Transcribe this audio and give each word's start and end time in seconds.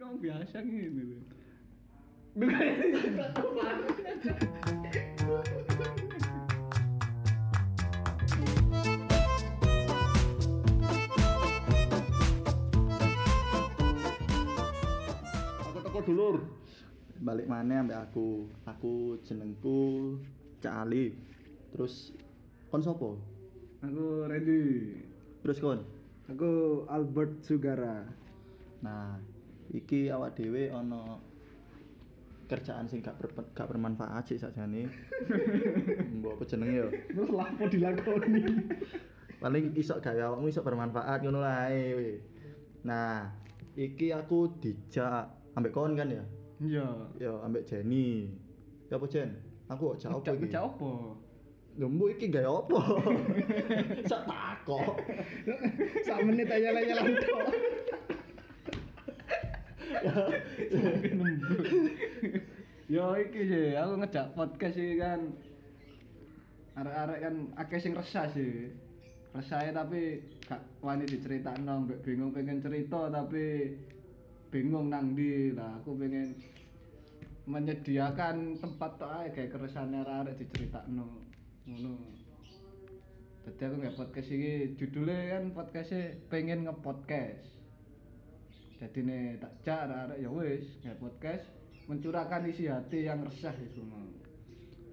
Kamu 0.00 0.16
biasa 0.16 0.64
gini 0.64 1.12
loh. 1.12 1.20
Aku 15.68 15.78
teko 15.84 16.00
dulur. 16.08 16.48
Balik 17.20 17.44
mana 17.44 17.84
ambek 17.84 18.00
aku. 18.00 18.48
Aku 18.64 19.20
jenengku 19.28 20.16
Cak 20.64 20.88
Ali. 20.88 21.12
Terus 21.76 22.16
kon 22.72 22.80
sopo? 22.80 23.20
Aku 23.84 24.24
ready. 24.24 24.96
Terus 25.44 25.60
kon. 25.60 25.84
Aku 26.32 26.88
Albert 26.88 27.44
Sugara. 27.44 28.08
Nah, 28.80 29.20
iki 29.70 30.10
awak 30.10 30.34
dhewe 30.34 30.70
ana 30.70 31.18
kerjaan 32.50 32.90
sing 32.90 32.98
gak, 32.98 33.14
ber- 33.14 33.54
gak 33.54 33.70
bermanfaat 33.70 34.26
sih 34.26 34.34
sakjane. 34.34 34.90
Mbok 36.18 36.34
apa 36.34 36.42
jenenge 36.50 36.74
yo? 36.82 36.88
Terus 36.90 37.30
lapo 37.30 37.64
dilakoni? 37.70 38.42
Paling 39.38 39.64
iso 39.78 40.02
gawe 40.02 40.20
awakmu 40.34 40.50
iso 40.50 40.66
bermanfaat 40.66 41.22
ngono 41.22 41.38
lae. 41.38 42.18
Nah, 42.82 43.30
iki 43.78 44.10
aku 44.10 44.50
dijak 44.58 45.30
ambek 45.54 45.70
kon 45.70 45.94
kan 45.94 46.10
ya? 46.10 46.26
Iya. 46.58 46.86
Ya 47.22 47.32
ambek 47.46 47.70
Jenny. 47.70 48.34
Ya 48.90 48.98
apa 48.98 49.06
Jen? 49.06 49.38
Aku 49.70 49.94
kok 49.94 50.02
jawab 50.02 50.26
iki. 50.26 50.50
cak 50.50 50.66
apa? 50.66 50.92
Lho 51.78 52.04
iki 52.10 52.26
gawe 52.34 52.50
apa? 52.66 52.80
Sak 54.10 54.26
takok. 54.26 54.98
Sak 56.02 56.18
menit 56.26 56.50
aja 56.50 56.74
lah 56.74 56.82
nyelang 56.82 57.14
tok. 57.22 57.46
Yo 62.90 63.14
iki 63.14 63.46
sih, 63.46 63.78
aku 63.78 64.02
ngejak 64.02 64.34
podcast 64.34 64.74
sih 64.74 64.98
kan. 64.98 65.30
Arek-arek 66.78 67.18
kan 67.22 67.34
akeh 67.58 67.80
sing 67.82 67.94
resah 67.94 68.26
sih. 68.30 68.70
Resah 69.30 69.62
tapi 69.70 70.22
gak 70.46 70.62
wani 70.82 71.06
diceritakno, 71.06 71.86
bingung 72.02 72.34
pengen 72.34 72.58
cerita 72.58 73.06
tapi 73.10 73.78
bingung 74.50 74.90
nang 74.90 75.14
ndi 75.14 75.54
lah. 75.54 75.78
Aku 75.82 75.94
pengen 75.94 76.34
menyediakan 77.46 78.58
tempat 78.58 78.90
tok 78.98 79.10
ae 79.22 79.28
kayak 79.34 79.54
keresahan 79.54 79.94
arek-arek 79.94 80.38
diceritakno. 80.38 81.06
Ngono. 81.66 81.94
Jadi 83.40 83.60
aku 83.66 83.74
nggak 83.80 83.96
podcast 83.96 84.30
ini 84.30 84.76
judulnya 84.76 85.38
kan 85.38 85.44
podcastnya 85.54 86.02
pengen 86.30 86.68
ngepodcast. 86.68 87.59
Jadi 88.80 88.98
nih 89.04 89.36
tak 89.36 89.52
cak 89.60 89.92
arek 89.92 90.18
ya 90.24 90.32
wis 90.32 90.64
nggak 90.80 90.96
podcast 90.96 91.44
mencurahkan 91.84 92.48
isi 92.48 92.64
hati 92.64 93.04
yang 93.04 93.20
resah 93.20 93.52
itu 93.60 93.84
mau. 93.84 94.00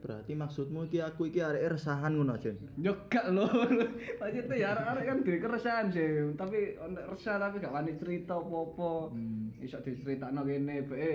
Berarti 0.04 0.36
maksudmu 0.36 0.92
iki 0.92 1.00
aku 1.00 1.32
iki 1.32 1.40
arek 1.40 1.80
resahan 1.80 2.20
ngono 2.20 2.36
Jen. 2.36 2.60
Yo 2.76 3.08
gak 3.08 3.32
lho. 3.32 3.48
Maksudnya 4.20 4.56
ya 4.60 4.68
arek-arek 4.76 5.06
kan 5.08 5.18
duwe 5.24 5.38
keresahan 5.42 5.88
sih, 5.90 6.36
tapi 6.36 6.76
resah 7.10 7.40
tapi 7.40 7.64
gak 7.64 7.74
wani 7.74 7.96
cerita 7.96 8.38
apa-apa. 8.38 9.16
Hmm. 9.16 9.56
Iso 9.64 9.80
diceritakno 9.82 10.44
kene 10.44 10.86
bae 10.86 11.12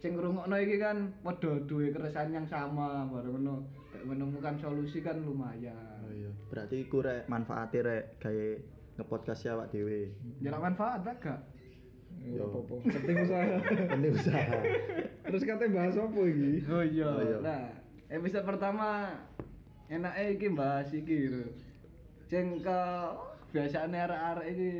sing 0.00 0.14
ngrungokno 0.14 0.56
iki 0.62 0.76
kan 0.78 1.12
padha 1.20 1.60
duwe 1.66 1.90
keresahan 1.90 2.32
yang 2.32 2.46
sama, 2.48 3.04
baru 3.10 3.36
ngono 3.36 3.82
Kayak 3.92 4.08
menemukan 4.08 4.56
solusi 4.56 5.04
kan 5.04 5.20
lumayan. 5.20 6.00
Oh 6.00 6.10
iya. 6.10 6.32
Berarti 6.48 6.88
iku 6.88 7.04
rek 7.04 7.28
manfaate 7.28 7.78
rek 7.84 8.16
gawe 8.16 8.48
ngepodcast 8.96 9.52
awak 9.52 9.68
dhewe. 9.68 10.16
Jarak 10.40 10.64
manfaat 10.64 11.04
gak? 11.20 11.51
Yo. 12.28 12.46
apa-apa. 12.46 12.74
Penting 12.86 13.16
usaha. 13.26 13.56
Ini 13.98 14.08
usaha. 14.14 14.58
Terus 15.26 15.42
katanya 15.42 15.70
bahas 15.74 15.96
apa 15.98 16.20
iki? 16.22 16.52
Oh 16.70 16.84
iya. 16.84 17.08
Oh 17.10 17.22
iya. 17.22 17.36
Nah, 17.42 17.62
episode 18.06 18.46
pertama 18.46 18.88
enaknya 19.90 20.24
iki 20.30 20.46
bahas 20.54 20.88
iki 20.94 21.16
lho. 21.28 21.50
Sing 22.30 22.62
ke 22.62 22.80
biasane 23.52 23.96
arek-arek 23.98 24.46
iki 24.54 24.70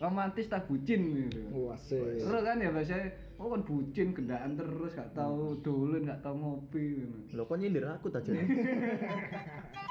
romantis 0.00 0.50
tak 0.50 0.66
bucin 0.66 1.28
gitu. 1.28 1.40
Wah, 1.52 1.78
sih. 1.78 2.00
Terus 2.00 2.42
kan 2.42 2.58
ya 2.58 2.70
biasanya 2.72 3.06
oh 3.38 3.50
kan 3.50 3.62
bucin 3.66 4.14
gendaan 4.14 4.54
terus 4.54 4.94
gak 4.94 5.10
tahu 5.14 5.58
dolen 5.62 6.06
gak 6.06 6.22
tahu 6.22 6.34
ngopi 6.38 7.02
gitu. 7.02 7.36
Lho 7.36 7.42
kok 7.44 7.58
nyindir 7.60 7.86
aku 7.86 8.08
ta 8.08 8.22
Jen? 8.24 8.40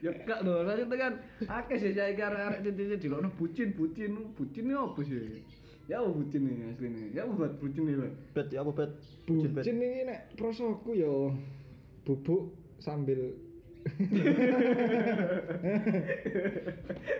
Ya 0.00 0.16
gak 0.24 0.40
lho, 0.48 0.64
maksudnya 0.64 0.96
kan 0.96 1.12
akeh 1.44 1.76
sih 1.76 1.92
saya 1.92 2.16
kira 2.16 2.32
arek 2.32 2.64
titik 2.64 3.04
di 3.04 3.08
lono 3.12 3.28
bucin 3.36 3.76
bucin 3.76 4.32
bucin 4.32 4.64
ini 4.64 4.72
apa 4.72 5.00
sih? 5.04 5.44
Ya 5.92 6.00
apa 6.00 6.08
bucin 6.08 6.48
nih 6.48 6.72
aslinya? 6.72 7.02
Ya 7.12 7.20
apa 7.28 7.32
buat 7.36 7.52
bucin 7.60 7.84
nih, 7.84 8.00
Pak? 8.00 8.12
Bet 8.32 8.48
ya 8.48 8.64
apa 8.64 8.72
bet? 8.72 8.90
Bucin 9.28 9.76
ini 9.76 10.08
nek 10.08 10.32
prosoku 10.40 10.96
yo 10.96 11.36
bubuk 12.08 12.56
sambil 12.80 13.36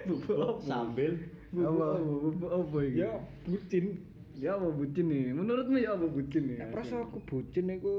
Bubuk 0.08 0.36
apa? 0.40 0.60
Sambil 0.64 1.12
Bubuk 1.52 1.84
apa? 1.84 2.00
Bubuk 2.00 2.50
apa 2.52 2.78
iki? 2.88 3.04
ya 3.04 3.12
bucin. 3.44 3.84
Ya 4.40 4.56
apa 4.56 4.68
bucin 4.72 5.04
nih? 5.12 5.36
Menurutmu 5.36 5.76
ya 5.76 6.00
apa 6.00 6.06
bucin 6.08 6.42
nih? 6.48 6.64
Nek 6.64 6.72
prosoku 6.72 7.20
bucin 7.28 7.68
iku 7.76 7.96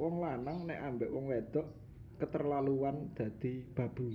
wong 0.00 0.24
lanang 0.24 0.64
nek 0.64 0.80
ambek 0.80 1.12
wong 1.12 1.28
wedok 1.28 1.68
keterlaluan 2.16 3.10
dadi 3.12 3.64
babu. 3.72 4.10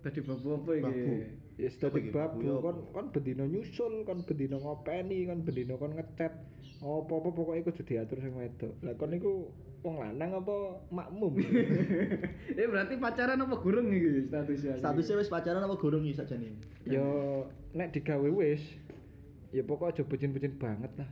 Tadi 0.00 0.20
babu 0.20 0.48
apa 0.56 0.70
iki? 0.74 0.84
Babu. 0.84 1.12
Ya 1.54 1.68
Apa 1.70 1.86
dadi 1.96 2.10
babu 2.10 2.38
babu 2.40 2.60
kon 2.60 2.76
kon 2.92 3.06
bendino 3.10 3.44
nyusul, 3.44 4.02
kon 4.04 4.20
bendino 4.22 4.58
ngopeni, 4.58 5.24
kon 5.24 5.40
bendino 5.42 5.74
kon 5.76 5.94
ngecat. 5.94 6.32
Apa-apa 6.84 7.28
pokoke 7.32 7.64
kudu 7.64 7.82
diatur 7.86 8.20
sing 8.20 8.36
wedok. 8.36 8.74
Lah 8.84 8.92
kon 8.94 9.08
niku 9.08 9.48
wong 9.80 10.00
lanang 10.00 10.36
apa 10.36 10.56
makmum? 10.88 11.32
Eh 12.60 12.66
berarti 12.68 12.96
pacaran 12.96 13.40
apa 13.40 13.54
gurung 13.56 13.88
iki 13.88 14.28
statusnya? 14.28 14.80
statusnya 14.80 15.14
wis 15.20 15.28
pacaran 15.28 15.64
apa 15.64 15.76
gorong 15.76 16.04
iki 16.04 16.16
sakjane? 16.16 16.56
ya 16.84 17.04
nek 17.72 17.92
digawe 17.92 18.28
wis 18.28 18.60
ya 19.50 19.64
pokok 19.64 19.92
aja 19.92 20.02
bucin-bucin 20.04 20.56
banget 20.56 20.92
lah 21.00 21.08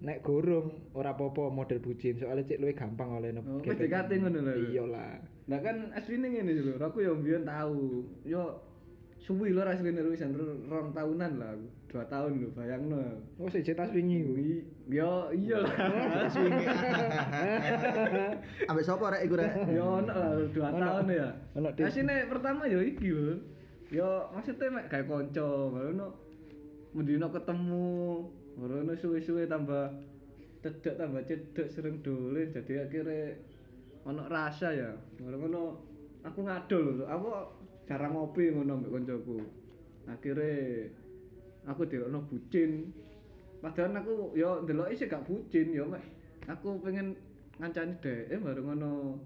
nek 0.00 0.24
gorong 0.24 0.72
ora 0.92 1.12
apa-apa 1.12 1.52
model 1.52 1.78
bucin 1.78 2.16
soalnya 2.16 2.48
cek 2.48 2.60
luwih 2.60 2.72
gampang 2.72 3.12
oleh 3.12 3.36
Oh, 3.44 3.60
PDKT 3.60 4.10
ngono 4.18 4.38
lho. 4.40 4.52
iya 4.72 4.84
lah 4.88 5.20
Nah 5.50 5.58
kan 5.58 5.90
aslinya 5.90 6.30
ngene 6.30 6.54
lho, 6.54 6.78
aku 6.78 7.02
yang 7.02 7.18
biyen 7.18 7.42
tahu. 7.42 8.06
Yo 8.22 8.62
suwi 9.18 9.50
lho 9.54 9.62
asline 9.66 9.98
wisan 10.06 10.34
rong 10.70 10.94
tahunan 10.94 11.32
lah 11.38 11.50
aku. 11.54 11.66
Dua 11.92 12.04
tahun 12.08 12.40
lho 12.40 12.48
bayangno. 12.54 12.98
oh 13.36 13.48
sik 13.50 13.66
cetas 13.66 13.90
wingi 13.92 14.22
kuwi 14.24 14.38
Wi- 14.38 14.66
Yo 14.98 15.10
iya 15.34 15.56
lah. 15.62 15.74
Ambek 18.70 18.86
sapa 18.86 19.18
rek 19.18 19.22
iku 19.26 19.34
rek? 19.38 19.52
Yo 19.70 19.84
ono 20.02 20.10
lah 20.10 20.30
tahun 20.72 21.06
ya. 21.10 21.28
Asline 21.82 22.30
pertama 22.30 22.62
yo 22.70 22.78
iki 22.78 23.10
lho. 23.10 23.34
Yo 23.92 24.08
maksudnya 24.32 24.72
mek 24.72 24.88
gawe 24.88 25.04
kanca, 25.04 25.48
baru 25.68 25.90
no 25.92 26.08
mendino 26.96 27.28
ketemu, 27.28 28.24
baru 28.56 28.88
no 28.88 28.92
suwe-suwe 28.96 29.44
tambah 29.44 29.92
cedek 30.62 30.94
tambah 30.96 31.20
cedek 31.26 31.66
sering 31.68 32.00
dolen 32.00 32.54
jadi 32.54 32.86
akhirnya 32.86 33.34
ono 34.06 34.22
rasa 34.26 34.68
ya. 34.74 34.90
Ngono 35.20 35.78
aku 36.26 36.38
ngadol. 36.42 37.06
Aku 37.06 37.28
jarang 37.86 38.14
ngopi 38.14 38.54
ngono 38.54 38.82
mbek 38.82 38.92
kancaku. 38.92 39.38
Akhirnya 40.06 40.90
aku 41.66 41.82
dilokno 41.86 42.26
bucin. 42.26 42.90
Padahal 43.62 43.94
aku 43.94 44.34
yo 44.34 44.66
ndeloki 44.66 44.98
sih 44.98 45.06
gak 45.06 45.22
bucin 45.22 45.70
yo 45.70 45.86
mek 45.86 46.02
aku 46.50 46.82
pengen 46.82 47.14
ngancani 47.62 47.94
dhek 48.02 48.42
baru 48.42 48.60
ngono 48.66 49.20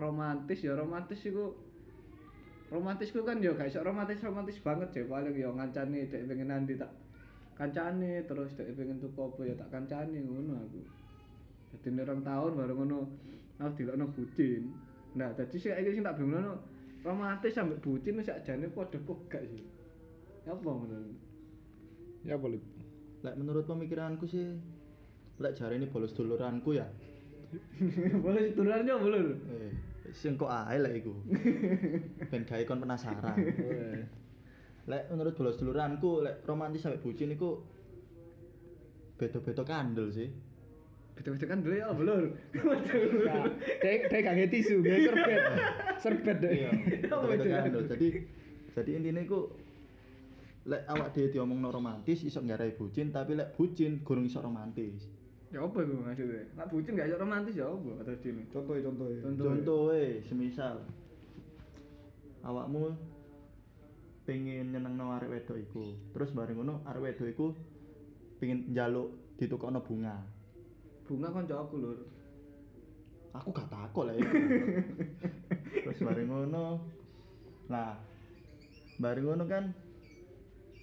romantis 0.00 0.64
ya 0.64 0.72
romantis 0.72 1.20
iku 1.28 1.52
romantis 2.72 3.12
ku 3.12 3.20
kan 3.20 3.44
ya 3.44 3.52
gak 3.52 3.68
iso 3.68 3.84
romantis 3.84 4.24
romantis 4.24 4.56
banget 4.64 4.88
sih 4.96 5.04
paling 5.04 5.36
ya 5.36 5.52
ngancani 5.52 6.08
dhek 6.08 6.24
pengen 6.24 6.48
nanti 6.48 6.80
tak 6.80 6.88
kancane 7.52 8.24
terus 8.24 8.56
dhek 8.56 8.72
pengen 8.72 8.96
tuku 8.96 9.20
apa 9.20 9.40
ya 9.44 9.54
tak 9.60 9.68
kancani 9.68 10.24
ngono 10.24 10.56
aku 10.56 10.80
jadi 11.72 12.04
orang 12.04 12.20
tahun 12.20 12.50
baru 12.60 12.72
ngono 12.76 12.98
aku 13.56 13.72
dilokno 13.80 14.06
bucin 14.12 14.62
nah 15.16 15.32
jadi 15.32 15.56
sih 15.56 15.72
iki 15.72 15.96
sing 15.96 16.04
tak 16.04 16.20
bingung 16.20 16.36
ngono 16.36 16.52
romantis 17.02 17.56
sampai 17.56 17.80
bucin 17.80 18.20
wis 18.20 18.28
sakjane 18.28 18.68
padha 18.68 19.00
kok 19.00 19.18
gak 19.32 19.44
sih 19.48 19.64
apa 20.44 20.68
ngono 20.68 20.98
ya 22.22 22.36
boleh 22.36 22.60
Lek 23.22 23.38
menurut 23.38 23.64
pemikiranku 23.70 24.26
sih 24.26 24.42
lek 25.38 25.54
jare 25.54 25.78
ini 25.78 25.86
bolos 25.86 26.14
duluranku 26.14 26.74
ya. 26.74 26.86
boleh 28.24 28.50
turunannya 28.54 28.94
belum 28.98 29.26
Eh, 29.46 29.70
sing 30.10 30.34
kok 30.34 30.50
ae 30.50 30.82
lek 30.82 31.02
iku. 31.02 31.14
Ben 32.30 32.42
gawe 32.42 32.62
kon 32.66 32.82
penasaran. 32.82 33.38
Lek 34.90 35.02
menurut 35.14 35.38
bolos 35.38 35.58
duluranku 35.62 36.26
lek 36.26 36.42
romantis 36.42 36.82
sampai 36.82 36.98
bucin 36.98 37.30
iku 37.30 37.62
beda-beda 39.22 39.62
kandel 39.62 40.10
sih. 40.10 40.26
Betul-betul 41.12 41.48
kan 41.48 41.58
dulu 41.60 41.74
ya 41.76 41.92
belum 41.92 42.32
nah 43.28 43.44
dek 43.84 44.08
dek 44.08 44.20
gak 44.24 44.48
tisu 44.48 44.80
gak 44.80 44.98
serbet 45.06 45.40
serbet 46.00 46.36
deh 46.40 46.52
Iya. 46.64 46.70
Kandel. 47.08 47.84
Jadi 47.86 48.08
Jadi 48.72 48.90
intinya 48.96 49.20
iku 49.20 49.52
lek 50.64 50.82
awak 50.88 51.12
dhewe 51.12 51.28
diomongno 51.28 51.68
romantis 51.68 52.24
iso 52.24 52.40
nggarai 52.40 52.72
bucin, 52.72 53.12
tapi 53.12 53.36
lek 53.36 53.52
bucin 53.52 54.00
gurung 54.00 54.24
iso 54.24 54.40
romantis. 54.40 55.04
Ya 55.52 55.60
apa 55.60 55.84
iku 55.84 56.00
maksudnya? 56.00 56.48
Nak 56.56 56.72
bucin 56.72 56.96
gak 56.96 57.12
iso 57.12 57.20
romantis 57.20 57.52
ya 57.52 57.68
apa 57.68 58.00
kata 58.00 58.12
dene? 58.24 58.48
Contoh 58.48 58.72
contoh. 58.80 59.06
Contoh. 59.20 59.44
Contohe, 59.52 60.24
semisal 60.24 60.80
awakmu 62.40 62.96
pengen 64.24 64.72
nyenengno 64.72 65.12
arek 65.20 65.28
wedok 65.28 65.58
iku. 65.60 65.84
Terus 66.16 66.32
bareng 66.32 66.56
ngono 66.56 66.80
arek 66.88 67.02
wedok 67.04 67.28
iku 67.28 67.46
pengen 68.40 68.72
njaluk 68.72 69.12
ditukokno 69.36 69.84
bunga. 69.84 70.16
Bunga 71.06 71.28
kanca 71.34 71.54
aku 71.58 71.74
lur. 71.82 71.98
Aku 73.32 73.48
gak 73.50 73.68
takut 73.72 74.04
lah 74.06 74.14
iku. 74.14 74.28
Terus 75.88 76.00
bareng 76.04 76.28
ngono. 76.28 76.84
Nah, 77.72 77.96
bareng 79.00 79.24
ngono 79.24 79.44
kan 79.48 79.72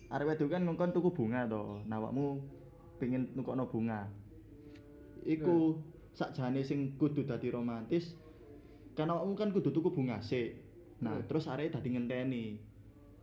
arek 0.09 0.33
wedok 0.33 0.49
kan 0.57 0.65
ngongkon 0.65 0.91
tuku 0.91 1.09
bunga 1.13 1.45
to. 1.45 1.85
Nah, 1.85 2.01
awakmu 2.01 2.41
pengen 2.97 3.29
nukokno 3.37 3.69
bunga. 3.69 4.09
Iku 5.23 5.77
sakjane 6.17 6.65
sing 6.65 6.97
kudu 6.97 7.23
dadi 7.23 7.53
romantis 7.53 8.17
kan 8.97 9.07
awakmu 9.13 9.37
kan 9.37 9.53
kudu 9.53 9.69
tuku 9.69 9.93
bunga 9.93 10.19
sik. 10.19 10.57
Nah, 10.99 11.15
Hmm. 11.15 11.27
terus 11.29 11.47
arek 11.47 11.71
dadi 11.71 11.95
ngenteni. 11.95 12.45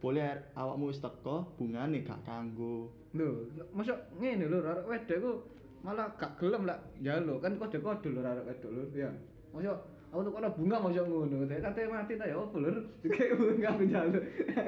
Boleh 0.00 0.54
awakmu 0.54 0.92
wis 0.92 1.02
teko, 1.02 1.56
bungane 1.58 2.04
gak 2.06 2.22
kanggo. 2.24 2.88
Lho, 3.16 3.48
masa 3.74 3.96
ngene 4.16 4.46
lur 4.46 4.64
arek 4.64 4.86
wedok 4.86 5.50
malah 5.86 6.10
gak 6.18 6.34
gelem 6.42 6.66
lah 6.66 6.82
njaluk 6.98 7.38
kan 7.38 7.54
kode-kode 7.54 8.08
lur 8.10 8.26
arek 8.26 8.42
wedok 8.50 8.70
lur 8.74 8.88
ya. 8.90 9.10
Masa 9.54 9.70
aku 10.10 10.26
tuh 10.26 10.32
kono 10.34 10.48
bunga 10.50 10.76
masa 10.82 11.02
ngono, 11.06 11.46
dek 11.46 11.62
kate 11.62 11.86
mati 11.86 12.18
ta 12.18 12.26
ya 12.26 12.34
apa 12.42 12.56
lur? 12.58 12.76
Kayak 13.14 13.38
bunga 13.38 13.68
aku 13.70 13.82
njaluk. 13.86 14.24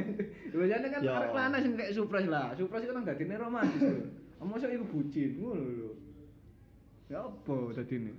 Biasanya 0.55 0.89
kan 0.95 1.01
Ya. 1.03 1.13
arek 1.19 1.33
lanang 1.35 1.61
sing 1.61 1.73
kayak 1.75 1.93
surprise 1.93 2.31
lah. 2.31 2.55
Surprise 2.55 2.87
kan 2.87 3.03
dadine 3.03 3.35
romantis 3.35 3.83
lho. 3.83 4.07
Masa 4.47 4.71
iku 4.71 4.87
bucin 4.87 5.31
ngono 5.43 5.65
lho. 5.67 5.91
Ya 7.11 7.19
apa 7.27 7.57
dadine? 7.75 8.15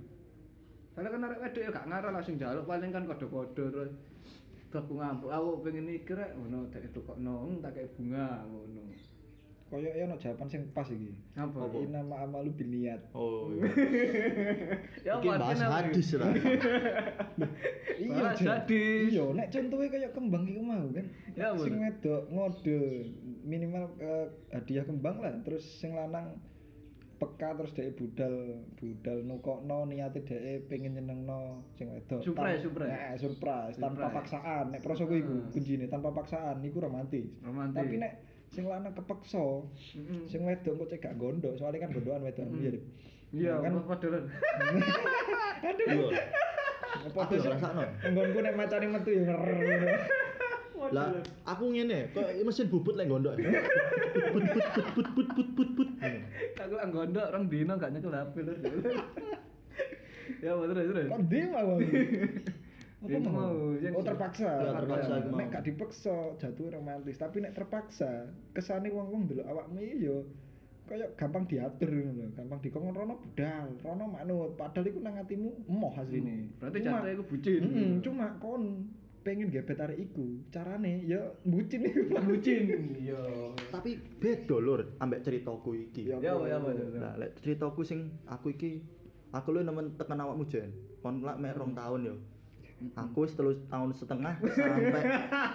Soalnya 0.92 1.08
kan 1.16 1.24
arek 1.24 1.40
wedok 1.40 1.62
ya 1.64 1.70
gak 1.72 1.88
ngarah 1.88 2.10
langsung 2.12 2.36
njaluk 2.36 2.64
paling 2.68 2.90
kan 2.92 3.04
kode-kode 3.08 3.64
terus 3.72 3.92
aku 4.70 4.94
ngampuk, 4.94 5.34
aku 5.34 5.66
pengen 5.66 5.82
mikir 5.82 6.14
rek, 6.14 6.30
ngono 6.38 6.70
tak 6.70 6.86
itu 6.86 7.02
kok 7.02 7.18
nong, 7.18 7.58
tak 7.58 7.74
kayak 7.74 7.90
bunga, 7.98 8.46
ngono. 8.46 8.86
Koyo 9.70 9.86
ya 9.86 10.02
ono 10.02 10.18
jawaban 10.18 10.46
sing 10.46 10.66
pas 10.70 10.82
iki. 10.84 11.14
Apa? 11.32 11.70
Ini 11.70 11.94
nama 11.94 12.26
amalu 12.26 12.50
biniat. 12.52 12.98
Oh. 13.12 13.48
iya. 13.48 13.70
Ya 15.06 15.14
Iki 15.16 15.28
bahas 15.30 15.62
hadis 15.62 16.10
iki? 16.10 16.18
lah. 16.20 16.34
Jan. 18.34 18.46
hadis. 18.50 19.08
Iya, 19.10 19.24
nek 19.30 19.48
contohnya 19.48 19.88
kayak 19.88 20.10
kembang 20.10 20.44
iku 20.44 20.60
mau 20.60 20.86
kan. 20.90 21.06
Ya, 21.32 21.54
sing 21.54 21.78
wedok 21.78 22.22
ngode 22.28 22.80
minimal 23.42 23.84
eh, 23.96 24.26
hadiah 24.50 24.82
kembang 24.82 25.16
lah, 25.18 25.32
terus 25.40 25.62
sing 25.62 25.94
lanang 25.94 26.34
peka 27.16 27.52
terus 27.52 27.76
dhek 27.76 27.94
budal 27.94 28.32
budal 28.74 29.18
nukokno 29.22 29.84
niate 29.84 30.24
dhek 30.24 30.66
pengen 30.66 30.96
nyenengno 30.96 31.62
sing 31.70 31.92
wedok. 31.92 32.20
Surprise, 32.20 32.58
Tan- 32.58 32.64
surprise. 32.66 32.90
Nah, 32.90 33.14
surprise, 33.14 33.76
tanpa 33.76 33.96
Surprise. 34.02 34.16
paksaan. 34.16 34.64
Nek 34.72 34.80
prosoku 34.80 35.14
iku 35.14 35.34
Hmm. 35.36 35.50
kuncine 35.52 35.84
tanpa 35.86 36.10
paksaan 36.10 36.58
niku 36.58 36.80
romantis. 36.80 37.28
Romantis. 37.40 37.76
Tapi 37.76 37.94
nek 37.96 38.12
sing 38.50 38.66
lanang 38.66 38.90
kepeksa, 38.98 39.38
Mm-mm. 39.38 40.26
sing 40.26 40.42
wedok 40.42 40.82
kok 40.82 40.88
cek 40.90 41.00
gak 41.06 41.16
gondok, 41.22 41.54
soalnya 41.54 41.86
kan 41.86 41.94
gondokan 41.94 42.26
wedok 42.26 42.46
iya. 42.58 42.70
Dik. 42.74 42.84
Iya, 43.30 43.52
Nah, 43.54 43.62
kan 43.62 43.72
apa 43.78 43.94
dolan? 44.02 44.22
Iya. 45.60 46.18
apa 46.90 47.18
Aku 47.22 47.32
tuh 47.38 47.46
rasakno. 47.46 47.82
Nggonku 48.10 48.38
nek 48.42 48.58
macane 48.58 48.86
metu 48.90 49.10
ya. 49.14 49.38
Lah, 50.90 51.14
aku 51.46 51.64
ngene, 51.70 52.10
kok 52.10 52.26
mesin 52.42 52.66
bubut 52.66 52.98
lek 52.98 53.06
gondok. 53.06 53.38
But 54.10 54.46
but 54.50 54.66
but 54.74 55.08
but 55.14 55.28
but 55.38 55.48
but 55.54 55.70
but. 55.78 55.90
Aku 56.58 56.74
lang 56.74 56.90
gondok 56.90 57.30
orang 57.30 57.46
dino 57.46 57.78
gak 57.78 57.94
nyekel 57.94 58.10
HP 58.10 58.34
lur. 58.42 58.56
Ya, 60.40 60.56
apa, 60.56 60.62
terus 60.72 60.88
terus. 60.88 61.08
Kok 61.10 61.22
dia 61.28 61.44
mau? 61.52 61.76
Apa 63.00 63.16
mau? 63.18 63.32
mau, 63.32 63.56
yang- 63.74 63.96
Oh 63.96 64.04
terpaksa. 64.04 64.50
Ya, 64.50 64.70
terpaksa. 64.76 65.14
Nek 65.26 65.46
gak 65.48 65.64
dipaksa 65.64 66.16
jatuh 66.36 66.68
romantis, 66.70 67.16
tapi 67.16 67.40
nek 67.40 67.56
terpaksa 67.56 68.28
kesane 68.52 68.88
wong-wong 68.88 69.24
delok 69.24 69.46
awakmu 69.46 69.80
yo 69.96 70.28
kaya 70.84 71.06
gampang 71.14 71.46
diatur 71.46 71.86
ngono 71.86 72.18
lho, 72.18 72.26
gampang 72.34 72.58
dikongkon 72.58 72.92
rono 72.92 73.14
budal, 73.16 73.78
rono 73.78 74.04
manut, 74.04 74.58
padahal 74.58 74.90
iku 74.90 74.98
nang 74.98 75.14
atimu 75.14 75.48
emoh 75.64 75.94
asline. 75.94 76.26
Hmm, 76.26 76.42
berarti 76.58 76.76
Cuma- 76.76 76.90
jatuhnya 76.98 77.12
iku 77.14 77.24
bucin. 77.24 77.60
Cuma 78.02 78.26
kon 78.36 78.62
pengen 79.20 79.48
gebet 79.48 79.78
arek 79.78 80.02
iku. 80.02 80.26
Carane 80.50 81.06
ya 81.06 81.22
bucin 81.40 81.86
iku. 81.86 82.00
bucin. 82.26 82.62
Iya. 82.98 83.22
Tapi 83.70 83.90
beda 84.18 84.56
lur 84.58 84.80
ambek 84.98 85.22
ceritaku 85.22 85.78
iki. 85.80 86.10
Ya, 86.10 86.18
Ya, 86.18 86.34
apa, 86.34 86.50
apa, 86.50 86.68
Nah, 86.74 87.14
lek 87.16 87.38
ceritaku 87.38 87.80
sing 87.80 88.10
aku 88.26 88.50
iki 88.50 88.82
aku 89.30 89.54
lu 89.54 89.62
nemen 89.62 89.94
tekan 89.94 90.18
awakmu 90.18 90.42
jen. 90.44 90.74
Kon 90.98 91.22
lak 91.22 91.38
mek 91.38 91.54
rong 91.54 91.70
tahun 91.72 92.02
yo. 92.02 92.16
Aku 92.96 93.28
telus 93.28 93.60
tahun 93.68 93.92
setengah 93.92 94.40
sampai 94.40 95.04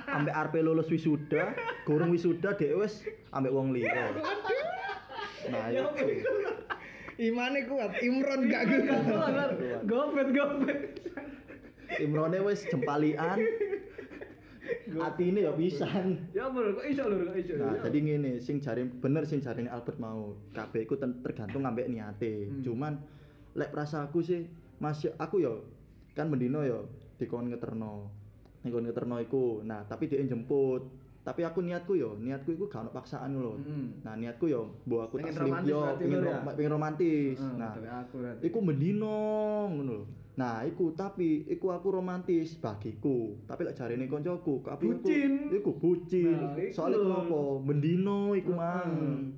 ambek 0.05 0.35
arep 0.37 0.53
lulus 0.61 0.85
wisuda, 0.93 1.57
gorong 1.89 2.13
wisuda 2.13 2.53
dhek 2.53 2.77
wis 2.77 3.01
ambek 3.33 3.49
wong 3.49 3.73
liya. 3.73 4.13
Nah, 5.49 5.69
Ya, 5.69 5.85
itu. 5.89 6.05
Imane 7.15 7.65
kuat, 7.65 7.97
Imron 8.01 8.45
gak 8.45 8.63
kuat. 8.65 9.49
Gopet, 9.87 10.27
gopet. 10.33 10.77
Imrone 11.97 12.37
wis 12.45 12.65
jempalian. 12.69 13.41
Atine 14.97 15.45
ya 15.45 15.53
pisan. 15.53 16.29
Ya 16.33 16.49
lur, 16.49 16.77
kok 16.77 16.85
iso 16.89 17.05
lur, 17.05 17.29
kok 17.29 17.37
iso. 17.37 17.53
Nah, 17.57 17.77
Ya. 17.77 17.89
jadi 17.89 17.97
ngene, 18.01 18.31
sing 18.41 18.57
jare 18.61 18.85
bener 18.85 19.25
sing 19.25 19.41
jarene 19.41 19.69
Albert 19.69 19.97
mau. 20.01 20.33
Kabeh 20.53 20.85
iku 20.85 20.97
tergantung 20.97 21.65
ambek 21.65 21.89
niate. 21.89 22.49
Hmm. 22.49 22.61
Cuman 22.65 22.93
lek 23.53 23.69
perasaanku 23.69 24.19
sih 24.25 24.49
masih 24.77 25.13
aku 25.17 25.41
yo 25.41 25.63
kan 26.17 26.27
mendino 26.27 26.65
yo 26.65 26.89
dikon 27.15 27.49
ngeterno. 27.49 28.11
Dikon 28.61 28.83
ngeterno 28.85 29.15
iku. 29.19 29.61
Nah, 29.61 29.83
tapi 29.85 30.07
dia 30.07 30.21
jemput. 30.21 30.83
Tapi 31.25 31.41
aku 31.41 31.65
niatku 31.65 31.97
yo, 31.97 32.13
niatku 32.21 32.53
iku 32.53 32.69
gak 32.69 32.85
ono 32.85 32.91
paksaan 32.93 33.33
lho. 33.33 33.57
Hmm. 33.57 33.97
Nah, 34.05 34.13
niatku 34.13 34.45
yo 34.45 34.77
mbok 34.85 35.09
aku 35.09 35.13
Pengen 35.17 35.33
tak 35.33 35.41
selim 35.41 35.49
romantis 35.49 35.73
yo, 35.73 35.79
pengen, 35.97 36.17
lur, 36.21 36.21
ro- 36.21 36.37
ya? 36.37 36.53
pengen 36.53 36.71
romantis. 36.77 37.37
Hmm, 37.41 37.57
nah, 37.57 37.71
aku 38.05 38.15
iku 38.45 38.57
mendino 38.61 39.15
ngono 39.73 39.91
lho. 39.91 40.05
Nah, 40.35 40.67
iku 40.67 40.91
tapi 40.91 41.47
iku 41.47 41.71
aku 41.71 41.95
romantis 41.95 42.59
bagiku. 42.59 43.39
Tapi 43.47 43.61
lek 43.63 43.75
jarene 43.75 44.03
koncoku, 44.05 44.59
iku- 44.59 44.75
Bucin. 44.99 45.47
Iku 45.47 45.71
bucin. 45.73 46.27
Nah, 46.27 46.59
lho. 46.91 46.99
kenapa? 46.99 47.39
Mendino 47.63 48.35
iku 48.35 48.51
mang. 48.51 48.91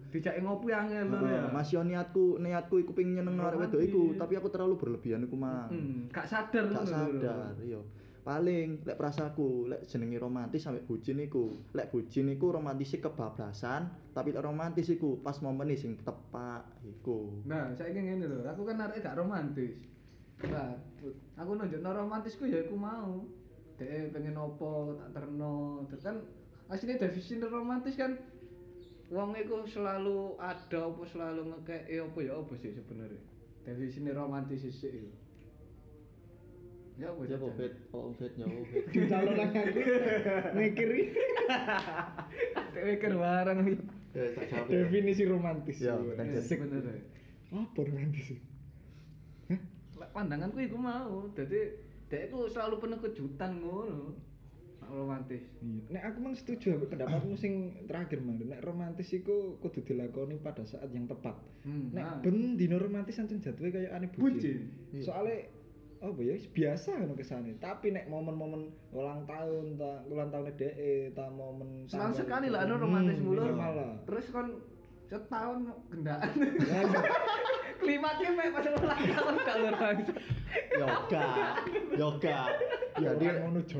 Dijake 0.09 0.41
ngopi 0.41 0.73
angel 0.73 1.05
lur 1.05 1.21
ya. 1.23 1.53
Mas 1.53 1.69
yo 1.69 1.85
niatku, 1.85 2.41
niatku 2.41 2.81
iku 2.81 2.91
pengen 2.91 3.21
nyeneng 3.21 3.37
arek 3.37 3.61
wedok 3.61 3.81
iku, 3.83 4.01
tapi 4.17 4.33
aku 4.35 4.49
terlalu 4.49 4.73
berlebihan 4.75 5.21
iku 5.21 5.37
mang. 5.37 5.69
Hmm, 5.69 6.09
gak 6.09 6.25
sadar 6.25 6.65
Gak 6.65 6.89
sadar, 6.89 7.53
iya. 7.61 7.77
Paling 8.25 8.83
lek 8.83 8.99
perasaku, 8.99 9.71
lek 9.71 9.87
jenenge 9.87 10.19
romantis 10.19 10.59
sampe 10.59 10.83
bucin 10.83 11.21
iku. 11.21 11.47
Lek 11.71 11.87
bucin 11.87 12.27
iku 12.27 12.51
romantis 12.51 12.91
kebablasan, 12.91 13.87
tapi 14.11 14.33
lek 14.33 14.43
romantis 14.43 14.89
iku 14.89 15.21
pas 15.21 15.37
momen 15.39 15.71
sing 15.71 15.95
tepak 15.95 16.65
iku. 16.83 17.45
Nah, 17.45 17.71
saya 17.71 17.93
ingin 17.93 18.17
ngene 18.17 18.25
lho, 18.27 18.43
aku 18.43 18.65
kan 18.65 18.81
arek 18.81 18.99
gak 18.99 19.15
romantis. 19.15 19.77
Nah, 20.37 20.77
aku 21.35 21.51
nunjukno 21.51 21.89
romantisku 21.89 22.45
ya 22.45 22.61
aku 22.61 22.77
mau. 22.77 23.25
Dek 23.77 24.13
pengen 24.13 24.37
opo 24.37 24.93
tak 24.95 25.09
terno. 25.13 25.85
Terus 25.89 26.03
kan 26.03 26.17
aslinya 26.67 26.99
definisi 26.99 27.41
romantis 27.41 27.97
kan 27.97 28.21
wong 29.07 29.33
iku 29.33 29.63
selalu 29.63 30.35
ada 30.37 30.79
apa 30.83 31.01
selalu 31.07 31.41
ngekek 31.55 31.89
apa 31.89 32.17
ya 32.21 32.33
apa 32.35 32.53
sih 32.55 32.69
sebenarnya. 32.69 33.21
Definisi 33.63 33.99
romantis 34.07 34.61
sih 34.63 34.89
itu. 34.91 35.09
Ya 36.97 37.13
apa 37.13 37.21
Ya 37.23 37.37
Jan? 37.37 37.45
kok 37.45 37.53
bet, 37.53 37.73
oh 37.93 38.09
bet 38.13 38.33
nyawa 38.37 38.57
bet. 38.67 38.85
Calon 39.13 39.37
aku 39.37 39.57
mikir 40.57 40.89
mikir 42.89 43.13
bareng. 43.13 43.59
Ya 44.13 44.25
jawab. 44.33 44.65
definisi 44.69 45.23
romantis. 45.25 45.77
Ya, 45.77 45.93
Iya. 45.93 46.13
bener. 46.17 46.41
Asik 46.41 46.57
bener. 46.57 46.81
ya. 46.81 46.97
Apa 47.53 47.79
romantis? 47.79 48.37
Pandanganku 50.17 50.57
iku 50.59 50.75
mau. 50.75 51.29
Dadi 51.31 51.61
dek 52.07 52.21
iku 52.27 52.49
selalu 52.49 52.75
penuh 52.79 52.99
kejutan 52.99 53.61
ngono. 53.61 54.17
Romantis. 54.87 55.43
Iya. 55.59 55.83
Nek 55.91 56.03
aku 56.05 56.17
mang 56.21 56.31
setuju 56.33 56.67
aku 56.73 56.87
pendapatmu 56.87 57.35
sing 57.35 57.53
terakhir 57.85 58.17
mang. 58.17 58.39
Nek 58.39 58.63
romantis 58.63 59.11
iku 59.11 59.59
kudu 59.59 59.83
dilakoni 59.83 60.39
pada 60.39 60.63
saat 60.63 60.87
yang 60.89 61.05
tepat. 61.05 61.35
Hmm, 61.61 61.91
Nek 61.91 62.01
nah. 62.01 62.17
ben 62.17 62.55
dino 62.55 62.79
romantis 62.79 63.19
ancen 63.19 63.37
jatuhe 63.37 63.67
kaya 63.67 63.91
ane 63.91 64.07
Bucin. 64.07 64.23
bucin. 64.33 64.59
Iya. 64.89 65.03
Soale 65.03 65.35
apa 65.99 66.19
ya 66.21 66.39
biasa 66.39 66.89
ngono 66.95 67.13
kesane. 67.13 67.59
Tapi 67.59 67.91
nek 67.91 68.07
momen-momen 68.07 68.63
ulang 68.93 69.27
tahun 69.27 69.75
ta 69.75 70.07
ulang 70.07 70.29
tahun 70.31 70.55
dhek 70.55 70.75
ta 71.11 71.25
momen 71.27 71.83
tanggal- 71.85 72.15
sekali 72.15 72.47
lah 72.47 72.63
anu 72.63 72.79
romantis 72.79 73.19
Hmm, 73.19 73.27
mulu. 73.27 73.43
lah. 73.43 73.91
Terus 74.07 74.25
kon 74.31 74.55
setahun 75.07 75.57
gendaan. 75.87 76.29
Ya, 76.59 76.79
iya. 76.83 77.01
Klimaknya 77.77 78.29
mek 78.33 78.47
pas 78.51 78.65
ulang 78.65 78.99
tahun 78.99 79.35
gak 79.39 79.55
lur. 79.57 79.75
Yoga, 80.73 81.27
yoga. 81.93 82.39
Ya 82.97 83.09
ora 83.13 83.31
ngono 83.39 83.59
Jo. 83.63 83.77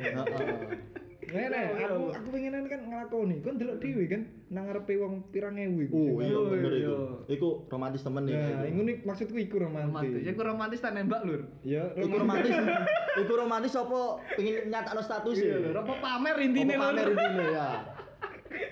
Ngene, 1.27 1.59
yo. 1.75 1.87
aku 1.91 2.03
aku 2.15 2.27
pengenan 2.31 2.63
kan 2.71 2.79
nglakoni. 2.87 3.43
Kon 3.43 3.59
delok 3.59 3.83
dhewe 3.83 4.07
kan 4.07 4.21
nang 4.47 4.63
ngarepe 4.63 4.95
wong 4.95 5.27
pirang 5.27 5.59
ewu 5.59 5.83
iku. 5.83 5.99
Oh 5.99 6.23
iya 6.23 6.31
Yo, 6.31 6.39
bener 6.47 6.71
iku. 6.71 6.95
Iku 7.27 7.47
romantis 7.67 7.99
temen 7.99 8.23
nih. 8.23 8.31
Nah, 8.31 8.63
iku 8.63 8.81
maksudku 9.03 9.35
iku 9.35 9.55
romantis. 9.59 9.91
romantis. 9.91 10.23
Ya 10.23 10.31
ku 10.31 10.41
romantis 10.45 10.79
tak 10.79 10.95
nembak 10.95 11.27
lur. 11.27 11.41
Ya, 11.67 11.83
Iku 11.99 12.15
romantis. 12.15 12.55
Iku 13.27 13.33
romantis 13.33 13.73
apa 13.73 13.99
pengen 14.37 14.69
nyatakno 14.69 15.01
status 15.01 15.35
Iya 15.35 15.57
ya? 15.57 15.69
apa 15.75 15.93
pamer 15.99 16.35
intine 16.39 16.73
lur. 16.77 16.83
pamer 16.85 17.07
intine 17.11 17.45
ya. 17.51 17.67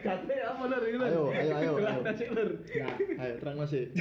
Jate 0.05 0.35
apa 0.45 0.63
lur 0.69 0.83
iki 0.85 0.97
lur? 1.01 1.07
Ayo, 1.09 1.23
ayo, 1.33 1.51
ayo. 1.57 1.73
Jelas 2.05 2.21
lur. 2.29 2.49
Nah, 2.61 2.93
ayo 3.25 3.33
terang 3.41 3.57
masih. 3.57 3.83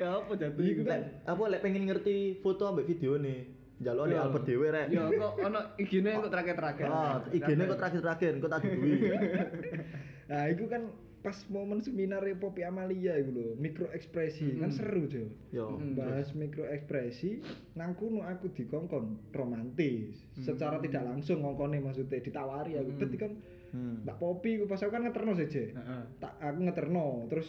Ya 0.00 0.16
apa 0.16 0.32
jate 0.32 0.56
Iku 0.64 0.82
kan 0.88 1.00
Apa 1.28 1.42
lek 1.52 1.60
pengen 1.60 1.84
ngerti 1.84 2.40
foto 2.40 2.72
ambek 2.72 2.88
video 2.88 3.20
nih. 3.20 3.52
Jaluk 3.80 4.12
di 4.12 4.16
Yo. 4.16 4.20
Albert 4.20 4.44
dhewe 4.44 4.68
rek. 4.68 4.86
Ya 4.92 5.04
kok 5.08 5.32
ono 5.40 5.60
igine 5.80 6.10
kok 6.20 6.32
terakhir-terakhir. 6.32 6.88
Ah, 6.88 7.24
IG-ne 7.32 7.62
kok 7.64 7.80
terakhir-terakhir, 7.80 8.32
kok 8.40 8.50
tak 8.52 8.60
duwi. 8.64 8.92
Nah, 10.30 10.46
itu 10.46 10.62
kan 10.70 10.86
pas 11.26 11.34
momen 11.50 11.82
seminar 11.82 12.22
Popi 12.38 12.62
Amalia 12.62 13.18
itu 13.18 13.34
loh, 13.34 13.52
mikro 13.58 13.90
ekspresi 13.90 14.62
kan 14.62 14.70
Mm. 14.70 14.76
seru 14.78 15.02
jo. 15.10 15.26
Yo. 15.50 15.74
Mm. 15.74 15.98
Bahas 15.98 16.30
mikro 16.38 16.64
ekspresi, 16.70 17.42
nang 17.74 17.98
kuno 17.98 18.22
aku 18.22 18.46
dikongkon 18.54 19.34
romantis. 19.34 20.22
Secara 20.38 20.78
tidak 20.78 21.02
langsung 21.02 21.42
ngongkone 21.42 21.82
maksudnya 21.82 22.22
ditawari 22.22 22.78
aku. 22.78 22.94
Berarti 22.94 23.16
kan 23.18 23.32
Hmm. 23.70 24.02
Mbak 24.02 24.16
Popi 24.18 24.58
aku 24.58 24.64
pas 24.66 24.80
aku 24.82 24.90
kan 24.90 25.02
ngeterno 25.06 25.32
saja. 25.38 25.62
Heeh. 25.62 26.02
Tak 26.18 26.32
aku 26.42 26.58
ngeterno, 26.66 27.06
terus 27.30 27.48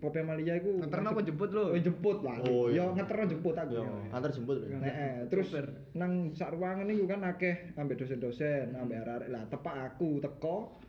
Popi 0.00 0.18
Amalia 0.22 0.56
aku 0.56 0.80
Ngeterno 0.80 1.08
apa 1.12 1.20
jemput 1.22 1.50
lho? 1.52 1.64
Oh, 1.70 1.78
jemput 1.78 2.18
lah. 2.24 2.36
Oh, 2.46 2.66
Yo 2.70 2.74
iya. 2.74 2.84
ngeterno 2.96 3.24
jemput 3.26 3.56
aku. 3.58 3.74
Yo, 3.78 3.84
antar 4.10 4.30
jemput. 4.32 4.56
Nah, 4.66 4.86
eh, 4.86 5.16
terus 5.30 5.48
Super. 5.50 5.66
nang 5.94 6.32
sak 6.32 6.54
ruangan 6.56 6.86
niku 6.88 7.04
kan 7.06 7.20
akeh 7.22 7.74
ambek 7.78 8.00
dosen-dosen, 8.00 8.74
ambek 8.74 9.02
arek-arek 9.02 9.28
lah 9.28 9.42
tepak 9.46 9.76
aku 9.92 10.18
teko 10.18 10.80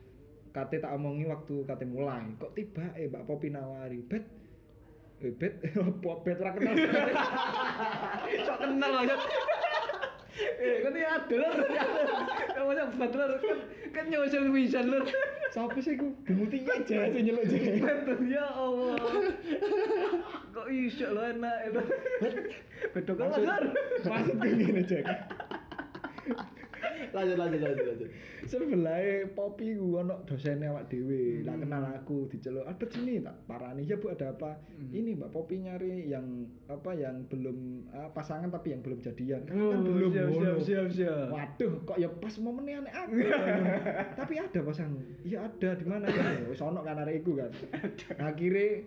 kate 0.51 0.83
tak 0.83 0.91
omongi 0.95 1.27
waktu 1.29 1.63
kate 1.63 1.85
mulai. 1.87 2.33
Kok 2.39 2.53
tiba 2.55 2.91
eh 2.95 3.07
Mbak 3.07 3.23
Popi 3.27 3.47
nawari, 3.51 4.03
"Bet 4.03 4.41
Eh, 5.21 5.29
bet, 5.37 5.61
Pop 6.01 6.25
bet 6.25 6.41
ora 6.41 6.49
kenal. 6.57 6.73
Sok 8.49 8.57
kenal 8.57 8.91
aja. 9.05 9.15
Eh, 10.39 10.79
kan 10.87 10.95
ya 10.95 11.19
ada 11.19 11.35
lur. 11.35 11.55
Ya 12.55 12.61
macam 12.63 12.87
bet 12.95 13.13
lur 13.19 13.31
kan 13.41 13.57
kan 13.91 14.05
nyusul 14.07 14.47
wisan 14.55 14.87
lur. 14.87 15.03
Sopo 15.51 15.79
sih 15.83 15.99
ku? 15.99 16.15
Bumuti 16.23 16.63
aja 16.63 17.11
sing 17.11 17.23
nyeluk 17.27 17.45
jek. 17.51 17.83
Bet 17.83 18.19
ya 18.31 18.47
Allah. 18.47 18.95
Kok 20.55 20.67
iso 20.71 21.07
lho 21.11 21.21
enak 21.35 21.57
itu. 21.67 21.81
Bedok 22.95 23.15
kan 23.19 23.27
lur. 23.35 23.63
Maksud 24.07 24.35
ngene 24.39 24.83
jek. 24.87 25.03
Lanjut 27.11 27.37
lanjut 27.37 27.59
lanjut 27.59 27.85
lanjut. 27.85 28.09
Sebelah 28.47 29.27
Popi 29.35 29.75
ku 29.75 29.99
ono 29.99 30.23
dosene 30.23 30.69
awak 30.71 30.87
dhewe. 30.87 31.43
Lah 31.43 31.55
kenal 31.59 31.83
aku 31.91 32.29
diceluk, 32.31 32.63
"Albert 32.63 32.91
sini 32.95 33.19
tak 33.19 33.35
parani 33.45 33.83
ya 33.83 33.99
Bu 33.99 34.13
ada 34.13 34.31
apa?" 34.31 34.57
Ini 34.79 35.17
Mbak 35.19 35.31
Popi 35.31 35.61
nyari 35.61 36.07
yang 36.07 36.47
apa 36.71 36.95
yang 36.95 37.27
belum 37.27 37.89
ah, 37.91 38.09
pasangan 38.15 38.49
tapi 38.49 38.73
yang 38.73 38.81
belum 38.81 38.99
jadian. 39.03 39.43
Kan, 39.45 39.55
kan 39.55 39.79
belum 39.81 40.09
Oh, 40.11 40.13
siap, 40.13 40.29
siap, 40.31 40.57
siap, 40.61 40.87
siap. 40.91 41.27
Waduh, 41.31 41.73
kok 41.87 41.97
ya 41.97 42.09
pas 42.11 42.33
momennya 42.37 42.83
aneh 42.83 42.93
aku. 42.93 43.13
Tapi 44.19 44.33
ada 44.37 44.59
pasangan. 44.59 45.03
Iya 45.23 45.37
ada 45.47 45.69
di 45.75 45.85
mana 45.87 46.05
ya? 46.07 46.45
Wis 46.47 46.61
ono 46.61 46.79
kan 46.83 46.99
arek 47.01 47.23
iku 47.23 47.39
kan. 47.39 47.51
Akhirnya 48.19 48.83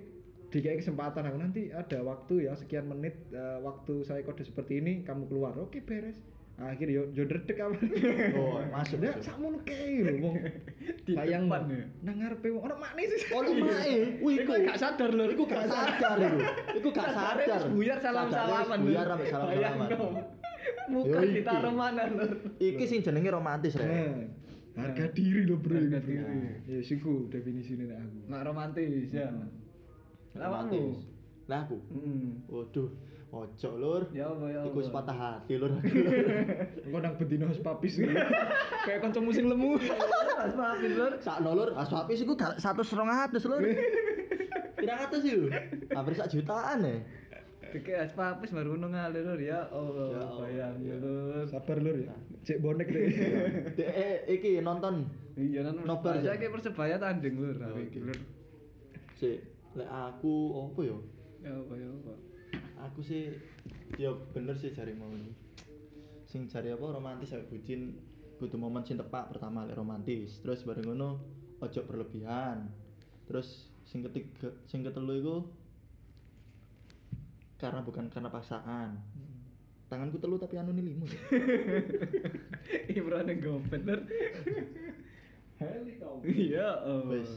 dikai 0.53 0.79
kesempatan 0.79 1.27
aku 1.27 1.39
nanti 1.41 1.63
ada 1.75 1.99
waktu 2.07 2.47
ya 2.47 2.55
sekian 2.55 2.87
menit 2.87 3.19
eh, 3.35 3.59
waktu 3.59 4.07
saya 4.07 4.23
kode 4.23 4.47
seperti 4.47 4.79
ini 4.79 5.03
kamu 5.03 5.27
keluar. 5.27 5.57
Oke 5.59 5.83
beres. 5.83 6.21
Akhirnya 6.55 7.03
yo 7.03 7.03
yo 7.11 7.27
dredeg 7.27 7.59
apa. 7.59 7.75
Oh, 8.39 8.63
masuk. 8.71 9.03
Ya 9.03 9.19
sakmono 9.27 9.59
kae 9.67 10.07
lho 10.07 10.23
wong. 10.23 10.39
Bayang 11.19 11.51
ya. 11.51 11.83
nang 12.07 12.17
ngarepe 12.23 12.47
wong 12.55 12.63
ono 12.71 12.75
makne 12.79 13.11
sih. 13.11 13.35
Oh, 13.35 13.43
lu 13.43 13.59
mae. 13.59 14.23
Wih, 14.23 14.47
Iku 14.47 14.55
gak 14.63 14.79
sadar 14.79 15.11
lur. 15.11 15.35
Iku 15.35 15.51
gak 15.51 15.67
sadar 15.67 16.15
iku. 16.23 16.39
Iku 16.79 16.89
gak 16.95 17.11
sadar. 17.11 17.61
buyar 17.75 17.99
salam-salaman. 17.99 18.79
Buyar 18.87 19.07
sampe 19.11 19.27
salam-salaman. 19.35 19.89
Muka 20.95 21.21
ditaruh 21.27 21.75
mana 21.75 22.07
lur? 22.07 22.31
Iki 22.63 22.85
sing 22.87 23.01
jenenge 23.03 23.35
romantis 23.35 23.75
rek. 23.75 23.91
Nah, 23.91 24.15
harga 24.87 25.11
diri 25.11 25.43
lho 25.51 25.59
bro. 25.59 25.75
Harga 25.75 26.07
diri. 26.07 26.71
Ya 26.71 26.79
siku 26.87 27.27
definisine 27.35 27.91
nek 27.91 27.99
aku. 27.99 28.19
Nggak 28.31 28.43
romantis 28.47 29.11
ya. 29.11 29.27
Romantis. 30.39 31.03
Lah 31.51 31.67
aku. 31.67 31.83
Mm. 31.91 32.47
Waduh, 32.47 32.89
ojo 33.35 33.71
lur. 33.75 34.03
Ya 34.15 34.31
apa 34.31 34.47
ya. 34.47 34.61
Iku 34.63 34.79
patah 34.95 35.17
hati 35.17 35.59
lur. 35.59 35.75
Engko 36.87 36.99
nang 37.03 37.19
bedino 37.19 37.51
harus 37.51 37.59
papis. 37.59 37.99
Kayak 38.87 39.03
kanca 39.03 39.19
musing 39.19 39.51
lemu. 39.51 39.75
Mas 39.75 40.55
maafin 40.55 40.93
lur. 40.95 41.13
Sak 41.19 41.43
lur, 41.43 41.75
aswapis 41.75 42.23
iku 42.23 42.39
gak 42.39 42.63
100 42.63 42.87
200 42.87 43.51
lur. 43.51 43.63
Pirang 44.79 44.99
atus 45.09 45.23
iku? 45.27 45.47
Hampir 45.91 46.13
sak 46.15 46.31
jutaan 46.31 46.87
ya. 46.87 46.95
Dike 47.75 47.91
as 47.91 48.15
papis 48.15 48.55
baru 48.55 48.79
ngono 48.79 48.95
ngalir 48.95 49.27
lur 49.27 49.41
ya. 49.43 49.67
Allah, 49.75 50.07
Ya 50.15 50.23
bayang 50.39 50.77
ya 50.85 50.97
lur. 51.03 51.45
Sabar 51.51 51.79
lur 51.83 51.97
ya. 51.99 52.15
Cek 52.47 52.63
bonek 52.63 52.87
deh. 52.87 53.05
Dek 53.75 53.91
eh, 53.91 54.17
iki 54.31 54.63
nonton 54.63 55.11
Iya 55.35 55.67
kan 55.67 55.83
Nobar, 55.83 56.23
saya 56.23 56.39
ya? 56.39 56.39
kayak 56.39 56.53
persebaya 56.55 56.95
tanding 56.95 57.35
lur. 57.35 57.59
Oh, 57.59 57.75
lur. 57.75 58.19
sih 59.19 59.43
lek 59.75 59.91
aku 59.91 60.35
opo 60.55 60.87
yo? 60.87 61.03
Ya 61.43 61.51
apa 61.51 61.75
ya 61.75 61.91
apa. 61.91 62.15
Aku 62.91 63.01
sih 63.01 63.33
yo 63.97 64.29
bener 64.37 64.53
sih 64.61 64.75
cari 64.77 64.93
mau 64.93 65.09
ini. 65.09 65.33
Sing 66.29 66.45
cari 66.51 66.69
apa 66.69 66.85
romantis 66.85 67.33
sampe 67.33 67.49
bucin 67.49 67.97
butuh 68.37 68.59
momen 68.61 68.85
sing 68.85 69.01
tepat 69.01 69.33
pertama 69.33 69.65
lek 69.65 69.79
romantis. 69.79 70.43
Terus 70.45 70.67
bareng 70.69 70.93
ngono 70.93 71.17
ojo 71.65 71.81
berlebihan. 71.89 72.69
Terus 73.25 73.73
sing 73.89 74.05
ketiga 74.05 74.53
sing 74.69 74.85
ketelu 74.85 75.13
iku 75.21 75.37
karena 77.57 77.81
bukan 77.81 78.13
karena 78.13 78.29
paksaan. 78.29 79.01
Tanganku 79.89 80.21
telu 80.21 80.37
tapi 80.37 80.61
anu 80.61 80.73
ini 80.77 80.83
limo. 80.93 81.07
Imran 82.93 83.31
yang. 83.31 83.41
Heli 85.55 85.93
kau. 86.03 86.21
Iya. 86.25 86.83
oh. 86.85 87.09
Wis. 87.09 87.31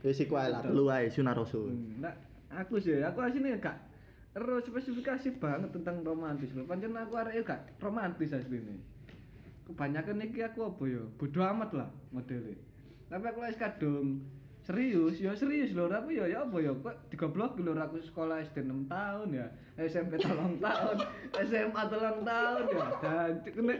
Wis 0.00 0.18
iku 0.22 0.38
ae 0.38 0.48
lah, 0.48 0.62
telu 0.62 0.88
ae 0.88 1.10
sunah 1.10 1.34
rasul. 1.34 1.70
Hmm, 1.70 2.02
Nah, 2.02 2.14
aku 2.50 2.78
sih, 2.78 3.02
aku 3.02 3.22
aslinya 3.22 3.58
gak 3.58 3.91
terus 4.32 4.64
spesifikasi 4.64 5.36
banget 5.36 5.70
tentang 5.76 6.00
romantis 6.00 6.52
lho. 6.56 6.64
Pancen 6.64 6.96
aku 6.96 7.20
arek 7.20 7.44
gak 7.44 7.76
romantis 7.84 8.32
aslinya. 8.32 8.72
Kebanyakan 9.68 10.24
iki 10.24 10.40
aku 10.40 10.72
apa 10.72 10.82
ya? 10.88 11.02
Bodo 11.20 11.40
amat 11.44 11.70
lah 11.76 11.88
modelnya. 12.10 12.56
Tapi 13.12 13.24
aku 13.28 13.44
wis 13.44 13.60
kadung 13.60 14.24
serius, 14.64 15.20
ya 15.20 15.36
serius 15.36 15.76
lho, 15.76 15.84
tapi 15.90 16.16
ya 16.16 16.24
ya 16.30 16.48
apa 16.48 16.56
ya 16.64 16.72
kok 16.72 16.96
digoblok 17.12 17.60
lho 17.60 17.76
aku 17.76 18.00
sekolah 18.00 18.40
SD 18.46 18.64
6 18.64 18.88
tahun 18.88 19.28
ya, 19.36 19.46
SMP 19.76 20.16
3 20.16 20.62
tahun, 20.64 20.96
SMA 21.44 21.82
3 21.92 22.24
tahun 22.24 22.64
ya. 22.72 22.86
Dan 23.04 23.32
kena 23.44 23.74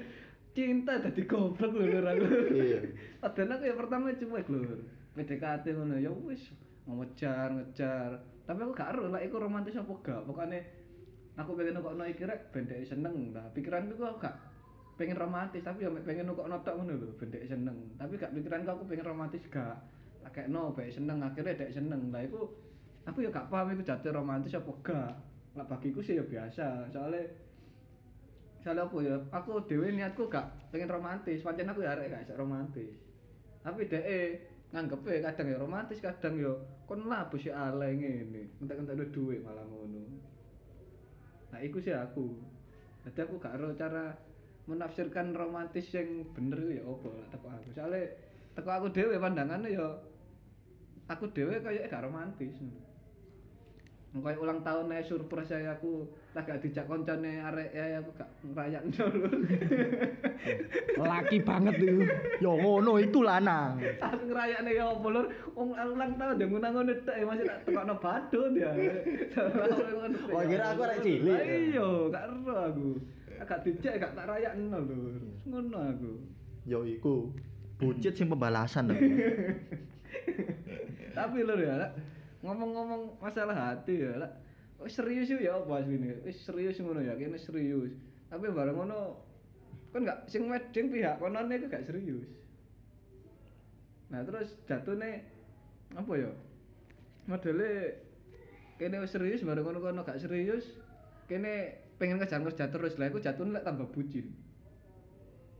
cinta 0.53 0.93
dadi 1.01 1.23
goblok 1.25 1.73
lho 1.81 2.05
aku. 2.05 2.27
Iya. 2.53 2.81
Padahal 3.25 3.57
aku 3.57 3.65
ya 3.65 3.75
pertama 3.79 4.13
cuek 4.13 4.47
lho. 4.53 4.61
PDKT 5.13 5.65
ngono 5.77 5.97
ya 5.97 6.13
wis 6.13 6.53
ngejar 6.85 7.57
ngejar. 7.57 8.32
Tapi 8.53 8.69
aku 8.69 8.77
gak 8.77 8.93
ero 8.93 9.09
lah 9.09 9.25
iku 9.25 9.41
romantis 9.41 9.81
apa 9.81 9.89
gak. 10.05 10.29
Pokoknya 10.29 10.61
aku 11.41 11.57
pengen 11.57 11.81
nukokno 11.81 12.05
iki 12.05 12.29
rek 12.29 12.53
seneng. 12.85 13.33
Lah 13.33 13.49
pikiranku 13.57 13.97
kok 13.97 14.21
gak 14.21 14.37
pengen 15.01 15.17
romantis 15.17 15.65
tapi 15.65 15.89
ya 15.89 15.91
pengen 16.05 16.29
nukokno 16.29 16.61
tok 16.61 16.77
ngono 16.77 17.01
lho 17.01 17.17
seneng. 17.49 17.97
Tapi 17.97 18.21
gak 18.21 18.37
pikiranku 18.37 18.69
aku 18.69 18.85
pengen 18.93 19.09
romantis 19.09 19.41
gak. 19.49 19.81
Lah 20.21 20.45
no 20.53 20.77
bae 20.77 20.93
seneng 20.93 21.25
akhirnya 21.25 21.65
dhek 21.65 21.73
seneng. 21.73 22.13
Lah 22.13 22.21
iku 22.21 22.45
aku 23.09 23.25
ya 23.25 23.33
gak 23.33 23.49
paham 23.49 23.73
iku 23.73 23.89
jatuh 23.89 24.13
romantis 24.13 24.53
apa 24.53 24.69
gak. 24.85 25.13
Lah 25.57 25.65
bagiku 25.65 26.05
sih 26.05 26.21
ya 26.21 26.25
biasa. 26.29 26.93
Soalnya 26.93 27.25
Soalnya 28.61 28.87
apa 28.87 28.97
ya, 29.03 29.17
aku 29.35 29.65
dewe 29.65 29.91
niatku 29.91 30.31
gak 30.31 30.71
pengen 30.71 30.87
romantis, 30.87 31.43
pancen 31.43 31.67
aku 31.67 31.83
ya 31.83 31.97
arek 31.99 32.15
gak 32.29 32.37
romantis. 32.37 32.95
Tapi 33.65 33.89
dhek 33.89 34.52
nganggep 34.73 35.05
kadang 35.05 35.49
ya 35.53 35.57
romantis, 35.61 36.01
kadang 36.01 36.41
ya 36.41 36.53
kon 36.89 37.05
labu 37.05 37.37
si 37.37 37.53
ale 37.53 37.93
ngene, 37.93 38.57
entek-entek 38.59 39.13
duit 39.13 39.45
malah 39.45 39.65
ngono. 39.69 40.01
Nah, 41.53 41.61
iku 41.61 41.77
sih 41.85 41.93
aku. 41.93 42.33
Jadi 43.05 43.19
aku 43.29 43.37
gak 43.37 43.61
cara 43.77 44.17
menafsirkan 44.65 45.35
romantis 45.35 45.91
yang 45.93 46.25
bener 46.33 46.81
ya 46.81 46.83
apa 46.87 47.09
lah 47.13 47.27
teko 47.29 47.47
aku. 47.51 47.69
Soalnya 47.77 48.03
teko 48.57 48.71
aku 48.71 48.87
dhewe 48.95 49.21
pandangannya 49.21 49.75
ya 49.75 49.87
aku 51.11 51.29
dhewe 51.35 51.61
kayak 51.61 51.93
gak 51.93 52.09
romantis. 52.09 52.57
Kayak 54.13 54.45
ulang 54.45 54.61
tahun 54.61 54.93
ae 54.93 55.01
surprise 55.01 55.49
saya 55.49 55.73
aku 55.73 56.05
tak 56.37 56.45
gak 56.45 56.61
dijak 56.61 56.85
koncone 56.85 57.41
arek 57.49 57.73
ya 57.73 57.97
aku 57.97 58.13
gak 58.13 58.29
ngrayakno 58.45 59.05
lho. 59.09 59.29
Laki 61.01 61.41
banget 61.41 61.81
tuh. 61.81 62.05
Yo 62.45 62.53
ngono 62.61 63.01
iku 63.01 63.25
lanang. 63.25 63.81
Aku 63.81 64.29
ngrayakne 64.29 64.77
ya 64.77 64.93
apa 64.93 65.07
lur, 65.09 65.33
wong 65.57 65.73
ulang 65.73 66.13
tahun 66.21 66.45
ya 66.45 66.45
ngono-ngono 66.45 66.93
tok 67.09 67.17
ya 67.17 67.25
masih 67.25 67.45
tak 67.49 67.59
tekokno 67.65 67.95
badut 68.05 68.53
ya. 68.53 68.71
Wah, 70.29 70.45
kira 70.45 70.65
aku 70.77 70.81
arek 70.85 70.99
cilik. 71.01 71.41
Iya, 71.73 71.89
gak 72.13 72.25
ero 72.29 72.57
aku. 72.69 72.89
Gak 73.49 73.61
dijak 73.65 73.97
gak 73.97 74.13
tak 74.13 74.29
rayakno 74.29 74.77
lur. 74.93 75.25
Ngono 75.49 75.79
aku. 75.89 76.13
Yo 76.69 76.85
iku 76.85 77.33
bucit 77.81 78.13
sing 78.13 78.29
pembalasan. 78.29 78.93
Tapi 81.17 81.39
lho 81.49 81.57
ya, 81.65 81.97
ngomong-ngomong 82.43 83.23
masalah 83.23 83.55
hati 83.55 84.03
ya, 84.03 84.19
Lek, 84.19 84.33
wis 84.83 84.99
serius 84.99 85.31
yuk 85.31 85.43
ya 85.47 85.63
apa 85.63 85.79
asline? 85.79 86.19
Wis 86.27 86.43
serius 86.43 86.77
ngono 86.83 86.99
ya, 86.99 87.15
kene 87.15 87.39
serius. 87.39 87.95
Tapi 88.27 88.51
bareng 88.51 88.75
ngono 88.75 89.23
kan 89.95 90.09
gak 90.09 90.27
sing 90.27 90.51
wedding 90.51 90.91
pihak 90.91 91.23
konone 91.23 91.55
iku 91.55 91.71
gak 91.71 91.87
serius. 91.87 92.27
Nah, 94.11 94.27
terus 94.27 94.59
jatuhnya 94.67 95.23
apa 95.95 96.13
ya? 96.19 96.31
Modele 97.31 98.03
kene 98.77 99.07
serius 99.07 99.47
bareng 99.47 99.63
ngono 99.63 99.79
kono 99.79 100.03
gak 100.03 100.19
serius, 100.19 100.67
kene 101.31 101.79
pengen 102.03 102.19
kerja-kerja 102.19 102.75
terus 102.75 102.99
lah 102.99 103.07
iku 103.07 103.23
jatuhnya 103.23 103.63
lek 103.63 103.65
tambah 103.71 103.87
bucin. 103.95 104.35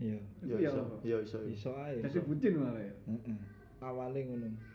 Iya. 0.03 0.19
Yo 0.43 0.57
Iku 0.59 1.07
ya 1.07 1.19
iso, 1.23 1.39
iso. 1.47 1.47
Iso 1.47 1.71
ae. 1.79 2.03
Iso. 2.03 2.19
bucin 2.27 2.59
malah 2.59 2.83
ya. 2.83 2.95
Heeh. 3.07 3.37
Awale 3.79 4.19
ngono. 4.27 4.72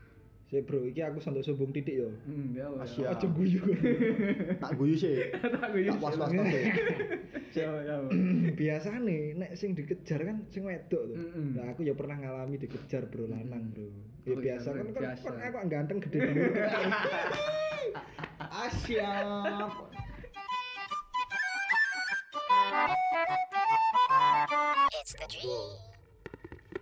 Si 0.48 0.64
bro, 0.64 0.80
iki 0.88 1.04
aku 1.04 1.20
santuk 1.20 1.44
sombong 1.44 1.76
titik 1.76 2.00
yo. 2.00 2.08
Hmm, 2.24 2.56
ya. 2.56 2.72
Asyik. 2.80 3.04
ya. 3.04 3.12
Aja 3.12 3.28
guyu. 3.28 3.60
Tak 4.64 4.80
guyu 4.80 4.96
sih. 4.96 5.28
Tak 5.60 5.76
guyu. 5.76 5.92
Tak 5.92 6.00
was-was 6.00 6.32
sih. 6.32 6.66
Ya, 7.58 7.68
ya. 7.84 7.96
Biasane 8.60 9.36
nek 9.36 9.52
sing 9.60 9.76
dikejar 9.76 10.24
kan 10.24 10.48
sing 10.48 10.64
wedok 10.64 11.04
tuh. 11.12 11.20
Mm-mm. 11.20 11.58
Nah, 11.60 11.76
aku 11.76 11.84
ya 11.84 11.98
pernah 11.98 12.16
ngalami 12.16 12.56
dikejar 12.64 13.12
bro 13.12 13.28
lanang, 13.28 13.76
Bro. 13.76 13.92
Ya 14.24 14.36
biasa 14.40 14.72
kan 14.72 14.88
kan, 14.96 15.16
aku 15.52 15.58
ganteng 15.68 16.00
gede 16.00 16.20
dulu. 16.32 16.44
Asyap. 18.40 19.72
It's 24.96 25.12
the 25.12 25.28
dream. 25.28 25.68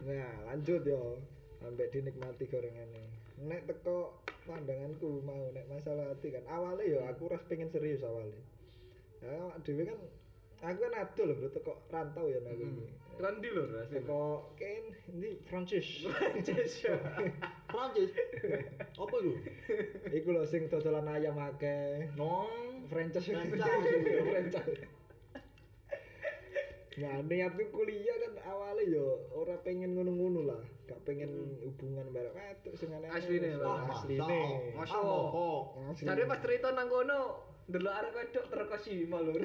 Nah, 0.06 0.54
lanjut 0.54 0.86
yo. 0.86 1.18
Sampai 1.64 1.90
dinikmati 1.90 2.46
gorengane. 2.46 3.25
Nek 3.44 3.68
teko 3.68 4.16
pandanganku 4.48 5.20
mau 5.28 5.52
nek 5.52 5.68
masalah 5.68 6.14
hati 6.14 6.32
kan 6.32 6.46
awalnya 6.48 6.88
yo 6.88 7.00
aku 7.04 7.28
ras 7.28 7.44
pengen 7.50 7.68
serius 7.68 8.06
awalnya. 8.08 8.40
Ya 9.20 9.52
dhewe 9.66 9.84
kan 9.84 10.00
aku 10.64 10.80
kan 10.88 10.94
adol 10.96 11.26
lho 11.32 11.36
bro 11.36 11.50
teko 11.52 11.74
rantau 11.92 12.32
ya 12.32 12.40
aku 12.40 12.64
iki. 12.64 12.86
Kan 13.20 13.44
di 13.44 13.50
lho 13.52 13.64
rasanya. 13.68 14.00
Teko 14.00 14.24
ken 14.56 14.84
ini. 15.12 15.32
Prancis 15.44 15.88
ya. 16.84 16.96
Prancis. 17.68 18.12
Apa 18.96 19.16
itu? 19.20 19.34
Iku 20.16 20.30
lho 20.32 20.48
sing 20.48 20.72
dodolan 20.72 21.12
ayam 21.12 21.36
akeh. 21.36 22.16
Nong. 22.16 22.88
Franchise 22.88 23.34
Franchise. 23.34 23.66
Franchise. 24.30 24.86
Nah, 26.96 27.20
niatku 27.28 27.76
kuliah 27.76 28.16
kan 28.24 28.34
awalnya 28.48 28.88
yo 28.88 29.28
ora 29.36 29.60
pengen 29.60 30.00
ngono-ngono 30.00 30.48
lah, 30.48 30.64
gak 30.86 31.02
pengen 31.02 31.30
hubungan 31.60 32.06
bareng 32.10 32.32
wedok 32.32 32.74
sing 32.76 32.90
aneh. 32.90 33.10
Asline, 33.10 33.58
Bang. 33.58 33.82
Ah, 33.82 33.90
asline. 33.92 34.22
tak. 34.22 34.78
Masa 34.78 34.94
Ah, 34.94 35.02
mokok. 35.02 35.62
Asline. 35.90 36.08
Cari 36.08 36.22
pas 36.24 36.40
cerita 36.40 36.68
nang 36.72 36.88
kono, 36.88 37.20
delok 37.66 37.94
arek 37.96 38.14
wedok 38.14 38.46
terkesima 38.48 39.18
lho. 39.20 39.34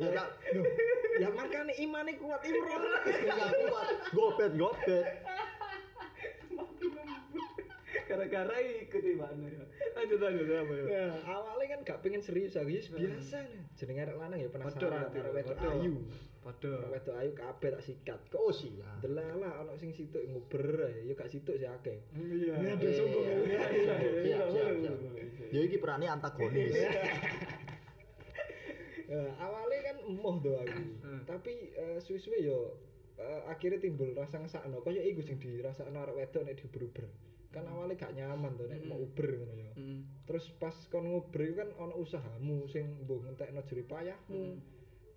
Ya 0.00 0.08
gak 0.08 0.28
Loh, 0.56 0.64
ya 1.20 1.28
makanya 1.28 1.74
imane 1.76 2.16
kuat 2.16 2.40
imron. 2.40 2.82
gak 3.04 3.52
kuat. 3.60 3.86
Gopet, 4.10 4.52
gopet. 4.56 5.04
Gara-gara 8.06 8.56
ikut 8.58 9.02
di 9.02 9.14
mana 9.14 9.44
ya. 9.44 9.64
Lanjut 9.92 10.18
lanjut 10.18 10.46
apa 10.48 10.72
ya? 10.72 10.84
Nah, 10.88 11.14
awalnya 11.28 11.66
kan 11.68 11.80
gak 11.84 11.98
pengen 12.00 12.18
serius 12.18 12.56
aku, 12.56 12.70
ya 12.70 12.80
biasa 12.82 13.44
nih. 13.44 13.62
Jenenge 13.76 14.00
arek 14.02 14.16
lanang 14.16 14.38
ya 14.40 14.48
penasaran 14.48 15.10
arek 15.10 15.32
wedok 15.32 15.58
ayu. 15.60 15.94
Arek 16.58 16.90
wedok 16.90 17.16
ayu 17.16 17.30
kabeh 17.32 17.68
tak 17.70 17.84
sikat. 17.84 18.20
Kok 18.26 18.40
Oh 18.40 18.50
siap. 18.50 18.98
Delala 18.98 19.62
ono 19.62 19.78
sing 19.78 19.94
situk 19.94 20.26
nguber 20.26 20.90
ya 21.06 21.12
gak 21.14 21.30
situk 21.30 21.54
sih 21.54 21.68
akeh. 21.70 21.98
Iya. 22.16 22.54
Ini 22.58 22.68
ada 22.74 22.88
sombong 22.90 23.24
ya. 23.24 23.36
Iya, 23.36 23.38
iya, 23.38 23.62
iya, 23.70 23.96
Siap, 24.24 24.48
iya, 24.50 24.70
siap, 24.80 24.96
siap. 24.98 25.54
Yo 25.54 25.60
iki 25.62 25.76
perane 25.78 26.06
antagonis. 26.06 26.74
Nah, 29.10 29.30
awalnya 29.46 29.78
kan 29.90 29.96
emoh 30.06 30.34
tuh 30.38 30.54
aku. 30.58 30.82
Hmm. 31.02 31.20
Tapi 31.26 31.52
eh, 31.74 31.98
suwe-suwe 32.02 32.38
yo 32.42 32.74
eh, 33.18 33.40
akhirnya 33.50 33.82
timbul 33.82 34.14
rasa 34.14 34.38
ngesakno. 34.38 34.82
Kaya 34.82 35.02
iku 35.02 35.22
sing 35.22 35.38
dirasakno 35.38 35.98
arek 36.02 36.16
wedok 36.18 36.42
nek 36.46 36.56
diuber-uber. 36.58 37.06
Kan 37.50 37.66
awalnya 37.66 37.98
gak 37.98 38.14
nyaman 38.14 38.54
tuh 38.54 38.70
nek 38.70 38.78
Hmm. 38.82 38.90
mau 38.94 39.00
uber 39.02 39.26
ngono 39.42 39.54
ya. 39.58 39.72
Terus 40.26 40.46
pas 40.62 40.76
kon 40.86 41.10
nguber 41.10 41.42
kan 41.54 41.68
ono 41.76 41.98
usahamu 41.98 42.70
sing 42.70 43.02
mbok 43.06 43.26
ngentekno 43.26 43.60
jerih 43.66 43.86
payahmu. 43.90 44.42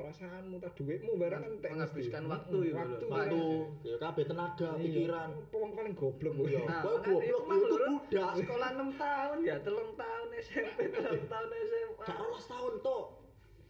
Perasaanmu 0.04 0.60
ta 0.60 0.68
duitmu 0.76 1.16
barang 1.16 1.42
kan 1.48 1.52
entek 1.56 1.72
Menghabiskan 1.72 2.24
waktu 2.28 2.58
ya, 2.68 2.74
waktu 2.76 2.96
lho. 3.00 3.08
Waktu, 3.08 3.44
ya 3.88 3.96
kabeh 4.04 4.24
tenaga, 4.28 4.70
Iya. 4.76 4.84
pikiran. 4.84 5.30
Wong 5.48 5.72
paling 5.80 5.94
goblok 5.96 6.34
Iya. 6.36 6.40
kuwi. 6.44 6.54
Nah, 6.68 6.82
goblok, 6.84 7.22
itu 7.24 7.40
budak. 7.88 8.32
Sekolah 8.36 8.70
6 8.76 8.90
tahun 9.00 9.38
ya, 9.48 9.56
telung 9.64 9.92
tahun 9.96 10.28
SMP, 10.44 10.80
telung 10.92 11.24
tahun 11.32 11.50
SMA. 11.56 12.04
Gak 12.04 12.18
rolas 12.20 12.46
tahun 12.52 12.74
tok. 12.84 13.06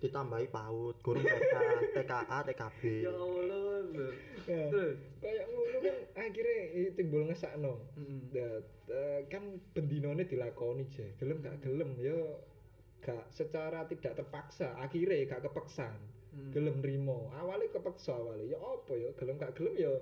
Ditambahi 0.02 0.48
PAUD, 0.50 0.96
guru 1.00 1.19
TK, 1.22 1.56
TKA, 1.96 2.38
TKB. 2.43 2.82
Ya 3.06 3.13
Allah. 3.13 3.78
lho. 3.93 4.10
Nah, 4.43 4.67
Terus. 4.74 4.98
kayak 5.22 5.46
ngono 5.48 5.78
kan 5.80 5.96
akhirnya 6.17 6.58
timbul 6.98 7.22
ngesakno. 7.30 7.74
Mm. 7.93 8.19
Nah, 8.34 8.58
eh, 8.89 9.19
kan 9.30 9.43
bendinone 9.72 10.26
dilakoni 10.26 10.89
je. 10.89 11.13
Gelem 11.15 11.39
gak 11.39 11.62
gelem 11.62 11.93
ya 12.02 12.17
gak 13.00 13.30
secara 13.30 13.86
tidak 13.86 14.17
terpaksa. 14.17 14.74
Akhirnya 14.76 15.30
gak 15.30 15.46
kepeksan. 15.46 15.93
Hmm. 16.34 16.50
Gelem 16.50 16.82
nrimo. 16.82 17.30
Awalnya 17.38 17.69
kepeksa 17.69 18.17
awalnya. 18.17 18.58
Ya 18.58 18.60
apa 18.60 18.93
ya 18.98 19.10
gelem 19.13 19.38
gak 19.38 19.54
gelem 19.54 19.76
ya 19.78 19.93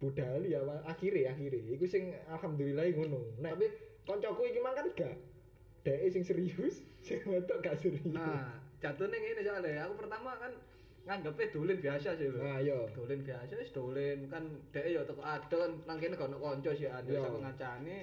budali 0.00 0.56
ya 0.56 0.64
akhirnya 0.88 1.36
akhirnya 1.36 1.76
iku 1.76 1.84
sing 1.84 2.16
alhamdulillah 2.32 2.88
ngono. 2.96 3.20
Nek 3.44 3.52
Tapi 3.60 3.66
koncoku 4.08 4.42
iki 4.48 4.60
mang 4.64 4.72
kan 4.72 4.88
gak 4.96 5.14
dhek 5.84 6.08
sing 6.08 6.24
serius, 6.24 6.80
sing 7.06 7.20
wedok 7.28 7.60
gak 7.60 7.76
serius. 7.76 8.08
Nah, 8.08 8.56
jatuhnya 8.80 9.16
ngene 9.20 9.40
soalnya. 9.44 9.84
Aku 9.84 10.00
pertama 10.00 10.32
kan 10.40 10.52
nganggepnya 11.04 11.52
dolen 11.52 11.78
biasa 11.80 12.08
sih 12.16 12.28
lho. 12.32 12.40
Nah, 12.40 12.60
yo. 12.64 12.88
Dolen 12.96 13.20
biasa 13.20 13.52
wis 13.60 13.72
dolen 13.76 14.18
kan 14.32 14.44
dhek 14.72 14.96
ya 14.96 15.04
teko 15.04 15.20
ado 15.20 15.56
kan 15.60 15.72
nang 15.84 15.96
kene 16.00 16.16
gak 16.16 16.28
ono 16.32 16.40
kanca 16.40 16.72
sih 16.72 16.88
ada 16.88 17.04
Iya. 17.04 17.20
sama 17.20 17.38
ngacane 17.44 17.98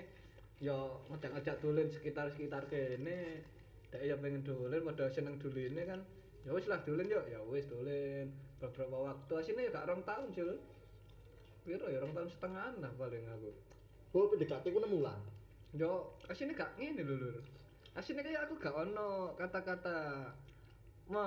ya 0.57 0.77
ngajak-ngajak 1.09 1.55
dolen 1.61 1.89
sekitar-sekitar 1.89 2.69
kene. 2.69 3.41
Dhek 3.89 4.03
ya 4.05 4.13
pengen 4.21 4.45
dolen 4.45 4.85
padha 4.85 5.09
seneng 5.09 5.41
dolene 5.41 5.81
kan. 5.89 6.01
Ya 6.47 6.55
wis 6.55 6.71
lah 6.71 6.79
dolen 6.87 7.11
yo, 7.11 7.19
ya 7.27 7.43
wis 7.51 7.67
dolen. 7.67 8.31
Beberapa 8.63 9.11
waktu 9.11 9.33
asine 9.35 9.67
ya 9.67 9.69
gak 9.75 9.91
rong 9.91 9.99
tahun 10.07 10.31
sih 10.31 10.47
lho. 10.47 10.55
Piro 11.67 11.91
ya 11.91 11.99
rong 11.99 12.15
tahun 12.15 12.31
setengah 12.31 12.79
lah 12.79 12.91
paling 12.95 13.27
aku. 13.27 13.51
oh 14.15 14.31
PDKT 14.31 14.71
ku 14.71 14.79
6 14.79 14.87
bulan. 14.95 15.19
Yo, 15.75 16.15
asine 16.31 16.55
gak 16.55 16.71
ngene 16.79 17.03
lho 17.03 17.19
lur. 17.19 17.43
Asine 17.99 18.23
kayak 18.23 18.47
aku 18.47 18.55
gak 18.63 18.79
ono 18.79 19.35
kata-kata 19.35 20.31
me 21.11 21.25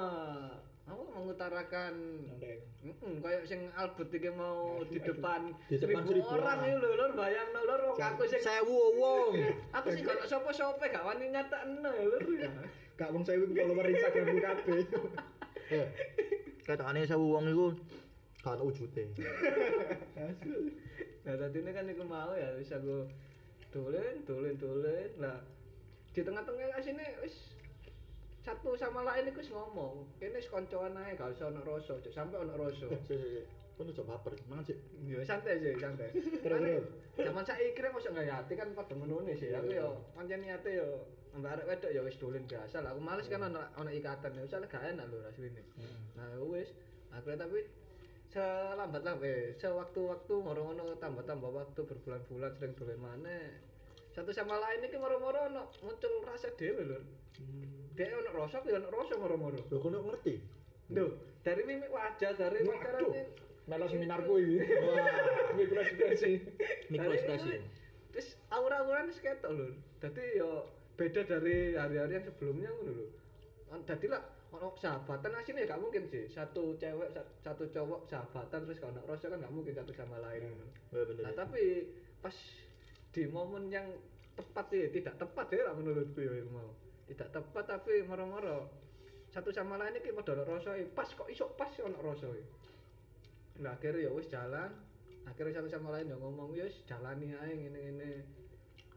apa 0.88 1.02
mengutarakan 1.12 1.94
Nandeng. 2.24 2.60
Mm 2.80 3.20
kayak 3.20 3.44
sing 3.44 3.68
Albert 3.76 4.10
iki 4.16 4.32
mau 4.32 4.80
di 4.88 4.98
depan 4.98 5.52
Di 5.68 5.76
depan 5.76 6.02
seribu 6.02 6.32
orang 6.32 6.64
iki 6.64 6.76
lho 6.80 6.90
lur 6.96 7.12
bayangno 7.12 7.60
lur 7.68 7.80
wong 7.92 7.96
aku 8.00 8.24
sing 8.24 8.40
Sewu 8.40 8.96
wong. 8.96 9.36
aku 9.76 9.86
sing 9.92 10.02
gak 10.08 10.24
sapa-sapa 10.24 10.80
gak 10.88 11.04
wani 11.04 11.28
nyatakno 11.28 11.92
ya 11.92 12.04
lur 12.08 12.24
ya. 12.40 12.50
Gak 13.00 13.16
wong 13.16 13.24
sewu 13.24 13.48
follower 13.56 13.88
Instagram 13.88 14.36
kabeh. 14.44 14.84
Eh. 15.72 15.88
Ketokane 16.68 17.08
sewu 17.08 17.32
wong 17.32 17.48
iku 17.48 17.72
gak 18.44 18.60
ono 18.60 18.68
wujute. 18.68 19.08
Nah, 21.24 21.36
tadi 21.36 21.58
ini 21.64 21.70
kan 21.72 21.88
iku 21.88 22.04
mau 22.04 22.36
ya 22.36 22.52
wis 22.60 22.68
aku 22.68 23.08
dolen, 23.72 24.20
dolen, 24.28 24.60
dolen. 24.60 25.08
Lah 25.16 25.40
di 26.12 26.20
tengah-tengah 26.20 26.76
asine 26.76 27.24
wis 27.24 27.56
satu 28.44 28.76
sama 28.76 29.00
lain 29.08 29.32
iku 29.32 29.40
ngomong. 29.48 30.04
Kene 30.20 30.36
wis 30.36 30.52
kancoan 30.52 31.00
ae 31.00 31.16
gak 31.16 31.32
usah 31.32 31.48
ono 31.48 31.64
rasa, 31.64 31.96
sampe 32.12 32.36
ono 32.36 32.52
rasa. 32.52 32.84
Kon 33.80 33.88
ojo 33.88 34.04
baper, 34.04 34.36
mangan 34.44 34.68
sih. 34.68 34.76
Ya 35.08 35.24
santai 35.24 35.56
sih, 35.56 35.72
santai. 35.80 36.12
Terus. 36.12 36.84
Zaman 37.16 37.40
saiki 37.48 37.80
rek 37.80 37.96
mosok 37.96 38.12
gak 38.12 38.28
hati 38.28 38.52
kan 38.52 38.68
padha 38.76 38.92
menune 38.92 39.32
sih. 39.32 39.48
Aku 39.56 39.72
yo 39.72 40.04
pancen 40.12 40.44
niate 40.44 40.76
yo 40.76 41.08
ambek 41.32 41.56
arek 41.56 41.64
wedok 41.64 41.90
ya 41.96 42.04
wis 42.04 42.20
dolen 42.20 42.44
biasa 42.44 42.84
lah. 42.84 42.92
Aku 42.92 43.00
males 43.00 43.24
kan 43.32 43.40
ono 43.40 43.56
ono 43.80 43.88
ikatan 43.88 44.36
ya 44.36 44.44
usah 44.44 44.60
gak 44.68 44.84
enak 44.84 45.08
lho 45.08 45.24
asline. 45.24 45.64
Nah 46.12 46.28
wis 46.44 46.76
akhirnya 47.08 47.48
tapi 47.48 47.64
selambat 48.28 49.00
lah 49.00 49.16
eh 49.24 49.56
sewaktu-waktu 49.56 50.34
ngono-ngono 50.36 51.00
tambah-tambah 51.00 51.48
waktu 51.48 51.80
berbulan-bulan 51.80 52.52
sering 52.60 52.76
dolen 52.76 53.00
maneh. 53.00 53.64
Satu 54.12 54.28
sama 54.28 54.60
lain 54.60 54.84
iki 54.84 55.00
moro-moro 55.00 55.48
ono 55.48 55.72
muncul 55.80 56.20
rasa 56.28 56.52
dhewe 56.52 56.84
lho. 56.84 57.00
Dek 57.96 58.12
ono 58.12 58.28
rasa 58.44 58.60
aku 58.60 58.76
ya 58.76 58.76
ono 58.76 58.92
rasa 58.92 59.16
moro-moro. 59.16 59.56
Lho 59.56 59.76
kon 59.80 59.96
ngerti. 59.96 60.36
Duh, 60.90 61.16
dari 61.40 61.64
mimik 61.64 61.88
wajah, 61.88 62.34
dari 62.36 62.60
pacaran 62.66 63.08
Melo 63.70 63.86
seminarku 63.86 64.34
iki. 64.36 64.58
Wah, 64.82 64.98
mikroekspresi. 65.54 66.32
Mikroekspresi. 66.90 67.54
Terus 68.10 68.28
aura-aura 68.50 69.06
ini 69.06 69.14
ketok 69.14 69.50
lho. 69.54 69.66
Dadi 70.02 70.24
yo 70.34 70.66
beda 70.98 71.22
dari 71.22 71.78
hari-hari 71.78 72.18
yang 72.18 72.26
sebelumnya 72.26 72.70
ngono 72.74 72.92
lho. 72.98 73.06
Dadi 73.86 74.10
lah 74.10 74.22
ono 74.50 74.74
sahabatan 74.74 75.38
aslinya 75.38 75.62
gak 75.62 75.78
mungkin 75.78 76.10
sih 76.10 76.26
satu 76.26 76.74
cewek 76.74 77.14
sa- 77.14 77.30
satu 77.38 77.70
cowok 77.70 78.10
sahabatan 78.10 78.66
terus 78.66 78.82
kalau 78.82 78.98
rasa 79.06 79.30
kan 79.30 79.38
gak 79.38 79.54
mungkin 79.54 79.78
satu 79.78 79.94
sama 79.94 80.18
lain 80.18 80.42
Ya, 80.90 81.06
bener. 81.06 81.22
nah 81.22 81.46
tapi 81.46 81.86
pas 82.18 82.34
di 83.14 83.30
momen 83.30 83.70
yang 83.70 83.86
tepat 84.34 84.66
ya 84.74 84.90
tidak 84.90 85.14
tepat 85.22 85.54
ya 85.54 85.70
lah 85.70 85.74
menurutku 85.78 86.18
ya 86.18 86.42
mau 86.50 86.66
tidak 87.06 87.30
tepat 87.30 87.78
tapi 87.78 88.02
moro-moro 88.02 88.66
satu 89.30 89.54
sama 89.54 89.78
lain 89.78 90.02
ini 90.02 90.10
pada 90.10 90.34
ono 90.34 90.42
rasa 90.42 90.74
pas 90.98 91.06
kok 91.06 91.30
iso 91.30 91.54
pas 91.54 91.70
ono 91.78 92.02
rasa 92.02 92.26
nah 93.60 93.76
akhirnya 93.76 94.08
ya 94.08 94.10
wis 94.10 94.28
jalan. 94.32 94.72
Akhirnya 95.28 95.60
satu 95.60 95.68
sama 95.68 95.94
lain 95.94 96.10
ya 96.10 96.16
ngomong 96.16 96.56
ya 96.56 96.66
jalani 96.88 97.36
aja 97.36 97.52
ngene-ngene. 97.52 98.24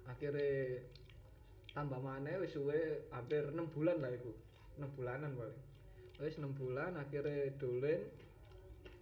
Akhirnya 0.08 0.82
tambah 1.76 1.99
mana 1.99 2.39
wis 2.39 2.56
suwe 2.56 3.08
hampir 3.12 3.43
enam 3.52 3.67
bulan 3.69 3.99
lah 3.99 4.12
iku. 4.15 4.32
Enam 4.80 4.89
bulanan 4.95 5.36
paling. 5.36 5.62
Wis 6.23 6.39
enam 6.39 6.56
bulan 6.56 6.95
akhirnya 6.95 7.52
dolen. 7.60 8.02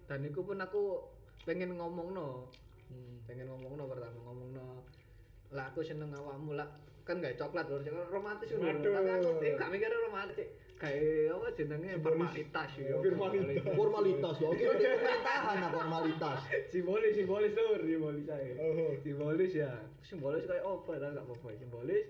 Dan 0.10 0.28
iku 0.28 0.44
pun 0.44 0.60
aku 0.60 1.06
pengen 1.46 1.74
ngomong 1.78 2.14
no 2.14 2.52
pengen 3.26 3.50
ngomong 3.50 3.80
no 3.80 3.84
pertama 3.90 4.20
ngomong 4.28 4.50
no 4.54 4.66
lah 5.52 5.68
aku 5.68 5.80
seneng 5.82 6.12
awakmu. 6.12 6.56
Lah 6.56 6.68
kan 7.02 7.18
gak 7.18 7.34
coklat 7.34 7.66
lho 7.66 7.78
romantis 8.08 8.52
lho 8.52 8.62
tapi 8.62 9.10
aku 9.10 9.30
eh, 9.42 9.54
gak 9.56 9.70
mikir 9.70 9.90
romantis. 9.90 10.48
Kayak 10.78 11.38
apa 11.38 11.48
jenenge? 11.54 11.94
Formalitas 12.02 12.70
ya 12.74 12.90
Formalitas. 13.06 13.74
formalitas 13.78 14.36
kira 14.58 14.74
di 14.74 14.86
pemerintahan 14.88 15.58
apa 15.60 15.70
formalitas. 15.72 16.38
Simbolis 16.68 17.14
simbolis 17.14 17.52
tuh 17.54 17.78
simbolis 17.80 18.26
saya 18.26 18.54
Oh. 18.58 18.90
simbolis 18.98 19.52
ya. 19.54 19.72
Simbolis 20.02 20.44
kayak 20.44 20.66
apa 20.66 20.92
tapi 20.98 21.14
gak 21.14 21.26
apa-apa. 21.26 21.48
Simbolis 21.54 22.06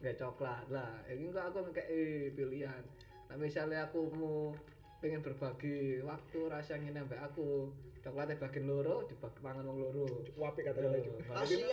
gak 0.00 0.16
coklat 0.16 0.64
lah. 0.70 0.92
Ini 1.04 1.28
kok 1.28 1.44
aku 1.52 1.58
kayak 1.70 1.88
pilihan. 2.32 2.82
Nah 3.28 3.36
misalnya 3.36 3.84
aku 3.84 4.08
mau 4.14 4.56
pengen 4.98 5.22
berbagi 5.22 6.02
waktu 6.02 6.38
rasa 6.50 6.78
ngene 6.78 7.06
ambek 7.06 7.22
aku. 7.22 7.70
Coklatnya 7.98 8.38
bagian 8.38 8.70
loro 8.70 9.06
dibagi 9.10 9.40
pangan 9.42 9.66
wong 9.66 9.78
loro. 9.82 10.06
Wapik 10.38 10.70
kata 10.70 10.86
itu. 10.98 11.12
kasian 11.26 11.66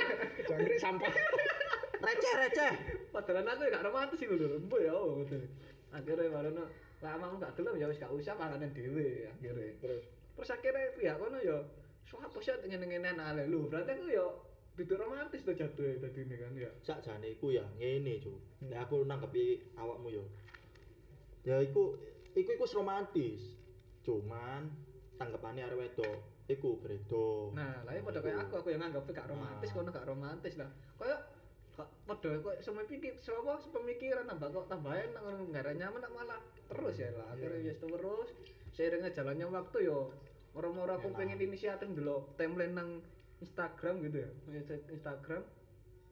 Jangkrik 0.48 0.80
sampah. 0.80 1.12
receh 2.02 2.34
receh. 2.34 2.72
Padahal 3.14 3.46
aku 3.46 3.62
ya 3.68 3.78
gak 3.78 3.84
romantis 3.86 4.24
iku 4.24 4.34
lho 4.34 4.58
embo 4.58 4.76
ya 4.80 4.90
oh, 4.90 5.22
gitu. 5.22 5.38
Akhirnya 5.92 6.32
baru 6.32 6.50
lama 7.04 7.26
gak 7.38 7.54
gelem 7.54 7.78
ya 7.78 7.86
wis 7.86 8.00
gak 8.00 8.10
usah 8.10 8.34
panganan 8.34 8.74
dhewe 8.74 9.28
akhirnya. 9.28 9.76
Terus? 9.78 10.02
Terus 10.34 10.50
akhirnya 10.50 10.92
pihak 10.98 11.16
kono 11.20 11.38
ya 11.38 11.56
suapa 12.02 12.38
sih 12.42 12.52
ngene 12.66 12.84
ngene 12.90 13.14
ale 13.14 13.46
lu 13.46 13.70
berarti 13.70 13.94
aku 13.94 14.06
ya 14.10 14.26
duduk 14.72 14.98
romantis 14.98 15.44
tuh 15.44 15.54
jatuh 15.54 16.00
tadi 16.00 16.20
ini 16.26 16.36
kan 16.40 16.52
ya. 16.58 16.70
Sakjane 16.82 17.38
iku 17.38 17.54
ya 17.54 17.62
ngene 17.78 18.18
cu 18.18 18.34
nek 18.66 18.88
aku 18.88 19.06
nanggepi 19.06 19.62
awakmu 19.78 20.10
yo 20.10 20.24
ya 21.46 21.58
iku 21.62 21.94
iku 22.32 22.50
iku 22.54 22.64
romantis. 22.74 23.40
Cuman 24.02 24.68
tanggapannya 25.16 25.68
arek 25.68 25.78
wedok 25.78 26.16
iku 26.48 26.76
beda. 26.78 27.54
Nah 27.54 27.86
lah 27.86 27.92
pada 27.94 28.18
kayak 28.18 28.48
aku 28.48 28.54
aku 28.60 28.68
yang 28.70 28.82
nganggap 28.82 29.04
gak 29.08 29.28
romantis 29.30 29.68
Nah. 29.70 29.76
kono 29.78 29.88
gak 29.90 30.08
romantis 30.08 30.54
lah. 30.58 30.70
Kayak 30.98 31.20
kok 31.72 31.88
pada 32.04 32.30
kok 32.36 32.54
semua 32.60 32.84
pikir 32.84 33.16
semua 33.16 33.56
pemikiran 33.56 34.28
tambah 34.28 34.48
kok 34.52 34.66
tambahin 34.68 35.08
nang 35.16 35.48
ada 35.54 35.72
nyaman 35.72 36.04
nak 36.04 36.12
malah 36.12 36.40
terus 36.68 37.00
ya 37.00 37.08
lah 37.14 37.32
akhirnya 37.32 37.72
ya 37.72 37.74
terus. 37.78 38.28
Seiringnya 38.72 39.12
jalannya 39.12 39.46
waktu 39.48 39.78
yo 39.86 40.12
orang-orang 40.52 41.00
aku 41.00 41.08
Enak. 41.12 41.18
pengen 41.20 41.38
inisiatif 41.40 41.88
dulu 41.92 42.28
timeline 42.36 42.74
nang 42.74 42.90
Instagram 43.40 44.00
gitu 44.02 44.24
ya. 44.24 44.30
Insta- 44.50 44.88
Instagram. 44.90 45.42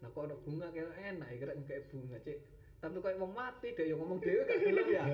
Nah 0.01 0.09
kok 0.09 0.25
ada 0.25 0.37
bunga 0.41 0.67
kayak 0.73 0.97
enak 0.97 1.29
ya 1.29 1.37
kira 1.37 1.53
kayak 1.61 1.85
bunga 1.93 2.17
cek 2.25 2.39
tapi 2.81 2.97
kayak 2.97 3.21
wong 3.21 3.37
mati 3.37 3.77
deh 3.77 3.93
yang 3.93 4.01
ngomong 4.01 4.25
dewe 4.25 4.41
gak 4.49 4.57
gelem 4.65 4.89
ya. 4.89 5.05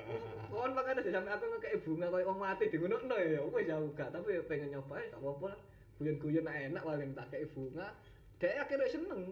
Kon 0.52 0.76
makanya 0.76 1.00
sih 1.00 1.12
sampai 1.16 1.32
aku 1.32 1.48
kayak 1.56 1.80
bunga 1.80 2.12
kayak 2.12 2.28
wong 2.28 2.40
mati 2.44 2.64
di 2.68 2.76
ngono 2.76 3.16
ya 3.16 3.40
wes 3.40 3.64
jauh 3.64 3.88
gak 3.96 4.12
tapi 4.12 4.36
ya 4.36 4.42
pengen 4.44 4.76
nyoba 4.76 5.00
ya 5.00 5.06
gak 5.16 5.20
apa-apa 5.24 5.46
lah. 5.56 5.60
Guyon-guyon 5.96 6.44
nak 6.44 6.56
enak 6.60 6.82
paling 6.84 7.10
tak 7.16 7.26
kayak 7.32 7.48
bunga. 7.56 7.88
Dia 8.36 8.60
akhirnya 8.60 8.92
seneng. 8.92 9.22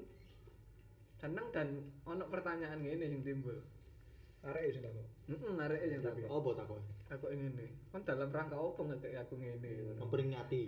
Seneng 1.21 1.47
dan 1.53 1.69
ono 2.09 2.25
pertanyaan 2.33 2.81
gini 2.81 3.05
yang 3.05 3.21
timbul 3.21 3.61
arek 4.45 4.77
sing 4.77 4.83
tak. 4.85 4.93
Heeh, 5.25 5.53
arek 5.57 5.81
yang 5.89 6.05
tak 6.05 6.21
apa 6.29 6.51
takon 6.53 6.83
aku. 7.09 7.27
Ini. 7.33 7.67
Kan 7.89 8.01
dalam 8.05 8.29
rangka 8.29 8.57
nggak 8.61 9.01
kayak 9.01 9.25
aku 9.25 9.35
ngene 9.41 9.97
memperingati. 9.97 10.61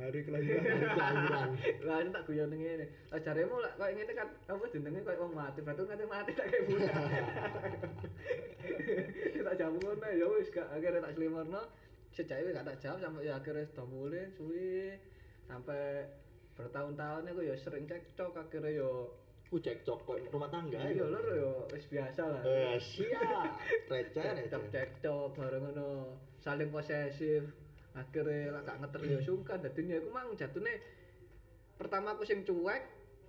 Hari 0.00 0.18
kelahiran. 0.26 0.62
hari 0.64 0.86
kelahiran. 0.90 1.50
Lah 1.86 1.98
tak 2.10 2.22
guyon 2.26 2.50
ngene 2.50 2.86
lah 3.12 3.20
jaremu 3.22 3.56
lah 3.62 3.72
kok 3.78 3.90
ngene 3.94 4.12
kan 4.18 4.28
apa 4.50 4.64
jenenge 4.74 5.00
koyo 5.06 5.18
wong 5.22 5.32
mati? 5.36 5.58
Berarti 5.62 5.82
kan 5.86 6.00
mati 6.10 6.30
tak 6.34 6.46
kayak 6.50 6.64
bunga 6.66 6.94
tak 9.44 9.54
jawab 9.60 9.76
ngono 9.76 10.08
ya 10.08 10.26
wis 10.34 10.48
gak 10.50 10.66
akhirnya 10.72 11.04
tak 11.04 11.14
selimarno. 11.14 11.62
Sejak 12.10 12.42
itu 12.42 12.50
gak 12.50 12.66
tak 12.66 12.78
jawab 12.82 12.98
sampai 12.98 13.28
ya 13.28 13.38
akhirnya 13.38 13.68
sudah 13.70 13.86
mulai 13.86 14.30
suwi 14.34 14.98
sampai 15.44 16.08
bertahun-tahun 16.54 17.28
aku 17.28 17.42
ya 17.44 17.54
sering 17.58 17.84
cekcok 17.84 18.38
akhirnya 18.38 18.78
yo 18.78 19.12
ku 19.54 19.62
cekcok 19.62 20.02
kok 20.02 20.18
rumah 20.34 20.50
tangga 20.50 20.82
iya 20.82 21.06
lho 21.06 21.20
yo 21.30 21.50
wis 21.70 21.86
biasa 21.86 22.26
lah. 22.26 22.42
Eh 22.42 22.74
siap 22.74 23.54
receh 23.86 24.18
cekcok 24.18 24.66
receh. 24.66 24.70
cekcok 24.74 25.26
bareng 25.38 25.62
ngono. 25.70 26.18
Saling 26.42 26.74
posesif. 26.74 27.46
Akhirnya 27.94 28.50
lah 28.50 28.66
gak 28.66 28.82
ngeter 28.82 29.00
ya 29.06 29.22
sungkan. 29.22 29.62
Dadi 29.62 29.94
aku 29.94 30.10
mang 30.10 30.34
jatune 30.34 30.74
pertama 31.78 32.18
aku 32.18 32.26
sing 32.26 32.42
cuek 32.42 32.82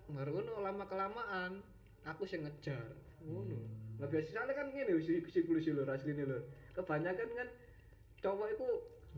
baru 0.09 0.41
ngono 0.41 0.65
lama 0.65 0.89
kelamaan 0.89 1.61
aku 2.09 2.25
sing 2.25 2.41
ngejar. 2.41 2.97
Ngono. 3.21 3.61
Lah 4.01 4.09
biasanya 4.09 4.49
kan 4.49 4.73
ngene 4.73 4.97
si 5.05 5.21
siklus 5.29 5.69
lho 5.69 5.85
asline 5.85 6.25
lho. 6.25 6.41
Kebanyakan 6.73 7.29
kan 7.37 7.49
cowok 8.25 8.47
itu 8.49 8.67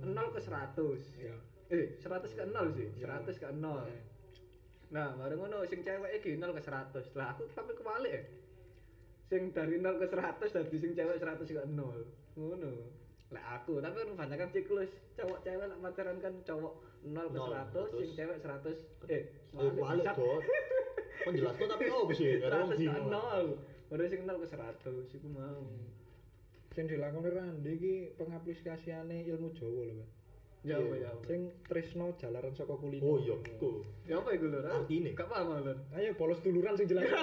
0 0.04 0.36
ke 0.36 0.39
100 0.43 1.24
Iya. 1.24 1.36
eh 1.72 1.96
100 2.04 2.36
ke 2.36 2.43
0 2.43 2.76
sih 2.76 2.88
100 3.00 3.32
ke 3.39 3.48
0 3.48 3.63
nah 4.88 5.12
baru 5.19 5.36
ngono 5.36 5.67
sing 5.67 5.84
cewek 5.84 6.23
iki 6.23 6.39
0 6.39 6.56
ke 6.56 6.62
100 6.63 7.19
lah 7.19 7.36
aku 7.36 7.43
tapi 7.52 7.71
kebalik 7.76 8.13
ya. 8.13 8.23
Sing 9.28 9.52
dari 9.52 9.76
0 9.84 10.00
ke 10.00 10.08
100 10.08 10.47
dari 10.47 10.78
sing 10.80 10.91
cewek 10.95 11.17
100 11.19 11.43
ke 11.43 11.62
0 11.67 11.76
ngono. 12.39 12.73
Lah 13.36 13.43
aku 13.60 13.84
tapi 13.84 13.95
kan 14.00 14.10
banyak 14.15 14.38
kan 14.39 14.50
siklus. 14.56 14.91
Cowok 15.19 15.43
cewek 15.43 15.65
lah 15.67 15.78
pacaran 15.84 16.17
kan 16.23 16.34
cowok 16.47 16.73
0 17.04 17.36
ke 17.36 17.39
0, 17.39 17.91
100 17.91 18.00
sing 18.00 18.10
cewek 18.15 18.38
100 18.39 19.12
eh 19.12 19.21
eh 19.21 19.23
balik. 19.52 19.84
bangsat. 19.84 20.15
dot. 20.15 20.41
Penjelaskan 21.28 21.67
tapi 21.67 21.86
oh 21.95 22.08
sih 22.15 22.39
ada 22.39 22.47
100 22.47 22.60
wong 22.63 22.69
ke 22.71 22.78
bingung 22.80 23.08
0 23.12 23.91
baru 23.91 24.04
sing 24.08 24.21
0 24.23 24.39
ke 24.39 24.47
100 24.47 25.15
iku 25.19 25.28
mau. 25.36 25.67
Sing 26.71 26.86
dilakoni 26.86 27.30
Randi 27.34 27.71
iki 27.73 27.93
pengaplikasiane 28.21 29.26
ilmu 29.26 29.50
Jawa 29.58 29.97
lho, 29.97 30.06
Pak. 30.68 30.84
ya 30.84 31.08
ya 31.08 31.12
Sing 31.24 31.42
Trisno 31.64 32.12
jalaran 32.20 32.52
saka 32.52 32.76
kulino. 32.76 33.04
oh 33.08 33.16
iya 33.16 33.36
ku 33.56 33.82
ya 34.04 34.20
apa 34.20 34.30
iku 34.36 34.46
lho? 34.52 34.60
Artine? 34.68 35.16
gak 35.16 35.28
paham 35.32 35.64
lho 35.64 35.74
Ayo 35.96 36.12
bolos 36.20 36.40
duluran 36.44 36.76
sing 36.76 36.88
jelas. 36.92 37.08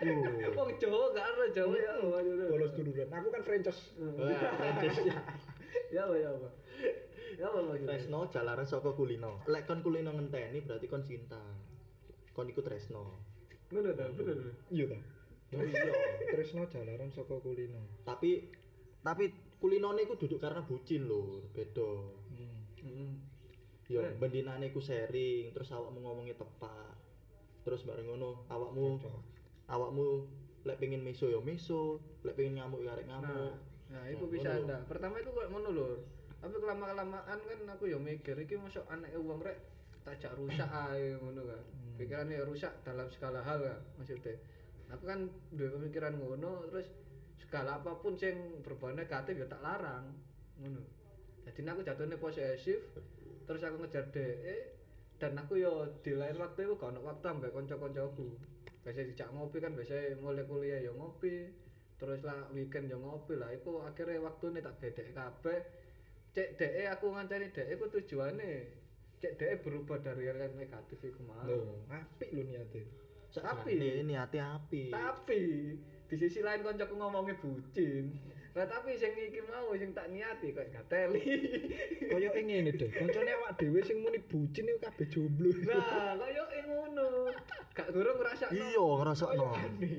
Oh. 0.00 0.64
Wong 0.64 0.70
Jawa 0.80 1.12
gak 1.12 1.26
ada 1.28 1.44
Jawa 1.52 1.74
ya 1.76 1.92
apa 1.98 2.18
bolos 2.48 2.72
duluran. 2.72 3.08
Aku 3.12 3.28
kan 3.28 3.42
franchise. 3.44 3.92
Wah, 3.98 4.50
Prancis. 4.56 4.96
ya 5.94 6.06
apa 6.06 6.14
ya 6.16 6.30
apa 6.30 6.48
ya 7.40 7.46
apa 7.48 7.58
maksudnya 7.64 7.88
Tresno 7.96 8.20
jalaran 8.28 8.66
saka 8.68 8.90
kulino. 8.92 9.40
Lek 9.48 9.64
kon 9.64 9.80
kulino 9.80 10.12
ngenteni 10.12 10.60
berarti 10.60 10.86
kon 10.86 11.02
cinta. 11.04 11.40
Kon 12.36 12.46
iku 12.48 12.60
Tresno. 12.60 13.28
ngono 13.70 13.94
ta 13.94 14.10
bener 14.10 14.38
Iya 14.70 14.84
ta. 14.90 14.98
Oh 15.56 15.64
iya. 15.64 15.92
Trisno 16.36 16.68
jalaran 16.68 17.10
saka 17.14 17.38
kulino. 17.40 17.80
Tapi 18.04 18.50
tapi 19.00 19.24
kulinone 19.60 20.04
iku 20.04 20.16
duduk 20.20 20.40
karena 20.40 20.60
bucin 20.64 21.08
lho, 21.08 21.44
beda. 21.56 22.19
Hmm. 22.80 22.90
heeh 22.90 23.12
Ya 23.90 24.00
Eh. 24.00 24.14
bendinane 24.14 24.70
iku 24.70 24.78
sharing, 24.78 25.50
terus 25.50 25.70
awakmu 25.70 25.98
ngomongnya 25.98 26.32
tepat. 26.32 26.94
Terus 27.60 27.82
bareng 27.82 28.06
ngono, 28.06 28.46
awakmu 28.46 28.96
Cocok. 28.96 29.18
awakmu 29.66 30.06
lek 30.62 30.78
pengen 30.78 31.00
meso 31.00 31.26
ya 31.26 31.40
meso, 31.40 31.98
lek 32.22 32.34
pengen 32.34 32.56
ngamuk 32.56 32.80
ya 32.80 32.92
arek 32.92 33.06
nah 33.06 33.18
ngamuk. 33.18 33.54
nah 33.88 34.04
itu 34.06 34.22
Nah, 34.22 34.30
bisa 34.30 34.48
lho. 34.52 34.62
anda 34.62 34.76
pertama 34.84 35.18
itu 35.18 35.30
kayak 35.30 35.50
ngono 35.50 35.68
lho 35.72 35.88
tapi 36.36 36.54
kelama 36.54 36.84
kelamaan 36.86 37.38
kan 37.40 37.60
aku 37.68 37.84
ya 37.84 37.98
mikir 37.98 38.38
iki 38.38 38.54
masuk 38.54 38.86
anak 38.86 39.10
uang 39.12 39.40
rek 39.40 39.58
tak 40.00 40.30
rusak 40.32 40.70
ae 40.70 41.16
ngono 41.16 41.42
kan 41.44 41.58
Hmm. 41.66 41.98
pikirannya 41.98 42.44
rusak 42.44 42.70
dalam 42.80 43.10
segala 43.10 43.40
hal 43.40 43.58
kan 43.58 43.80
maksudnya 43.96 44.38
aku 44.88 45.04
kan 45.04 45.20
dua 45.50 45.68
pemikiran 45.74 46.14
ngono 46.14 46.64
terus 46.68 46.86
segala 47.36 47.76
apa 47.76 47.98
pun 47.98 48.14
yang 48.14 48.38
berbau 48.60 48.88
negatif 48.90 49.34
ya 49.34 49.46
tak 49.46 49.58
larang 49.58 50.14
ngono 50.56 50.80
jadi 51.44 51.60
aku 51.66 51.80
jatuhnya 51.82 52.16
posesif 52.16 52.80
terus 53.44 53.62
aku 53.64 53.82
ngejar 53.82 54.06
DE 54.14 54.56
dan 55.20 55.36
aku 55.36 55.60
yo 55.60 55.84
di 56.00 56.16
lain 56.16 56.40
waktu 56.40 56.64
itu 56.64 56.74
gak 56.80 56.96
waktu 56.96 57.26
ambek 57.28 57.52
konco-koncoku. 57.52 58.28
Biasa 58.80 59.04
dijak 59.04 59.28
ngopi 59.36 59.60
kan 59.60 59.76
biasa 59.76 60.16
mulai 60.16 60.48
kuliah 60.48 60.80
yo 60.80 60.96
ngopi 60.96 61.52
terus 62.00 62.24
lah 62.24 62.48
weekend 62.56 62.88
yo 62.88 62.96
ngopi 62.96 63.36
lah. 63.36 63.52
Itu 63.52 63.84
akhirnya 63.84 64.24
waktu 64.24 64.44
ini 64.56 64.60
tak 64.64 64.80
beda 64.80 65.04
kabeh. 65.12 65.60
Cek 66.32 66.48
DE 66.56 66.82
aku 66.88 67.12
ngancani 67.12 67.52
DE 67.52 67.72
ku 67.76 67.92
tujuannya 67.92 68.52
cek 69.20 69.36
DE 69.36 69.54
berubah 69.60 70.00
dari 70.00 70.24
yang 70.24 70.56
negatif 70.56 70.96
iku 71.04 71.20
mau 71.28 71.44
apik 71.92 72.32
lho 72.32 72.40
niate. 72.46 72.88
Tapi 73.30 73.76
Tapi- 73.76 74.00
ini 74.00 74.14
hati 74.16 74.38
api. 74.40 74.82
tapi 74.90 75.42
di 76.10 76.16
sisi 76.18 76.40
lain 76.40 76.64
koncoku 76.64 76.96
ngomongnya 76.96 77.36
bucin 77.38 78.10
Lah 78.50 78.66
tapi 78.66 78.98
sing 78.98 79.14
iki 79.14 79.46
mau 79.46 79.70
sing 79.78 79.94
tak 79.94 80.10
niati 80.10 80.50
kok 80.50 80.66
gateli. 80.74 81.22
Kaya 82.10 82.34
ngene 82.34 82.74
deh. 82.74 82.90
Koncone 82.90 83.30
awak 83.38 83.54
dhewe 83.62 83.78
sing 83.86 84.02
muni 84.02 84.18
bucin 84.18 84.66
iku 84.66 84.78
kabeh 84.82 85.06
jomblo. 85.06 85.50
Nah, 85.70 86.18
kaya 86.18 86.42
ngono. 86.66 87.30
Gak 87.70 87.88
gurung 87.94 88.18
ngrasakno. 88.18 88.58
Iya, 88.58 88.82
ngrasakno. 88.82 89.46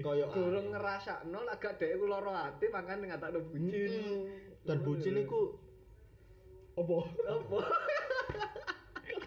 Kaya 0.04 0.26
Gurung 0.36 0.68
ngrasakno 0.76 1.40
lah 1.48 1.56
gak 1.56 1.80
dhek 1.80 1.96
iku 1.96 2.06
lara 2.12 2.52
ati 2.52 2.68
makane 2.68 3.08
ngatakno 3.08 3.40
bucin. 3.48 4.28
dan 4.68 4.78
bucin 4.84 5.16
iku 5.16 5.56
Apa? 6.76 6.98
Apa? 7.28 7.60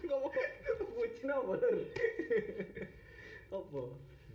Ngomong 0.05 0.33
Bucin 0.95 1.29
apa, 1.29 1.53
Lur? 1.61 1.77
Apa? 3.53 3.81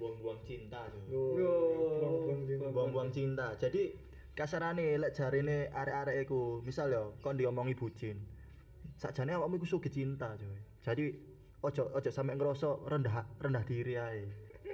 buang-buang 0.00 0.40
cinta, 0.48 0.81
buang-buang 1.12 2.40
cinta. 2.48 2.66
Buang-buang 2.72 3.11
cinta. 3.12 3.46
Jadi 3.61 3.92
kasarane 4.40 4.96
lek 4.96 5.12
jarine 5.12 5.68
arek-arek 5.68 6.24
iku, 6.24 6.64
misal 6.64 6.88
yo 6.88 7.20
kon 7.20 7.37
diomongi 7.37 7.76
bucin. 7.76 8.16
Sakjane 8.96 9.37
awakmu 9.37 9.61
iku 9.61 9.68
sugih 9.68 9.92
cinta, 9.92 10.33
coy. 10.40 10.57
Jadi 10.81 11.12
ojo 11.61 11.92
ojo 11.92 12.09
sampe 12.09 12.33
ngerasa 12.33 12.88
rendah 12.88 13.29
rendah 13.37 13.64
diri 13.68 14.00
ae. 14.00 14.24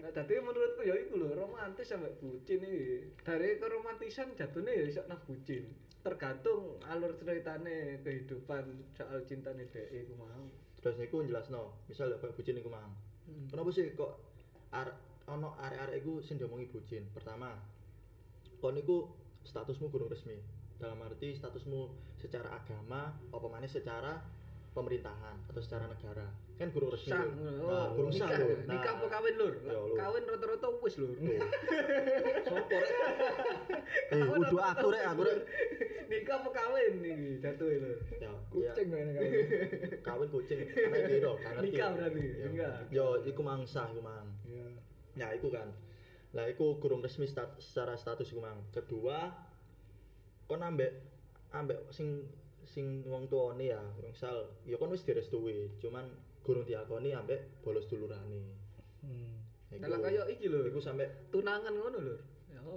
Nah, 0.06 0.12
tadi 0.14 0.38
menurutku 0.38 0.86
ya 0.86 0.94
iku 0.94 1.18
lho, 1.18 1.34
romantis 1.34 1.90
sampai 1.90 2.14
bucin 2.22 2.62
iki. 2.62 3.10
Dari 3.26 3.58
keromantisan 3.58 4.38
jatuhnya 4.38 4.70
ya 4.70 4.84
iso 4.86 5.02
nang 5.10 5.18
bucin. 5.26 5.66
Tergantung 6.06 6.78
alur 6.86 7.18
ceritane 7.18 7.98
kehidupan 8.06 8.94
soal 8.94 9.26
cintane 9.26 9.66
dhek 9.66 9.90
iku 9.90 10.14
mau. 10.14 10.46
Terus 10.78 10.94
niku 11.02 11.26
jelasno, 11.26 11.82
misal 11.90 12.14
yo 12.14 12.22
koyo 12.22 12.38
bucin 12.38 12.62
iku 12.62 12.70
mang. 12.70 12.94
Kenapa 13.50 13.70
sih 13.74 13.90
kok 13.98 14.14
ar 14.70 14.94
ono 15.26 15.58
arek-arek 15.58 16.06
iku 16.06 16.22
sing 16.22 16.38
diomongi 16.38 16.70
bucin? 16.70 17.10
Pertama, 17.10 17.50
kon 18.62 18.78
iku 18.78 19.25
statusmu 19.46 19.86
gurung 19.88 20.10
resmi. 20.10 20.36
Dalam 20.76 20.98
arti 21.00 21.32
statusmu 21.32 21.88
secara 22.20 22.52
agama 22.52 23.14
apa 23.14 23.46
maneh 23.48 23.70
secara 23.70 24.20
pemerintahan 24.76 25.40
atau 25.48 25.62
secara 25.64 25.88
negara. 25.88 26.28
Kan 26.60 26.68
gurung 26.68 26.92
resmi. 26.92 27.16
Lho. 27.16 27.32
ngono. 27.32 27.64
Nah, 27.64 27.88
sah 28.12 28.28
nikah, 28.28 28.36
lho. 28.36 28.46
ya? 28.52 28.56
nikah 28.68 28.92
apa 28.92 29.06
kawin 29.08 29.34
lur? 29.40 29.54
Ya. 29.64 29.78
Kawin 29.96 30.22
rata-rata 30.28 30.68
wis 30.84 30.94
lur. 31.00 31.16
Sopo 32.46 32.76
rek? 32.76 32.92
Eh, 34.12 34.20
udah 34.20 34.66
aku 34.76 34.86
rek, 34.92 35.04
aku 35.08 35.22
rek. 35.24 35.38
nikah 36.06 36.34
apa 36.38 36.50
kawin 36.52 36.92
iki 37.00 37.28
jatuh 37.40 37.66
lur. 37.72 37.98
Ya, 38.20 38.32
Kucing 38.52 38.86
ini 38.92 39.12
kawin. 39.16 39.32
ya, 39.32 39.96
kawin 40.12 40.28
kucing. 40.28 40.58
Gak 40.68 40.88
ngerti. 40.92 41.16
Nikah 41.64 41.88
berarti, 41.96 42.20
Ya. 42.20 42.46
nikah. 42.52 42.72
Yo, 42.92 43.06
iku 43.24 43.40
mang 43.40 43.64
sah 43.64 43.88
iku 43.88 44.04
mang. 44.04 44.28
Ya. 44.44 44.66
Ya, 45.16 45.26
iku 45.32 45.48
kan. 45.48 45.72
Lah 46.36 46.44
iku 46.46 46.76
gurung 46.76 47.00
resmi 47.00 47.24
stat- 47.24 47.56
secara 47.58 47.96
status 47.96 48.28
iku 48.28 48.44
mang. 48.44 48.60
Kedua, 48.68 49.32
kon 50.44 50.60
ambek 50.60 50.92
ambek 51.50 51.88
sing 51.88 52.28
sing 52.62 53.00
wong 53.02 53.24
tuane 53.26 53.70
ya, 53.70 53.80
misal 53.98 54.52
ya 54.62 54.76
kon 54.76 54.90
wis 54.90 55.00
direstui, 55.00 55.72
cuman 55.78 56.04
gurung 56.44 56.62
diakoni 56.62 57.10
ambek 57.10 57.62
bolos 57.64 57.88
dulurane. 57.88 58.42
Hmm. 59.00 59.32
Iku- 59.66 59.80
Kalau 59.80 59.98
kaya 59.98 60.22
iki 60.28 60.46
lho, 60.46 60.62
iku 60.64 60.78
sampe 60.78 61.26
tunangan 61.30 61.72
ngono 61.72 61.98
lur. 61.98 62.20
Ya 62.46 62.60
apa? 62.60 62.74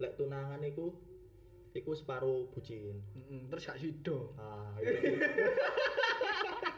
lek 0.00 0.16
tunangan 0.16 0.62
iku 0.62 0.94
iku 1.72 1.90
separo 1.92 2.48
bucin. 2.48 2.96
Mm-mm, 3.12 3.50
Terus 3.50 3.62
gak 3.64 3.78
sido. 3.78 4.32
Ah, 4.34 4.72
iya. 4.80 4.96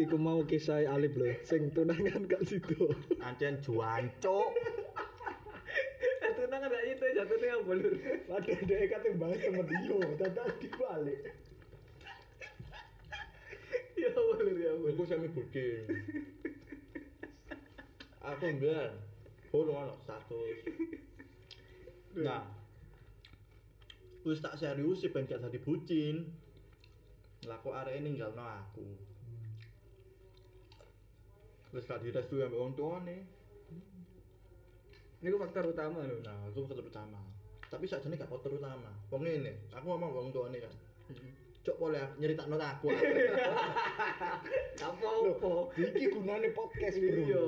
Iku 0.00 0.16
mau 0.16 0.40
kisah 0.48 0.88
Alif 0.88 1.12
lho, 1.12 1.28
sing 1.44 1.68
tunangan 1.76 2.24
gak 2.24 2.40
sido. 2.48 2.88
Ancen 3.20 3.60
juancuk. 3.60 4.48
tunangan 6.40 6.72
gak 6.72 6.84
itu 6.88 7.04
jatuhnya 7.20 7.60
apa 7.60 7.72
lur? 7.76 7.94
Padahal 8.24 8.64
dia 8.64 8.88
kate 8.88 9.08
bahas 9.20 9.36
temen 9.44 9.66
dia, 9.68 10.00
dadak 10.16 10.56
dibalik. 10.56 11.20
Ya 13.92 14.08
apa 14.08 14.40
lur 14.40 14.56
ya 14.56 14.72
apa? 14.72 14.86
Iku 14.88 15.02
semi 15.04 15.28
bucin. 15.28 15.84
Aku 18.24 18.46
mbiyen 18.56 18.96
kurang 19.52 19.84
ono 19.84 19.94
status. 20.00 20.56
Nah. 22.16 22.48
Wis 24.24 24.40
tak 24.40 24.56
serius 24.56 25.04
sih 25.04 25.12
ben 25.12 25.28
gak 25.28 25.44
dadi 25.44 25.60
bucin. 25.60 26.24
Lah 27.44 27.60
kok 27.60 27.76
arek 27.76 28.00
ninggalno 28.00 28.40
aku. 28.40 29.09
Wis 31.70 31.86
gak 31.86 32.02
direstui 32.02 32.42
ambek 32.42 32.58
wong 32.58 32.72
tuane. 32.74 33.16
Ini 35.20 35.36
faktor 35.36 35.70
utama 35.70 36.00
lho. 36.02 36.18
Nah, 36.24 36.48
aku 36.48 36.64
faktor 36.64 36.86
utama. 36.88 37.20
Tapi 37.68 37.84
sakjane 37.86 38.16
gak 38.16 38.30
faktor 38.30 38.56
utama. 38.56 38.90
Wong 39.12 39.22
ngene, 39.22 39.70
aku 39.70 39.84
ngomong 39.86 40.10
wong 40.10 40.28
tuane 40.32 40.58
kan. 40.58 40.72
Cok 41.60 41.76
boleh 41.76 42.00
nyeritakno 42.16 42.56
aku. 42.56 42.88
Apa 44.80 45.04
Loh, 45.20 45.36
apa? 45.36 45.76
iki 45.76 46.08
gunane 46.08 46.48
podcast, 46.56 46.96
Bro. 46.96 47.20
Iya, 47.20 47.44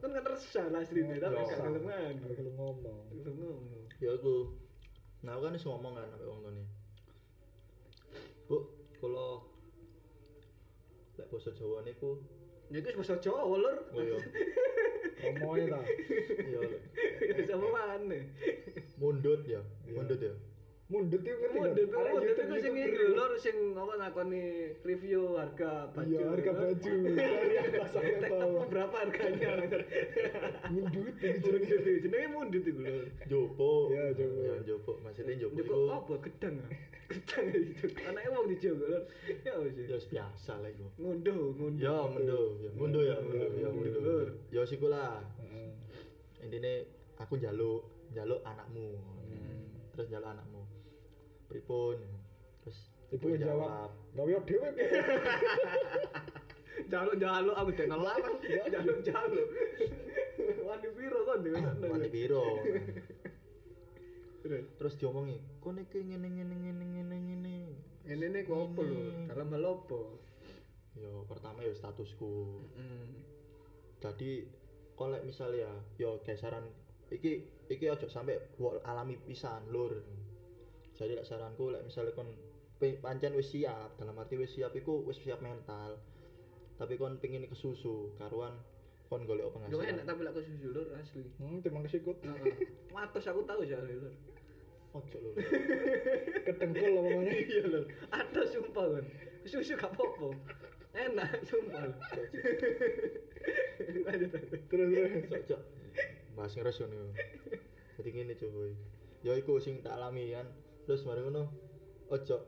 kan 0.00 0.16
kan 0.16 0.24
resah 0.24 0.64
lah 0.72 0.80
tapi 0.80 1.04
Iya. 1.04 1.20
gak 1.20 1.60
kelengan. 1.60 2.12
Gak 2.24 2.32
gelem 2.40 2.54
ngomong. 2.56 3.04
Gelem 3.12 3.36
ngomong. 3.36 3.84
ya 4.00 4.16
aku 4.16 4.56
nah 5.20 5.36
aku 5.36 5.44
kan 5.44 5.52
wis 5.52 5.68
ngomong 5.68 5.92
kan 5.92 6.08
sampe 6.08 6.24
wong 6.24 6.40
tuane 6.40 6.64
bu 8.48 8.56
kalau 8.96 9.44
lek 11.20 11.28
basa 11.28 11.52
Jawa 11.52 11.84
niku 11.84 12.16
Ya 12.70 12.78
itu 12.78 12.88
bahasa 12.94 13.18
Jawa 13.18 13.42
lur. 13.50 13.76
oh 13.90 13.98
iya 14.00 14.18
Ngomongnya 15.20 15.74
ta. 15.74 15.80
iya 16.48 16.60
Ya 17.20 17.44
sama 17.46 17.66
mana? 17.68 18.18
mundut 19.00 19.42
ya 19.48 19.60
mundut 19.88 20.20
ya 20.20 20.32
Mundut 20.90 21.22
itu 21.22 21.30
ngerti 21.30 21.54
Mundut 21.54 21.86
nggak? 21.86 21.86
itu, 21.86 21.96
mundut 22.10 22.26
itu 22.26 22.42
YouTube- 22.42 22.58
sing 22.60 22.74
YouTuber 22.74 22.90
iki 22.90 22.98
lho, 22.98 23.14
lur 23.14 23.32
sing 23.38 23.56
apa 23.72 23.92
nakoni 23.94 24.42
review 24.82 25.22
harga 25.38 25.70
baju. 25.94 26.10
Iya, 26.10 26.26
harga 26.26 26.50
baju 26.52 26.94
dari 27.14 27.56
atas 27.56 27.88
sampai 27.94 28.26
bawah. 28.26 28.64
Berapa 28.66 28.96
harganya? 28.98 29.50
Mundut 30.66 31.14
ini 31.14 31.38
Jenenge 31.38 31.76
jenenge. 32.02 32.26
mundut 32.28 32.64
iku 32.64 32.80
lho. 32.82 32.94
jopo 33.24 33.70
Iya, 33.88 34.04
jopo. 34.12 34.40
ya 34.42 34.54
jopo 34.66 34.92
maksudnya 35.00 35.34
jopo 35.38 35.56
iku 35.56 35.78
apa 35.88 36.14
gedang? 36.26 36.54
Gedang 37.06 37.46
itu. 37.50 37.86
Anake 38.06 38.28
wong 38.28 38.46
dijogo 38.46 38.84
lur. 38.86 39.02
Ya 39.42 39.54
wis. 39.58 39.74
ya 39.78 39.94
wis 39.94 40.06
biasa 40.06 40.52
lah 40.58 40.68
iku 40.68 40.86
Ngunduh, 40.98 41.54
ngunduh. 41.54 41.78
ya 41.80 41.94
mundur 42.06 42.50
ya 42.58 42.70
mundur 42.74 43.02
ya 43.02 43.16
mundur 43.22 43.50
ya 43.54 43.68
Mundur. 43.70 44.26
ya 44.50 44.62
siku 44.62 44.86
lah 44.86 45.22
Heeh. 45.38 45.70
intine 46.42 46.82
aku 47.14 47.34
njaluk 47.36 47.82
njaluk 48.10 48.42
anakmu 48.42 48.94
terus 49.90 50.06
njaluk 50.06 50.30
anakmu 50.30 50.59
pripun 51.50 51.98
terus 52.62 52.78
Ibu 53.10 53.26
yang 53.34 53.42
jawab, 53.42 53.90
gawe 54.14 54.38
dhewe 54.46 54.68
kok. 54.70 54.86
Jaluk-jaluk 56.94 57.58
aku 57.58 57.70
dene 57.74 57.98
larang. 57.98 58.38
Jaluk-jaluk. 58.70 59.48
Wani 60.70 60.88
piro 60.94 61.18
kon 61.26 61.42
dhewe 61.42 61.58
mati 61.90 62.06
piro 62.06 62.62
Terus 64.78 64.94
diomongi 64.96 65.36
kok 65.60 65.76
iki 65.76 66.06
ngene 66.06 66.28
ngene 66.30 66.54
ngene 66.54 66.84
ngene 66.86 67.16
ngene 67.18 67.54
ini 68.08 68.26
nih 68.32 68.42
ku 68.48 68.56
apa 68.56 68.80
lho? 68.80 69.28
Dalam 69.28 69.52
hal 69.52 69.66
apa? 69.66 70.00
yo 70.98 71.22
pertama 71.28 71.62
yo 71.62 71.76
statusku 71.76 72.66
Hmm. 72.74 73.14
jadi 74.02 74.48
kolek 74.98 75.22
misal 75.22 75.54
ya 75.54 75.70
yo 75.96 76.18
geseran 76.26 76.66
iki 77.12 77.46
iki 77.70 77.86
sampe 78.10 78.50
wol 78.58 78.82
alami 78.82 79.14
pisan 79.22 79.70
lur 79.70 80.02
jadi 81.00 81.16
lek 81.16 81.26
saranku 81.26 81.72
lek 81.72 81.82
misalnya 81.88 82.12
kon 82.12 82.28
pancen 83.00 83.32
wis 83.32 83.48
siap 83.48 83.96
dalam 83.96 84.16
arti 84.20 84.36
wis 84.36 84.52
siap 84.52 84.76
iku 84.76 85.00
wis 85.08 85.16
siap 85.16 85.40
mental 85.40 85.96
tapi 86.76 87.00
kon 87.00 87.16
pengin 87.16 87.48
kesusu 87.48 88.12
karuan 88.20 88.52
kon 89.08 89.24
golek 89.24 89.48
Yo 89.48 89.52
penghasilan 89.56 89.96
enak 89.96 90.04
tapi 90.04 90.20
lek 90.22 90.34
susu 90.38 90.68
lur 90.70 90.88
asli. 90.94 91.26
Hmm, 91.42 91.58
timang 91.66 91.82
kesikut. 91.82 92.22
Heeh. 92.22 92.54
Matos 92.94 93.26
aku 93.26 93.42
tahu 93.42 93.66
ya 93.66 93.82
lur. 93.82 94.14
ojo 94.94 95.18
lur 95.18 95.34
Ketengkul 96.46 96.94
apa 96.94 97.10
mana? 97.10 97.30
Iya 97.34 97.62
lur. 97.66 97.84
Ada 98.14 98.42
sumpah 98.54 98.86
kan. 98.86 99.04
Susu 99.50 99.74
gak 99.74 99.90
apa-apa. 99.98 100.30
Enak 100.94 101.42
sumpah. 101.42 101.90
lur. 101.90 101.98
Lanjut. 104.06 104.30
Terus 104.70 104.88
terus. 104.94 105.42
ojo 105.42 105.58
bahas 106.40 106.56
ngeres 106.56 106.80
ngono 106.80 107.12
jadi 108.00 108.10
ngene 108.16 108.34
coy 108.40 108.72
ya 109.20 109.36
iku 109.36 109.60
sing 109.60 109.84
tak 109.84 110.00
alami 110.00 110.32
kan 110.32 110.48
terus 110.90 111.06
mari 111.06 111.22
ngono. 111.22 111.46
Ojo. 112.10 112.42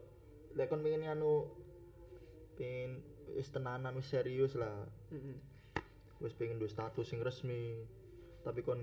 Lek 0.58 0.66
kon 0.66 0.82
pengen 0.82 1.06
anu 1.06 1.46
pengen 2.58 2.98
wis 3.38 3.54
tenanan 3.54 3.94
wis 3.94 4.10
serius 4.10 4.58
lah. 4.58 4.82
Heeh. 5.14 5.38
wis 6.18 6.34
pengen 6.34 6.58
duwe 6.58 6.66
status 6.66 7.06
sing 7.06 7.22
resmi. 7.22 7.86
Tapi 8.42 8.66
kon 8.66 8.82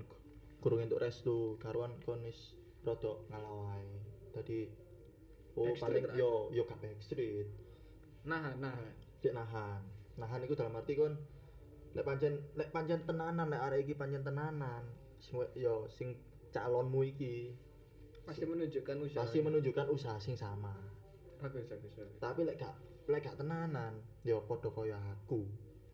kurang 0.64 0.88
entuk 0.88 1.04
restu 1.04 1.60
karuan 1.60 1.92
kon 2.08 2.24
wis 2.24 2.56
rada 2.88 3.20
ngalah 3.28 3.52
wae. 3.52 3.92
Dadi 4.32 4.64
oh 5.60 5.76
paling 5.76 6.08
yo 6.16 6.48
yo 6.56 6.64
gak 6.64 6.80
backstreet. 6.80 7.52
Nah, 8.24 8.56
nah. 8.56 8.72
cek 9.20 9.36
nahan. 9.36 9.84
Nahan 10.16 10.40
iku 10.48 10.56
dalam 10.56 10.80
arti 10.80 10.96
kon 10.96 11.20
lek 11.92 12.08
pancen 12.08 12.40
lek 12.56 12.72
pancen 12.72 13.04
tenanan 13.04 13.52
lek 13.52 13.60
arek 13.60 13.84
iki 13.84 13.92
pancen 13.92 14.24
tenanan 14.24 14.88
sing 15.20 15.36
yo 15.52 15.84
sing 15.92 16.16
calonmu 16.48 17.04
iki 17.04 17.52
Pasti 18.30 18.46
menunjukkan 18.46 18.96
usaha. 19.02 19.20
pasti 19.26 19.38
menunjukkan 19.42 19.86
usaha 19.90 20.16
sing 20.22 20.38
sama. 20.38 20.70
bagus 21.42 21.66
bagus. 21.66 21.90
bagus. 21.98 22.14
Tapi 22.22 22.40
lek 22.46 22.62
gak 22.62 22.74
lek 23.10 23.26
gak 23.26 23.36
tenanan, 23.42 23.98
ya 24.22 24.38
padha 24.38 24.70
kaya 24.70 24.94
aku. 24.94 25.42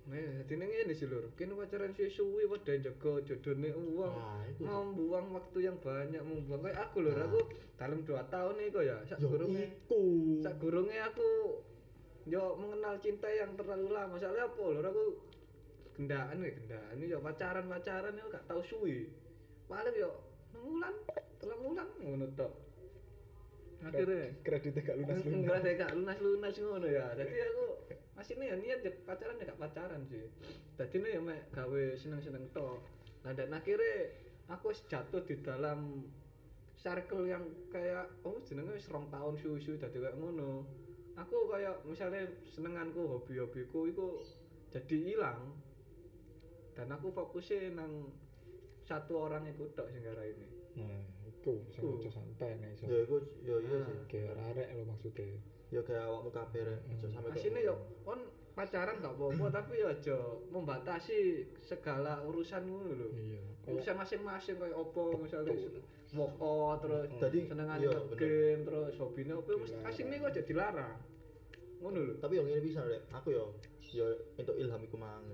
Nah, 0.07 0.47
jadi 0.47 0.63
ngene 0.63 0.95
sih 0.95 1.11
lur. 1.11 1.35
Kene 1.35 1.59
pacaran 1.59 1.91
suwi-suwi 1.91 2.47
padha 2.47 2.79
jaga 2.79 3.13
jodone 3.27 3.73
uang. 3.75 4.15
Nah. 4.15 4.47
Membuang 4.63 5.35
waktu 5.35 5.59
yang 5.67 5.81
banyak 5.83 6.23
membuang 6.23 6.63
kayak 6.63 6.79
aku 6.79 6.97
lur, 7.03 7.17
Nah. 7.17 7.27
aku 7.27 7.41
dalam 7.75 7.99
2 8.07 8.23
tahun 8.31 8.55
iku 8.71 8.81
ya. 8.87 8.97
Sak 9.09 9.19
iku. 9.19 10.03
sak 10.45 10.55
gurunge 10.63 10.99
aku 11.01 11.31
yo 12.27 12.59
mengenal 12.59 12.99
cinta 13.03 13.27
yang 13.33 13.57
terlalu 13.59 13.89
lama. 13.91 14.15
Soalnya 14.21 14.47
apa 14.47 14.63
lur 14.63 14.87
aku 14.87 15.05
gendaan 15.97 16.45
ya 16.45 16.51
gendaan 16.53 16.97
yo 17.01 17.19
pacaran-pacaran 17.25 18.15
yo 18.15 18.27
gak 18.31 18.45
tau 18.47 18.63
suwi. 18.63 19.11
Paling 19.67 19.95
yo 19.99 20.11
enam 20.55 20.63
bulan, 20.71 20.95
telung 21.47 21.63
bulan 21.63 21.87
ngono 22.03 22.27
tok. 22.35 22.53
Akhirnya? 23.87 24.35
Kreditnya 24.43 24.83
gak 24.83 24.99
lunas 24.99 25.23
lunas 25.23 25.61
saya 25.63 25.75
gak 25.79 25.93
lunas 25.95 26.19
lunas 26.19 26.55
ngono 26.59 26.89
ya. 26.91 27.07
Jadi 27.15 27.35
aku 27.39 27.65
masih 28.19 28.35
nih 28.43 28.49
niat 28.59 28.81
ya 28.83 28.91
pacaran 29.07 29.39
ya 29.39 29.45
gak 29.55 29.61
pacaran 29.63 30.03
sih. 30.11 30.27
Jadi 30.75 30.97
nih 30.99 31.11
ya 31.15 31.21
mek 31.23 31.41
gawe 31.55 31.83
seneng 31.95 32.19
seneng 32.19 32.51
to 32.51 32.83
nah 33.27 33.35
dan 33.35 33.51
akhirnya 33.51 34.15
aku 34.47 34.71
jatuh 34.87 35.19
di 35.27 35.43
dalam 35.43 36.07
circle 36.79 37.27
yang 37.27 37.43
kayak 37.75 38.07
oh 38.23 38.39
jenenge 38.47 38.79
wis 38.79 38.87
rong 38.87 39.11
tahun 39.11 39.35
suwi-suwi 39.39 39.79
dadi 39.79 40.03
kayak 40.03 40.19
ngono. 40.19 40.67
Aku 41.19 41.51
kayak 41.51 41.83
misalnya 41.87 42.27
senenganku 42.51 43.07
hobi 43.07 43.39
hobiku 43.39 43.91
itu 43.91 44.23
jadi 44.71 44.97
hilang 45.11 45.59
dan 46.79 46.91
aku 46.91 47.11
fokusnya 47.11 47.75
nang 47.75 48.15
satu 48.87 49.27
orang 49.27 49.43
itu 49.51 49.67
tok 49.75 49.91
sing 49.91 50.07
ini. 50.07 50.49
Nah 50.79 51.16
itu 51.47 51.71
sing 51.71 51.81
Iku. 51.81 51.95
ojo 51.97 52.11
santai 52.11 52.51
nih 52.57 52.75
so 52.75 52.85
Ya 52.85 52.99
iku 53.01 53.17
ya 53.41 53.57
iya 53.57 53.77
Ah. 53.77 53.87
sih. 53.87 53.99
kayak 54.09 54.33
rarek 54.35 54.69
lo 54.73 54.83
maksudnya 54.85 55.27
Ya 55.67 55.81
kayak 55.83 56.03
awakmu 56.05 56.31
kabeh 56.31 56.63
rek, 56.63 56.81
aja 56.89 57.07
sampe 57.09 57.27
kok 57.27 57.35
Asine 57.37 57.61
yo 57.61 57.75
kon 58.03 58.21
pacaran 58.53 58.97
gak 58.97 59.13
apa-apa 59.13 59.47
tapi 59.57 59.73
ya 59.77 59.89
aja 59.89 60.17
membatasi 60.49 61.19
segala 61.61 62.23
urusan 62.23 62.63
ngono 62.65 62.87
lho. 62.93 63.09
iya 63.15 63.43
Urusan 63.67 63.95
masing-masing 63.95 64.57
kayak 64.57 64.73
opo 64.73 65.15
misalnya 65.17 65.55
walk 66.13 66.39
out 66.39 66.79
terus 66.81 67.11
Jadi, 67.19 67.51
senengan 67.51 67.79
iya, 67.79 67.91
game 68.15 68.63
terus 68.63 68.95
hobine 68.97 69.35
opo 69.35 69.51
mesti 69.57 69.75
asine 69.83 70.15
kok 70.17 70.31
aja 70.31 70.43
dilarang. 70.43 70.95
Ngono 71.77 71.99
lho. 72.01 72.15
Tapi 72.17 72.33
yang 72.35 72.47
ini 72.47 72.63
bisa 72.63 72.81
rek, 72.81 73.11
aku 73.11 73.29
yo 73.33 73.45
yo 73.89 74.07
entuk 74.37 74.55
ilham 74.55 74.79
iku 74.81 74.97
mang. 74.97 75.27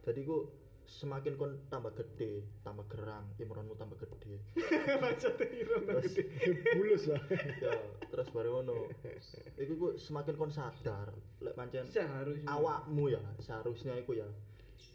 Jadi 0.00 0.20
ku 0.22 0.48
semakin 0.90 1.38
kon 1.38 1.54
tambah 1.70 1.94
gede, 1.94 2.42
tambah 2.60 2.82
gerang, 2.90 3.30
imronmu 3.38 3.78
tambah 3.78 3.94
gede. 3.94 4.42
Maksudnya 5.02 5.46
irung 5.54 5.86
Terus 5.86 6.14
bulus 6.74 7.02
lah 7.06 7.22
ya, 7.62 7.72
terus 8.10 8.26
bareng 8.34 8.50
ngono. 8.58 8.90
Iku 9.54 9.72
ku 9.78 9.88
semakin 9.94 10.34
kon 10.34 10.50
sadar 10.50 11.14
lek 11.38 11.54
pancen 11.54 11.86
seharusnya 11.86 12.50
awakmu 12.50 13.06
ya 13.08 13.22
seharusnya 13.38 13.94
iku 13.96 14.18
ya 14.18 14.26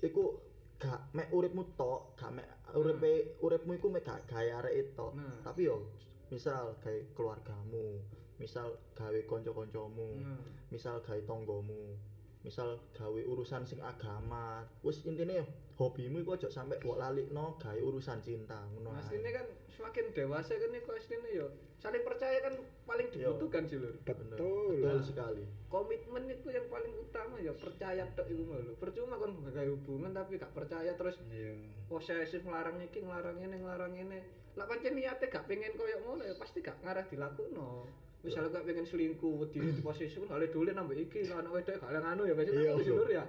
iku 0.04 0.36
gak 0.76 1.16
mek 1.16 1.32
uripmu 1.32 1.64
tok 1.74 2.14
gak 2.14 2.36
mek 2.36 2.46
uripe 2.76 3.40
uripmu 3.40 3.74
iku 3.74 3.88
mek 3.88 4.04
gak 4.04 4.28
gawe 4.28 4.62
arek 4.62 4.94
tok 4.94 5.16
Nah. 5.16 5.32
tapi 5.42 5.66
yo 5.66 5.88
misal 6.28 6.76
gawe 6.78 7.00
keluargamu 7.16 8.04
misal 8.36 8.68
gawe 8.94 9.20
kanca-kancamu 9.26 10.20
Nah. 10.20 10.38
misal 10.70 11.00
gawe 11.00 11.22
tonggomu 11.24 11.96
misal 12.44 12.78
gawe 12.92 13.22
urusan 13.26 13.64
sing 13.64 13.80
agama 13.80 14.62
wis 14.84 15.02
intine 15.02 15.48
hobimu 15.76 16.24
iku 16.24 16.40
aja 16.40 16.48
sampe 16.48 16.80
mbok 16.80 16.96
lalikno 16.96 17.60
gawe 17.60 17.82
urusan 17.84 18.24
cinta 18.24 18.64
ngono. 18.72 18.96
Asline 18.96 19.30
kan 19.36 19.48
semakin 19.76 20.06
dewasa 20.16 20.56
kan 20.56 20.72
iku 20.72 20.90
asline 20.96 21.30
yo 21.36 21.48
saling 21.84 22.02
percaya 22.02 22.42
kan 22.42 22.56
paling 22.88 23.08
Yo. 23.14 23.36
dibutuhkan 23.36 23.68
sih 23.70 23.78
lho. 23.78 23.92
Bener. 24.02 24.38
betul 24.40 24.82
betul 24.82 25.00
sekali 25.06 25.44
komitmen 25.70 26.26
itu 26.32 26.48
yang 26.50 26.66
paling 26.72 26.94
utama 26.98 27.38
ya 27.38 27.54
percaya 27.54 28.08
tok 28.16 28.28
iku 28.32 28.44
lho. 28.56 28.74
Percuma 28.80 29.20
kon 29.20 29.36
gawe 29.44 29.70
hubungan 29.70 30.16
tapi 30.16 30.40
gak 30.42 30.56
percaya 30.56 30.96
terus 30.96 31.20
iya 31.30 31.54
posesif 31.92 32.42
ngelarang 32.42 32.82
iki 32.82 33.04
ngelarang 33.04 33.38
ini 33.38 33.56
ngelarang 33.62 33.94
ini 33.94 34.20
lah 34.56 34.66
pancen 34.66 34.96
niate 34.96 35.28
gak 35.28 35.46
pengen 35.52 35.76
koyo 35.76 36.00
ngono 36.08 36.24
ya 36.24 36.34
pasti 36.40 36.64
gak 36.64 36.80
ngarah 36.80 37.06
dilakuno 37.12 37.86
misalnya 38.26 38.50
gak 38.50 38.66
pengen 38.66 38.84
selingkuh 38.84 39.38
di 39.54 39.60
posesif 39.86 40.26
kan 40.26 40.42
hale 40.42 40.50
dole 40.50 40.74
nambah 40.74 40.98
iki 40.98 41.30
lah 41.30 41.46
anak 41.46 41.52
wedok 41.54 41.78
gak 41.78 41.90
ada 41.94 42.00
nganu 42.02 42.22
ya 42.26 42.34
biasanya 42.34 42.58
Iya, 42.58 42.72
iya. 42.82 42.84
dulur 42.90 43.10
ya. 43.14 43.24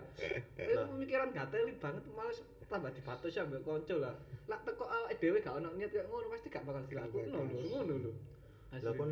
Itu 0.56 0.72
Lah. 0.72 0.86
pemikiran 0.88 1.26
gak 1.30 1.46
teli 1.52 1.72
banget 1.76 2.02
malah 2.16 2.34
tambah 2.66 2.90
dibatus 2.90 3.32
ya 3.32 3.42
mbak 3.44 3.60
konco 3.62 3.96
lah. 4.00 4.14
Lah 4.48 4.58
teko 4.64 4.84
awake 4.88 5.16
dhewe 5.20 5.38
gak 5.38 5.54
ono 5.60 5.68
niat 5.76 5.90
kayak 5.92 6.06
ngono 6.08 6.26
pasti 6.32 6.48
gak 6.48 6.64
bakal 6.64 6.82
dilakuno 6.88 7.28
lho 7.28 7.40
ngono 7.68 7.94
lho. 8.02 8.12
lah 8.76 8.92
kon 8.92 9.10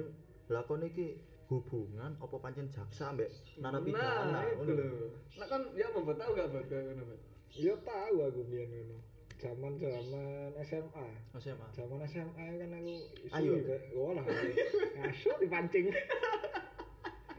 lah 0.48 0.62
kon 0.64 0.82
iki 0.82 1.06
hubungan 1.46 2.16
apa 2.16 2.36
pancen 2.40 2.66
jaksa 2.66 3.12
mbek 3.12 3.28
narapidana? 3.60 4.32
Nah 4.32 4.42
itu 4.48 4.72
ngono 4.72 4.84
lho. 4.88 5.08
lah 5.36 5.46
kan 5.46 5.62
ya 5.76 5.86
apa 5.92 6.12
tahu 6.16 6.30
gak 6.32 6.48
kayak 6.66 6.82
ngono 6.88 7.02
Mbak? 7.04 7.20
iya 7.54 7.74
tahu 7.84 8.16
aku 8.24 8.40
biyen 8.48 8.68
ngono 8.72 8.96
zaman 9.44 9.72
zaman 9.76 10.48
SMA 10.64 11.04
SMA 11.36 11.66
zaman 11.70 11.98
SMA 12.02 12.32
kan 12.32 12.72
aku 12.72 12.96
Ayo. 13.36 13.52
wah 13.92 14.16
lah 14.16 14.24
ngasuk 14.24 15.36
dipancing 15.38 15.92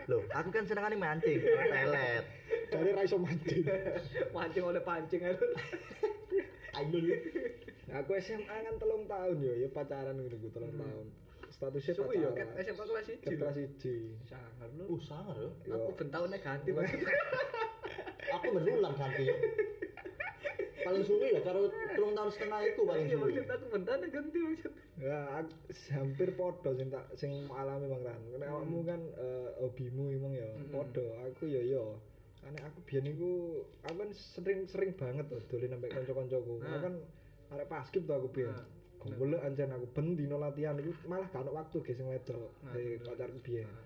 Loh, 0.05 0.21
aku 0.29 0.53
kan 0.53 0.61
senengane 0.61 0.93
mancing, 0.93 1.41
pelet. 1.41 2.21
dari 2.69 2.93
raiso 2.93 3.17
mancing. 3.17 3.65
Mancing 4.29 4.61
oleh 4.61 4.77
pancing 4.79 5.17
aja 5.17 5.41
Ayo 6.77 7.01
aku 7.89 8.11
SMA 8.19 8.45
kan 8.45 8.75
telung 8.77 9.09
tahun 9.09 9.41
yo. 9.41 9.53
Ya 9.55 9.67
pacaran 9.67 10.13
gitu 10.19 10.37
gue 10.37 10.51
telung 10.51 10.77
tahun. 10.77 11.09
Statusnya 11.49 11.93
ya 11.95 12.03
pacaran. 12.05 12.33
Ket 12.37 12.49
SMA 12.61 12.83
kelas 12.85 13.05
1 13.09 13.17
Ket 13.17 13.33
kelas 13.33 13.55
siji. 13.55 13.95
Sangar 14.21 14.69
lho 14.77 14.83
Uh, 14.85 14.99
sangar 15.01 15.37
ya. 15.63 15.73
aku 15.73 15.91
bentau 15.95 16.23
negatif 16.27 16.73
Aku 18.31 18.45
berulang 18.51 18.93
ganti. 18.93 19.25
Paling 20.81 21.01
suwi 21.01 21.33
ya 21.33 21.41
karo 21.41 21.65
telung 21.91 22.13
tahun 22.13 22.29
setengah 22.29 22.59
iku 22.67 22.81
paling 22.85 23.05
iya 23.05 23.17
suwi. 23.17 23.31
maksud 23.33 23.47
aku 23.49 23.65
bentau 23.67 23.95
ganti 23.97 24.37
maksud 24.39 24.71
ya 24.95 25.17
aku, 25.33 25.51
hampir 25.91 26.29
podo 26.33 26.69
sing 26.71 26.87
tak 26.87 27.05
sing 27.13 27.31
alami 27.49 27.85
bang 27.85 28.01
Ran 28.01 28.21
karena 28.29 28.45
awakmu 28.47 28.79
kan 28.81 29.01
eh, 29.01 29.49
hobimu 29.59 30.03
emang 30.13 30.33
ya 30.33 30.45
Hmm. 30.53 30.69
podo 30.69 31.05
aku 31.19 31.43
ya 31.45 31.61
yo 31.61 31.97
karena 32.39 32.59
aku 32.63 32.79
biyen 32.85 33.05
iku 33.09 33.31
aku 33.81 33.95
kan 33.97 34.09
sering 34.13 34.59
sering 34.65 34.91
banget 34.93 35.25
tuh 35.25 35.41
dolen 35.47 35.67
sampai 35.67 35.89
kanca-kancaku 35.89 36.53
Nah. 36.55 36.69
aku 36.69 36.79
kan 36.79 36.95
arek 37.51 37.67
paskib 37.67 38.05
tuh 38.05 38.15
aku 38.15 38.29
biyen 38.31 38.53
Nah. 38.53 38.67
Golek 39.05 39.41
anjen 39.41 39.69
aku 39.69 39.85
ben 39.91 40.13
dino 40.13 40.37
latihan 40.37 40.73
iku 40.75 40.89
malah 41.05 41.29
gak 41.29 41.41
ono 41.41 41.53
waktu 41.55 41.77
ge 41.79 41.93
sing 41.93 42.05
wedok 42.05 42.49
Nah, 42.61 42.73
pacarku 43.03 43.37
biyen. 43.41 43.65
Nah. 43.65 43.85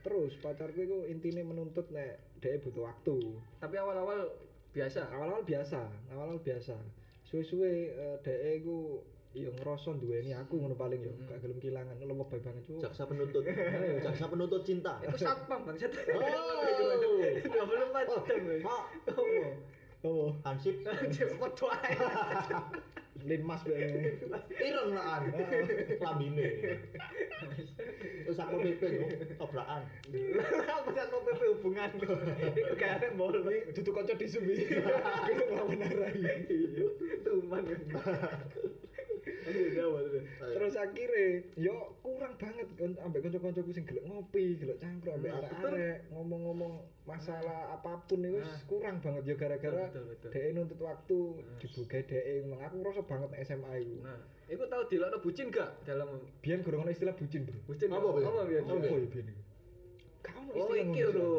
Terus 0.00 0.32
pacarku 0.36 0.80
iku 0.80 0.98
intine 1.04 1.40
menuntut 1.40 1.88
nek 1.88 2.16
dhek 2.40 2.60
butuh 2.60 2.88
waktu. 2.88 3.16
tapi 3.56 3.76
awal-awal 3.76 4.28
biasa 4.70 5.00
Awal-awal 5.10 5.42
biasa, 5.42 5.80
awal-awal 6.10 6.38
biasa. 6.40 6.74
Suwe-suwe 7.26 7.70
eh, 7.90 8.16
dhek 8.22 8.62
iku 8.62 9.02
yo 9.30 9.54
ngrasa 9.54 9.94
duweni 9.94 10.34
aku 10.34 10.58
ngono 10.58 10.74
paling 10.74 10.98
yo, 11.00 11.14
Hmm. 11.14 11.30
gak 11.30 11.38
gelem 11.38 11.58
kehilangan 11.58 11.94
lemah 11.98 12.26
bae 12.26 12.42
banget 12.42 12.62
cuk. 12.66 12.82
Jaksa 12.82 13.06
penuntut. 13.06 13.46
Jaksa 14.06 14.26
penuntut 14.26 14.62
cinta. 14.66 14.98
itu 15.00 15.16
satpam 15.16 15.62
bang 15.62 15.78
set 15.78 15.94
Oh. 16.10 16.18
dua 17.46 17.62
puluh 17.62 17.86
empat 17.90 18.06
jam 18.26 18.42
ya 18.42 18.58
Pak, 18.58 18.82
oh 19.14 19.46
Oh, 20.00 20.32
hansip. 20.42 20.80
foto 21.36 21.68
aja 21.70 22.08
linmas 23.24 23.62
bae. 23.64 24.16
Ireng 24.60 24.90
lah 24.96 25.20
an. 25.20 25.22
Lambine. 26.00 26.48
Terus 28.24 28.38
aku 28.38 28.56
PP 28.62 28.82
yo, 28.94 29.06
tobrakan. 29.40 29.82
apa 30.70 31.02
mau 31.10 31.20
PP 31.26 31.40
hubungan 31.58 31.90
itu 31.98 32.74
kayak 32.78 33.02
ada 33.02 33.08
bol 33.16 33.32
Ini 33.32 33.74
dudu 33.74 33.90
kanca 33.90 34.14
disubi. 34.14 34.70
Kita 34.70 35.44
nglawan 35.50 35.82
arai. 35.82 36.14
tuman 37.24 37.62
kan 37.66 37.80
ayo 37.90 37.98
jawab 38.00 38.08
deh 38.10 38.89
Terus 39.40 40.74
akhirnya, 40.76 41.26
yo 41.56 41.74
kurang 42.00 42.36
banget 42.36 42.68
kan 42.76 42.92
ambek 43.00 43.20
kanca-kancaku 43.22 43.70
sing 43.70 43.84
gelek 43.84 44.04
ngopi, 44.04 44.56
gelek 44.56 44.76
cangkruk 44.76 45.16
ambek 45.16 45.30
Nah, 45.30 45.38
arek-arek 45.40 45.96
ngomong-ngomong 46.10 46.72
masalah 47.02 47.72
apa 47.72 48.04
pun 48.04 48.20
itu 48.20 48.38
Nah. 48.38 48.60
kurang 48.68 49.00
banget 49.00 49.22
ya 49.24 49.34
gara-gara 49.34 49.84
dhek 50.26 50.52
nuntut 50.52 50.78
waktu 50.78 51.18
Nah. 51.40 51.58
dibugai 51.58 52.02
dhek 52.04 52.24
emang 52.44 52.60
aku 52.60 52.74
ngerasa 52.78 53.02
banget 53.02 53.30
SMA 53.42 53.72
iku. 53.78 53.96
nah 54.00 54.18
itu 54.46 54.64
tahu 54.66 54.82
di 54.86 54.96
bucin 55.20 55.46
gak 55.48 55.70
dalam 55.82 56.08
Biyen 56.40 56.60
gorong 56.60 56.82
ono 56.82 56.90
istilah 56.90 57.14
bucin, 57.14 57.46
Bro. 57.46 57.58
bucin 57.66 57.88
Apa, 57.88 58.08
apa 58.10 58.40
biar 58.44 58.62
Apa 58.62 58.74
ya 58.78 59.08
biyen 59.08 59.26
iku? 59.26 59.40
Ono 60.30 60.50
oh 60.50 60.74
istilah 60.74 60.76
iki 60.76 61.00
ngono. 61.00 61.14
lho 61.16 61.32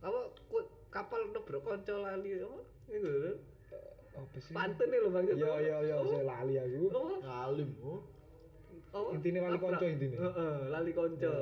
apa 0.00 0.20
kapal 0.92 1.20
udah 1.26 1.42
berkonco 1.42 1.94
lali 1.98 2.30
apa 2.38 2.58
itu 2.88 3.08
lho 3.08 3.32
Apa 4.14 4.38
sih? 4.38 4.54
pantun 4.54 4.86
nih 4.86 4.98
bang 5.10 5.24
Yo 5.34 5.52
yo 5.58 5.76
yo 5.82 5.96
Oh, 5.98 6.06
saya 6.06 6.24
lali 6.24 6.54
aku. 6.54 6.86
oh. 6.94 7.18
Oh. 7.82 8.00
oh, 8.94 9.10
Intine 9.10 9.42
lali 9.42 9.58
konco 9.58 9.84
intine. 9.84 10.14
Heeh, 10.14 10.54
lali 10.70 10.90
konco 10.94 11.34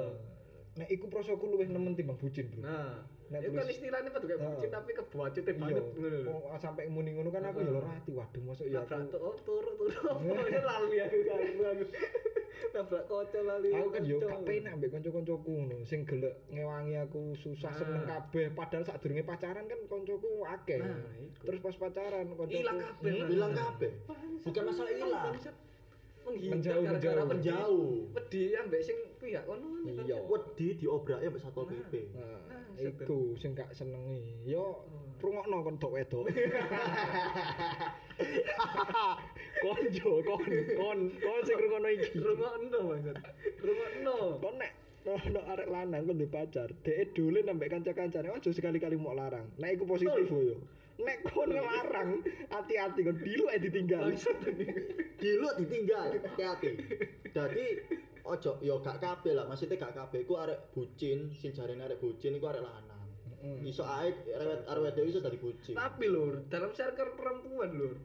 Nek 0.72 0.88
iku 0.88 1.04
prosoku 1.12 1.44
luwih 1.52 1.68
nemen 1.68 1.92
timbang 1.92 2.16
bucin, 2.16 2.48
Bro. 2.48 2.64
nah 2.64 3.04
Itu 3.40 3.54
kan 3.54 3.66
istilahnya 3.66 4.08
apa 4.12 4.18
tuh 4.18 4.28
kayak 4.28 4.40
bucin 4.42 4.68
tapi 4.68 4.90
kebuacutin 4.92 5.54
iya 5.54 5.60
banget 5.62 5.84
ngono 5.96 6.18
lho. 6.20 6.34
oh, 6.36 6.58
sampai 6.60 6.84
muni 6.92 7.10
ngono 7.16 7.30
kan 7.30 7.48
aku 7.48 7.58
ya 7.62 7.70
loro 7.72 7.88
ati 7.88 8.10
waduh 8.12 8.42
masuk 8.44 8.66
ya 8.68 8.82
Nabrak 8.82 8.98
aku 8.98 9.08
tuh, 9.08 9.20
oh 9.22 9.34
turu 9.40 9.70
turu 9.78 9.98
apa 10.12 10.46
ya 10.50 10.60
lali 10.60 10.96
aku 11.00 11.16
kan 11.24 11.38
aku. 11.40 11.84
Nabrak 12.72 13.04
kaca 13.06 13.40
lali. 13.42 13.70
aku 13.72 13.88
kan 13.88 14.02
yo 14.04 14.16
kaca. 14.20 14.28
gak 14.28 14.40
penak 14.44 14.70
ambek 14.76 14.90
kanca-kancaku 14.92 15.50
ngono 15.52 15.76
sing 15.84 16.00
gelek 16.04 16.34
ngewangi 16.50 16.94
aku 17.00 17.22
susah 17.38 17.70
Nah. 17.72 17.78
seneng 17.80 18.04
kabeh 18.04 18.46
padahal 18.52 18.84
sadurunge 18.84 19.24
pacaran 19.24 19.64
kan 19.64 19.80
kancaku 19.88 20.30
akeh 20.44 20.78
Nah, 20.82 20.98
terus 21.40 21.60
pas 21.62 21.74
pacaran 21.78 22.26
kancaku 22.28 22.52
Hilang 22.52 22.78
kabeh, 22.78 23.10
Hmm, 23.12 23.20
Mas. 23.22 23.30
Bilang 23.32 23.52
kabeh. 23.54 23.90
Bukan 24.44 24.62
masalah 24.68 24.92
hilang. 24.92 25.32
Menghindar 26.22 26.78
Menjauh, 26.78 26.82
gara-gara 26.86 27.22
menjauh. 27.26 27.34
Menjauh. 27.34 28.14
Wedi 28.14 28.42
ambek 28.54 28.80
sing 28.86 28.98
pihak 29.18 29.42
kono 29.46 29.66
kan. 29.82 30.06
Iya. 30.06 30.18
Wedi 30.30 30.66
diobrake 30.78 31.26
mbek 31.28 31.42
Satpol 31.42 31.66
PP. 31.66 31.92
Nah, 32.14 32.40
Nah, 32.48 32.62
iku 32.78 33.34
sing 33.36 33.52
gak 33.52 33.74
senengi. 33.74 34.22
Yo 34.46 34.82
rungokno 35.22 35.62
kon 35.62 35.76
tok 35.78 35.92
wedok. 35.94 36.26
Konjo, 39.62 40.10
kon, 40.26 40.42
kon, 40.78 40.98
kon 41.22 41.40
sing 41.46 41.56
rungokno 41.58 41.88
iki. 41.90 42.08
Rungokno 42.18 42.78
banget. 42.90 43.16
Rungokno. 43.62 44.16
Kon 44.42 44.54
nek 44.58 44.72
ono 45.02 45.40
arek 45.50 45.68
lanang 45.70 46.06
kon 46.06 46.18
duwe 46.18 46.30
pacar, 46.30 46.70
dhek 46.86 47.10
dolen 47.14 47.50
ambek 47.50 47.70
kanca-kancane 47.74 48.30
ojo 48.30 48.50
sekali-kali 48.54 48.94
mau 48.94 49.14
larang. 49.14 49.46
Nek 49.58 49.74
iku 49.74 49.84
positif 49.86 50.30
yo. 50.30 50.56
Nek 51.02 51.18
kon 51.34 51.50
ngelarang, 51.50 52.10
hati-hati 52.48 53.00
kon 53.02 53.18
dilu 53.18 53.44
ae 53.50 53.58
ditinggal. 53.58 54.14
Diluk 55.18 55.54
ditinggal, 55.58 56.08
hati-hati. 56.22 56.70
Dadi 57.34 57.66
ojo 58.22 58.62
yo 58.62 58.78
gak 58.78 59.02
kabeh 59.02 59.34
lah, 59.34 59.50
maksudnya 59.50 59.82
gak 59.82 59.98
kabeh 59.98 60.22
iku 60.22 60.38
arek 60.38 60.70
bucin, 60.70 61.34
sing 61.34 61.50
jarene 61.50 61.82
arek 61.82 61.98
bucin 61.98 62.38
iku 62.38 62.54
arek 62.54 62.62
lanang. 62.62 63.06
Iso 63.66 63.82
ae 63.82 64.14
arek 64.14 64.62
arek 64.70 65.02
iso 65.10 65.18
dadi 65.18 65.38
bucin. 65.42 65.74
Tapi 65.74 66.06
lur, 66.06 66.46
dalam 66.46 66.70
circle 66.70 67.18
perempuan 67.18 67.74
lur, 67.74 67.98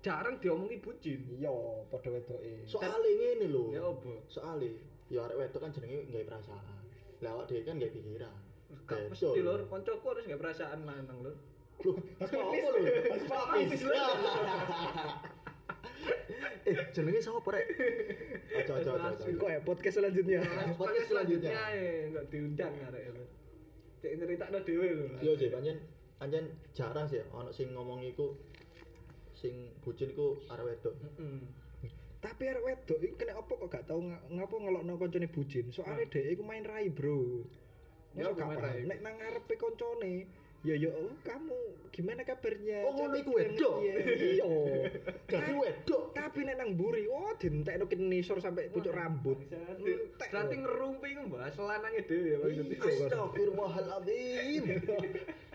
jarang 0.00 0.40
diomongi 0.40 0.80
bucin. 0.80 1.20
Iya, 1.36 1.52
padha 1.92 2.08
wedoke. 2.08 2.64
Soale 2.64 3.10
ngene 3.20 3.46
lho. 3.52 3.64
Ya 3.76 3.84
apa? 3.84 4.12
Soale 4.32 4.68
ya 5.12 5.28
arek 5.28 5.36
wedok 5.36 5.60
kan 5.60 5.70
jenenge 5.76 6.08
nggawe 6.08 6.24
perasaan. 6.24 6.80
Lah 7.20 7.30
awak 7.36 7.52
dhewe 7.52 7.68
kan 7.68 7.76
nggawe 7.76 7.92
pikiran. 7.92 8.36
Gak 8.86 9.12
mesti 9.12 9.42
lur, 9.42 9.66
koncoku 9.66 10.06
harus 10.08 10.24
gak 10.24 10.40
perasaan 10.40 10.88
lanang 10.88 11.20
lur. 11.20 11.36
Loh, 11.80 11.96
apa 12.20 12.36
lho? 12.36 12.80
Papis, 13.24 13.80
lur. 13.82 13.96
Eh, 16.60 16.76
jenenge 16.92 17.20
sapa 17.20 17.48
rek? 17.50 17.66
Aja 18.52 18.72
aja 18.76 18.90
aja. 18.94 19.24
Kok 19.26 19.48
ya 19.48 19.60
podcast 19.60 19.96
selanjutnya. 19.96 20.40
Podcast 20.76 21.08
selanjutnya. 21.08 21.50
ya 21.50 21.64
enggak 22.12 22.24
diundang 22.28 22.74
arek. 22.84 23.04
Cek 24.00 24.12
nyeritakno 24.16 24.58
dhewe 24.60 24.88
lho. 24.92 25.06
Iya 25.18 25.32
sih, 25.36 25.48
pancen 25.48 25.76
pancen 26.16 26.44
jarang 26.72 27.08
sih 27.08 27.24
ana 27.32 27.48
sing 27.50 27.72
ngomong 27.72 28.04
iku 28.04 28.36
sing 29.32 29.72
bucin 29.80 30.12
iku 30.12 30.36
arek 30.48 30.64
wedok. 30.68 30.94
Heeh. 31.00 31.40
Tapi 32.20 32.42
arek 32.44 32.64
wedok 32.64 32.98
iku 33.00 33.14
kena 33.16 33.40
apa 33.40 33.52
kok 33.56 33.68
gak 33.68 33.84
tau 33.88 34.00
nga- 34.00 34.20
ngapa 34.28 34.54
ngelokno 34.56 34.92
koncone 34.96 35.28
bucin. 35.28 35.72
Soalnya 35.72 36.04
Nah. 36.04 36.12
dhek 36.12 36.26
iku 36.30 36.42
main 36.44 36.64
rai, 36.64 36.92
Bro. 36.92 37.48
Ya, 38.12 38.28
Masa 38.28 38.52
gak. 38.52 38.84
Nek 38.84 38.98
nang 39.00 39.14
ngarepe 39.16 39.54
koncone, 39.56 40.28
ya 40.60 40.74
ya 40.76 40.90
oh, 40.92 41.12
kamu 41.24 41.56
gimana 41.90 42.20
kabarnya? 42.22 42.84
Oh, 42.86 42.92
ngono 42.94 43.16
iku 43.16 43.32
wedok? 43.34 43.74
ya. 43.82 43.94
Iya. 43.98 44.44
Jadi 45.32 45.52
wedok. 45.56 46.12
Tapi 46.12 46.38
nek 46.46 46.56
nang 46.60 46.76
mburi, 46.76 47.08
oh 47.10 47.32
dientekno 47.40 47.88
kinisor 47.88 48.38
sampai 48.38 48.68
pucuk 48.68 48.92
rambut. 48.94 49.40
Berarti 50.20 50.54
ngerumpi 50.60 51.16
ku 51.16 51.22
mbak 51.32 51.52
selanange 51.56 52.04
dhewe 52.06 52.28
ya 52.28 52.38
maksudnya. 52.44 52.76
Astagfirullahaladzim. 52.76 54.64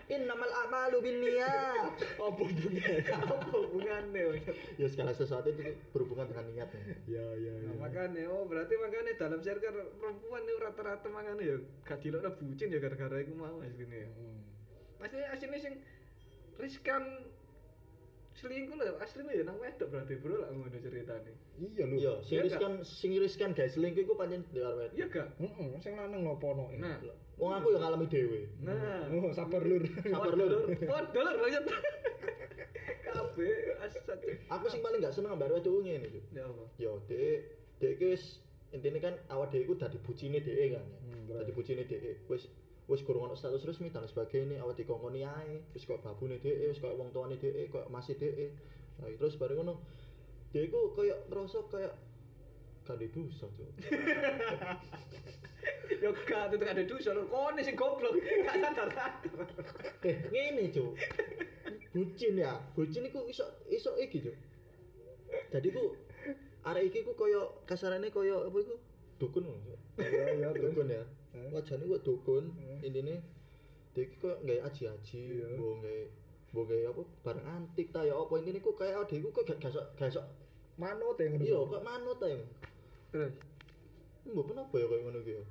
Innamal 0.06 0.46
a'malu 0.46 1.02
binniyat. 1.02 1.98
apa 1.98 2.30
bunga? 2.30 2.94
Apa 3.26 3.34
hubungannya? 3.50 4.38
Ya 4.78 4.86
segala 4.86 5.10
sesuatu 5.10 5.50
itu 5.50 5.74
berhubungan 5.90 6.30
dengan 6.30 6.46
niat. 6.54 6.70
Ya 7.10 7.26
ya 7.34 7.54
Nah, 7.66 7.74
ya. 7.74 7.78
makanya 7.82 8.22
oh 8.30 8.46
berarti 8.46 8.78
makanya 8.78 9.18
dalam 9.18 9.42
circle 9.42 9.74
perempuan 9.98 10.46
itu 10.46 10.54
rata-rata 10.62 11.10
makanya 11.10 11.42
ya 11.42 11.56
gak 11.82 11.98
dilokno 12.06 12.30
bucin 12.38 12.70
ya 12.70 12.78
gara-gara 12.78 13.18
iku 13.18 13.34
mau 13.34 13.58
asline 13.58 13.90
ya. 13.90 14.06
Pasti 14.96 15.16
asline 15.20 15.58
sing 15.60 15.74
riskan 16.56 17.02
selingkuh 18.36 18.76
lho 18.76 19.00
asline 19.00 19.32
ya 19.32 19.44
nang 19.48 19.56
wedok 19.56 19.88
berarti 19.88 20.14
bro 20.20 20.40
lah 20.40 20.48
ngono 20.52 20.76
ceritane. 20.76 21.32
Iya 21.56 21.84
lho. 21.88 21.96
Iya, 21.96 22.12
sing 22.20 22.36
Iya 22.36 22.42
riskan 22.44 22.72
sing 22.84 23.10
riskan 23.16 23.50
guys, 23.56 23.72
selingkuh 23.76 24.04
iku 24.04 24.12
pancen 24.16 24.44
dhewe 24.52 24.64
arek 24.64 24.76
wedok. 24.76 24.92
Iya 24.96 25.06
gak? 25.08 25.28
Heeh, 25.40 25.68
sing 25.80 25.92
lanang 25.96 26.20
lho 26.24 26.36
ponoke. 26.36 26.76
Nah. 26.76 27.00
Wong 27.36 27.52
aku 27.52 27.76
yang 27.76 27.82
ngalami 27.84 28.06
dhewe. 28.08 28.40
Nah. 28.64 29.04
Oh, 29.12 29.32
sabar 29.32 29.60
lur. 29.60 29.84
Sabar 30.04 30.32
lur. 30.32 30.52
Waduh 30.72 31.20
lur 31.20 31.36
banget. 31.44 31.64
Kabeh 33.04 33.56
asat. 33.84 34.20
Aku 34.52 34.64
sing 34.68 34.80
paling 34.84 35.00
gak 35.00 35.12
seneng 35.16 35.36
ambek 35.36 35.48
arek 35.52 35.64
wedok 35.64 35.84
ngene 35.84 36.08
iki. 36.08 36.20
Ya 36.32 36.44
apa? 36.48 36.64
Ya, 36.80 36.92
dhek 37.08 37.36
dhek 37.80 37.90
iki 38.00 38.04
wis 38.16 38.24
intine 38.72 39.00
kan 39.00 39.16
awak 39.32 39.52
dhewe 39.52 39.64
iku 39.64 39.76
dadi 39.80 39.96
bucine 40.00 40.40
dhek 40.40 40.76
kan. 40.76 40.84
Hmm, 41.08 41.24
Dadi 41.28 41.52
bucine 41.56 41.84
dhek. 41.88 42.20
Wis 42.28 42.48
wis 42.86 43.02
kurang 43.02 43.30
ono 43.30 43.34
status 43.34 43.66
resmi 43.66 43.90
dan 43.90 44.06
sebagainya 44.06 44.62
awak 44.62 44.78
dikongkoni 44.78 45.26
ae 45.26 45.62
wis 45.74 45.82
kok 45.86 46.02
babune 46.06 46.38
dhek 46.38 46.70
wis 46.70 46.78
kok 46.78 46.94
wong 46.94 47.10
tuane 47.10 47.34
dhek 47.36 47.70
kok 47.74 47.90
masih 47.90 48.14
dhek 48.14 48.54
nah 49.02 49.10
terus 49.18 49.34
bareng 49.36 49.58
ngono 49.58 49.74
dhek 50.54 50.70
iku 50.70 50.94
koyo 50.94 51.14
ngerasa 51.26 51.58
kayak 51.72 51.92
gak 52.86 52.96
ada 53.02 53.06
dosa 53.10 53.46
cuk 53.50 53.70
Ya 55.96 56.12
gak 56.12 56.52
itu 56.52 56.56
gak 56.60 56.76
ada 56.76 56.84
dosa 56.84 57.10
lur. 57.16 57.26
Kone 57.26 57.58
sing 57.64 57.74
goblok. 57.74 58.14
Gak 58.46 58.58
sadar-sadar. 58.62 59.10
eh 60.06 60.16
ngene 60.30 60.70
cuk 60.70 60.94
bucin 61.90 62.36
ya 62.38 62.60
bucin 62.76 63.08
iku 63.08 63.24
iso 63.26 63.42
iso 63.72 63.96
iki 63.98 64.20
cuk 64.22 64.36
jadi 65.50 65.68
ku 65.72 65.96
arek 66.68 66.92
iki 66.92 67.00
ku 67.02 67.16
koyo 67.16 67.64
kasarane 67.64 68.12
koyo 68.12 68.46
apa 68.46 68.56
iku 68.60 68.76
dukun 69.16 69.48
lho, 69.48 69.56
Cuk. 69.64 69.78
Iya 70.04 70.24
iya 70.36 70.48
terus. 70.52 70.76
dukun 70.76 70.92
ya 70.92 71.02
Eh. 71.36 71.48
wajane 71.52 71.84
kok 71.84 72.02
dukun. 72.02 72.44
Eh. 72.56 72.86
intine 72.88 73.14
dia 73.92 74.04
koyo 74.20 74.36
nggawe 74.44 74.60
aji-aji 74.68 75.20
mbok 75.56 75.72
nggawe 75.80 76.02
mbok 76.52 76.64
nggawe 76.68 76.82
apa 76.92 77.02
barang 77.24 77.46
antik 77.46 77.88
ta 77.92 78.00
ya 78.04 78.14
apa. 78.16 78.32
Intine 78.40 78.58
ku 78.60 78.72
kayak 78.72 79.04
ade 79.04 79.14
iku 79.20 79.28
kok 79.32 79.44
gak 79.44 79.58
gak 79.60 79.72
sok- 79.72 79.90
gak 79.96 80.12
sok 80.12 80.26
Manut 80.76 81.16
ya 81.16 81.32
ngono. 81.32 81.44
iya 81.44 81.56
kok 81.56 81.80
manut 81.84 82.16
ta 82.20 82.26
ya. 82.28 82.36
Terus? 83.12 83.32
Mbok 84.28 84.44
kenapa 84.52 84.74
ya 84.76 84.86
kayak 84.88 85.24
ki 85.24 85.32
ya? 85.32 85.42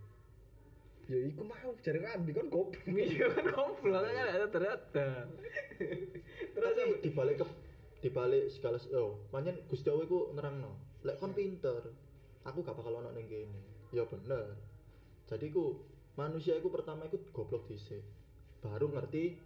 Ya 1.06 1.18
iku 1.22 1.42
mau 1.46 1.70
jare 1.86 2.00
Randi 2.02 2.32
kan 2.34 2.50
goblok. 2.50 2.82
Iya 2.98 3.26
kan 3.34 3.46
goblok 3.50 4.02
kan 4.06 4.26
ada 4.26 4.48
ternyata. 4.50 5.06
Terus 6.54 6.74
dibalik 7.02 7.42
ke 7.42 7.46
dibalik 8.06 8.50
segala 8.54 8.78
oh 8.94 9.18
pancen 9.34 9.58
Gusti 9.70 9.90
Allah 9.90 10.06
iku 10.06 10.30
nerangno. 10.38 10.78
Lek 11.06 11.18
kon 11.18 11.34
pinter 11.34 11.82
aku 12.46 12.62
gak 12.62 12.78
bakal 12.78 13.02
ono 13.02 13.10
ning 13.14 13.26
kene. 13.26 13.62
Ya 13.94 14.06
bener 14.06 14.54
jadi 15.26 15.46
ku 15.50 15.82
manusia 16.16 16.54
iku 16.58 16.70
pertama 16.70 17.10
iku 17.10 17.18
goblok 17.34 17.66
dhisik 17.66 18.02
baru 18.62 18.90
ngerti 18.94 19.38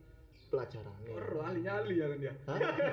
pelajarannya 0.50 1.14
Ora 1.14 1.54
ahli 1.54 1.62
nyali 1.62 1.94
ya 2.02 2.06
kan 2.10 2.20
ya. 2.26 2.34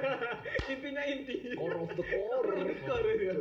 Intinya 0.76 1.03
inti. 1.09 1.57
Core 1.57 1.78
of 1.80 1.93
the 1.97 2.05
core. 2.05 2.53
Core 2.84 3.12
ya. 3.16 3.34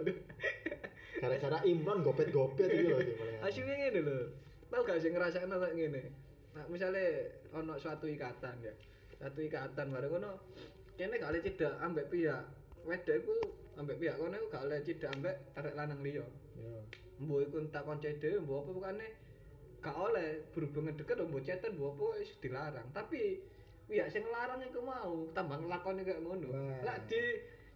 gara-gara 1.15 1.57
Imron 1.67 2.03
gopet-gopet 2.03 2.69
gitu 2.69 2.95
loh. 2.95 2.99
Aslinya 3.43 3.75
ngene 3.75 3.99
lho. 4.03 4.17
Tahu 4.71 4.81
gak 4.87 4.99
sih 5.03 5.11
ngerasain 5.11 5.51
kayak 5.51 5.73
ngene. 5.75 6.03
Nah, 6.55 6.65
misalnya 6.71 7.31
ono 7.55 7.75
suatu 7.79 8.07
ikatan 8.07 8.55
ya. 8.63 8.73
Satu 9.19 9.39
ikatan 9.43 9.91
bareng 9.91 10.11
ngono. 10.11 10.31
Kene 10.95 11.19
gak 11.19 11.35
oleh 11.35 11.43
cedak 11.43 11.75
ambek 11.83 12.07
pihak 12.07 12.43
wedok 12.87 13.15
iku 13.19 13.35
ambek 13.75 13.99
pihak 13.99 14.15
kono 14.15 14.37
gak 14.47 14.63
oleh 14.63 14.79
cedak 14.83 15.11
ambek 15.11 15.35
arek 15.59 15.75
lanang 15.75 15.99
liya. 15.99 16.23
Ya. 16.55 16.79
Mbok 17.19 17.39
iku 17.51 17.55
entak 17.63 17.83
konco 17.83 18.07
dhewe 18.07 18.37
mbok 18.43 18.63
apa 18.63 18.71
bukane 18.71 19.07
gak 19.85 20.01
oleh 20.01 20.41
berhubungan 20.49 20.97
deket 20.97 21.21
mbok 21.21 21.45
cetan 21.45 21.77
mbok 21.77 21.93
apa 21.93 22.05
wis 22.17 22.33
dilarang. 22.41 22.87
Tapi 22.89 23.37
pihak 23.85 24.09
sing 24.09 24.25
larang 24.33 24.57
iku 24.65 24.81
mau 24.81 25.29
tambah 25.37 25.61
nglakoni 25.61 26.01
kayak 26.01 26.25
ngono. 26.25 26.49
Lah 26.81 26.97
di 27.05 27.21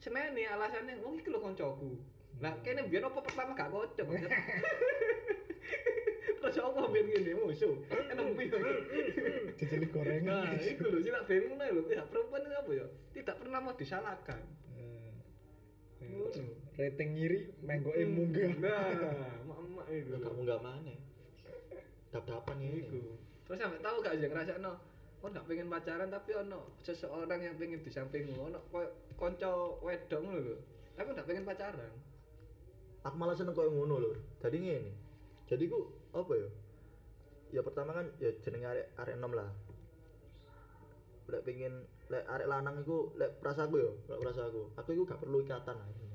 seneni 0.02 0.50
alasannya 0.50 0.98
wong 1.06 1.22
iki 1.22 1.30
lho 1.30 1.38
koncoku. 1.38 2.02
Lah 2.42 2.58
kene 2.66 2.90
biyen 2.90 3.06
apa 3.06 3.22
pertama 3.22 3.54
gak 3.54 3.70
kocok. 3.70 4.10
Terus 6.42 6.58
apa 6.58 6.82
biyen 6.90 7.06
ngene 7.14 7.32
musuh. 7.38 7.78
Enem 7.94 8.34
piye. 8.34 8.58
Dijeli 9.62 9.86
gorengan. 9.94 10.50
Nah, 10.50 10.66
iku 10.66 10.90
lho 10.90 10.98
sing 11.06 11.14
tak 11.14 11.30
bingung 11.30 11.62
lho. 11.62 11.82
Ya 11.94 12.02
perempuan 12.10 12.42
itu 12.42 12.58
apa 12.58 12.72
ya? 12.74 12.86
Tidak 13.14 13.36
pernah 13.38 13.62
mau 13.62 13.78
disalahkan. 13.78 14.42
Eh, 16.02 16.10
Ngono. 16.10 16.58
Rating 16.74 17.10
ngiri 17.14 17.40
menggoke 17.62 18.02
munggah. 18.10 18.50
Nah, 18.58 19.46
mak-mak 19.46 19.86
itu. 19.94 20.10
Ya 20.10 20.18
kamu 20.26 20.42
nggak 20.42 20.64
mana 20.66 21.09
dap-dapan 22.10 22.58
ini 22.62 22.86
Iku. 22.86 23.02
Terus 23.46 23.58
sampai 23.58 23.82
tahu 23.82 23.96
gak 24.02 24.18
sih 24.18 24.30
ngerasakno 24.30 24.74
Kon 25.20 25.36
gak 25.36 25.52
pengen 25.52 25.68
pacaran 25.68 26.08
tapi 26.08 26.32
ono 26.32 26.80
seseorang 26.80 27.44
yang 27.44 27.60
pengen 27.60 27.84
di 27.84 27.92
sampingmu. 27.92 28.40
Ono 28.40 28.60
wedok 29.84 30.20
ngono 30.24 30.40
lho. 30.40 30.56
Tapi 30.96 31.08
gak 31.12 31.28
pengen 31.28 31.46
pacaran. 31.48 31.94
aku 33.00 33.16
malah 33.16 33.32
seneng 33.32 33.56
koyo 33.56 33.72
ngono 33.72 33.96
lho 34.00 34.12
jadi 34.44 34.60
ngene. 34.60 34.92
Jadi 35.48 35.72
ku 35.72 35.88
apa 36.12 36.36
ya 36.36 36.50
ya 37.56 37.62
pertama 37.64 37.96
kan 37.96 38.12
ya 38.20 38.32
jenenge 38.44 38.68
arek 38.68 38.88
arek 39.00 39.16
enom 39.16 39.34
lah. 39.36 39.50
Lek 41.32 41.44
pengen 41.48 41.88
lek 42.10 42.26
arek 42.26 42.48
lanang 42.50 42.82
iku 42.82 43.14
lek 43.16 43.38
prasaku 43.38 43.76
yo 43.78 43.92
lek 44.10 44.20
prasaku 44.20 44.74
aku 44.74 44.90
iku 44.98 45.04
gak 45.06 45.22
perlu 45.22 45.46
ikatan 45.46 45.78
akhirnya 45.78 46.09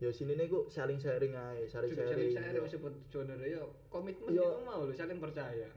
ya 0.00 0.08
sini 0.08 0.32
iku 0.32 0.64
saling 0.72 0.96
sharing 0.96 1.36
ae 1.36 1.68
sharing 1.68 1.92
Juga 1.92 2.08
sharing 2.08 2.32
saling 2.32 2.56
saya 2.56 2.64
disebut 2.64 2.94
jodoh 3.12 3.36
ya 3.36 3.60
komitmen 3.92 4.32
Yo. 4.32 4.48
itu 4.48 4.64
mau 4.64 4.80
lho 4.88 4.96
saling 4.96 5.20
percaya. 5.20 5.68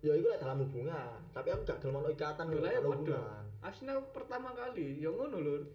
ya 0.00 0.12
iku 0.16 0.26
lek 0.32 0.40
dalam 0.40 0.64
hubungan 0.64 1.20
tapi 1.36 1.52
aku 1.52 1.62
gak 1.68 1.78
gelem 1.84 2.06
ikatan 2.08 2.46
Lho 2.48 2.58
lah 2.64 2.70
ya 2.72 2.80
hubungan 2.80 3.44
Asline 3.58 3.90
aku 3.92 4.22
pertama 4.22 4.54
kali 4.54 5.02
ya 5.02 5.10
ngono 5.10 5.36
lho. 5.42 5.66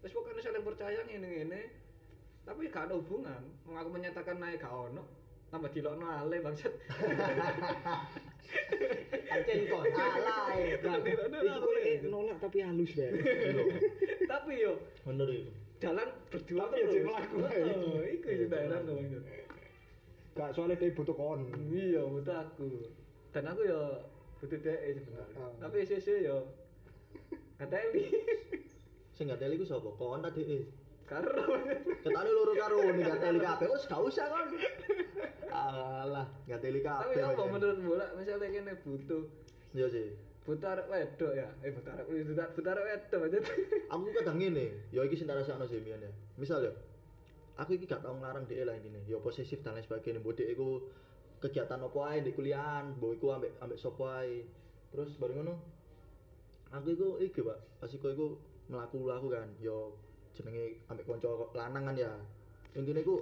Wis 0.00 0.14
pokoknya 0.14 0.40
saling 0.40 0.62
percaya 0.62 1.02
ngene-ngene. 1.02 1.62
Tapi 2.46 2.70
gak 2.70 2.86
ada 2.86 2.94
hubungan. 2.94 3.42
Wong 3.66 3.74
aku 3.74 3.90
menyatakan 3.90 4.38
naik 4.38 4.62
gak 4.62 4.70
ono. 4.70 5.02
Tambah 5.50 5.66
dilokno 5.74 6.06
ale 6.06 6.38
bangsat. 6.38 6.70
Ancen 9.34 9.66
kok 9.66 9.82
alay 9.82 10.78
ale. 10.78 12.06
nolak 12.06 12.38
tapi 12.38 12.62
halus 12.62 12.94
bae. 12.94 13.18
Tapi 14.30 14.52
yo 14.62 14.78
bener 15.02 15.26
iku 15.26 15.63
jalan 15.84 16.08
berdua 16.32 16.62
Tapi 16.64 16.76
ya 16.80 16.86
terus. 16.88 17.12
ae. 17.12 17.24
Heeh, 17.44 18.02
Iku 18.16 18.28
sing 18.32 18.48
tak 18.48 18.60
heran 18.64 18.80
dong. 18.88 18.98
Gak 20.34 20.48
soalnya 20.56 20.80
dia 20.80 20.96
butuh 20.96 21.14
kon. 21.14 21.40
Iya, 21.70 22.02
butuh 22.08 22.36
aku. 22.40 22.88
Dan 23.30 23.44
aku 23.46 23.60
ya 23.68 23.80
butuh 24.40 24.58
DE 24.58 24.90
sebenarnya. 24.96 25.38
Ah. 25.38 25.52
Tapi 25.62 25.76
sih 25.84 26.16
ya 26.24 26.36
kateli. 27.60 28.04
sing 29.14 29.30
gak 29.30 29.38
teli 29.38 29.54
ku 29.54 29.62
sapa 29.62 29.86
kon 29.94 30.26
ta 30.26 30.30
dhek 30.34 30.66
Karo. 31.06 31.30
ketane 32.02 32.30
loro 32.32 32.52
karo 32.58 32.80
ning 32.90 33.06
gak 33.06 33.22
teli 33.22 33.38
kabeh 33.46 33.68
wis 33.70 33.86
gak 33.86 34.02
usah 34.02 34.26
kon 34.26 34.50
alah 35.54 36.26
gak 36.50 36.58
teli 36.58 36.82
kabeh 36.82 37.14
Tapi 37.14 37.22
apa 37.22 37.42
menurut 37.46 37.78
bola 37.78 38.06
misalnya 38.18 38.50
kene 38.50 38.74
butuh 38.82 39.22
iya 39.70 39.86
sih 39.86 40.18
butuh 40.44 40.76
arek 40.76 40.86
wedok 40.92 41.32
ya. 41.32 41.48
Eh 41.64 41.72
butuh 41.72 41.92
arek 41.96 42.04
butuh 42.04 42.46
butuh 42.52 42.72
arek 42.76 42.84
wedok 42.84 43.20
aja. 43.32 43.38
aku 43.92 44.12
kadang 44.12 44.36
ngene 44.36 44.66
ya 44.92 45.00
iki 45.00 45.16
sing 45.16 45.24
tak 45.24 45.40
rasakno 45.40 45.64
sih 45.64 45.80
Mian 45.80 46.04
ya 46.04 46.12
misal 46.36 46.60
ya 46.60 46.72
aku 47.56 47.80
iki 47.80 47.88
gak 47.88 48.04
tau 48.04 48.12
nglarang 48.12 48.44
dhek 48.44 48.60
lah 48.68 48.76
intine. 48.76 49.00
Ya 49.08 49.16
posesif 49.22 49.64
dan 49.64 49.78
lain 49.78 49.84
sebagainya. 49.88 50.20
Mbok 50.20 50.36
dhek 50.36 50.52
iku 50.52 50.84
kegiatan 51.40 51.80
apa 51.80 51.98
ae 52.12 52.18
di 52.20 52.32
kuliahan 52.36 52.96
mbok 53.00 53.12
iku 53.16 53.26
ambek 53.32 53.56
ambek 53.64 53.80
sapa 53.80 54.20
ae. 54.20 54.44
Terus 54.92 55.16
bareng 55.16 55.40
ngono 55.40 55.54
aku 56.76 56.88
iku 56.92 57.08
iki 57.24 57.40
Pak. 57.40 57.58
Pas 57.80 57.90
iku 57.90 58.06
iku 58.12 58.26
mlaku-mlaku 58.68 59.26
kan 59.32 59.48
yo 59.64 59.96
jenenge 60.36 60.84
ambek 60.92 61.08
kanca 61.08 61.32
lanang 61.56 61.88
kan 61.88 61.96
ya. 61.96 62.12
Intine 62.76 63.00
iku 63.00 63.16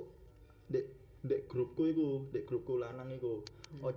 dek 0.67 0.91
dek 1.23 1.47
grupku 1.47 1.87
iku 1.87 2.27
dek 2.35 2.51
grupku 2.51 2.83
lanang 2.83 3.15
iku. 3.15 3.39
Oh, 3.79 3.95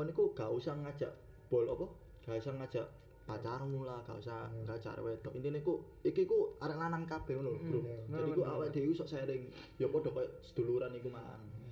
oh 0.00 0.02
niku 0.08 0.32
gak 0.32 0.48
usah 0.50 0.72
ngajak 0.72 1.12
bol 1.46 1.62
apa 1.62 2.05
gak 2.26 2.42
usah 2.42 2.54
ngajak 2.58 2.86
pacarmu 3.26 3.82
lah 3.82 3.98
gak 4.06 4.18
usah 4.22 4.50
ngajak 4.66 4.98
arek 4.98 5.04
wedok. 5.06 5.32
Intine 5.38 5.58
ku 5.62 5.82
iki 6.02 6.26
ku 6.26 6.54
arek 6.62 6.78
lanang 6.78 7.06
kabeh 7.06 7.34
ngono 7.38 7.58
grup 7.58 7.86
bener, 7.86 8.22
jadi 8.22 8.30
ku 8.34 8.42
awake 8.42 8.70
dhewe 8.74 8.92
sok 8.94 9.08
sharing. 9.10 9.42
Ya 9.78 9.86
padha 9.90 10.10
koyo 10.10 10.28
seduluran 10.42 10.94
iku 10.94 11.10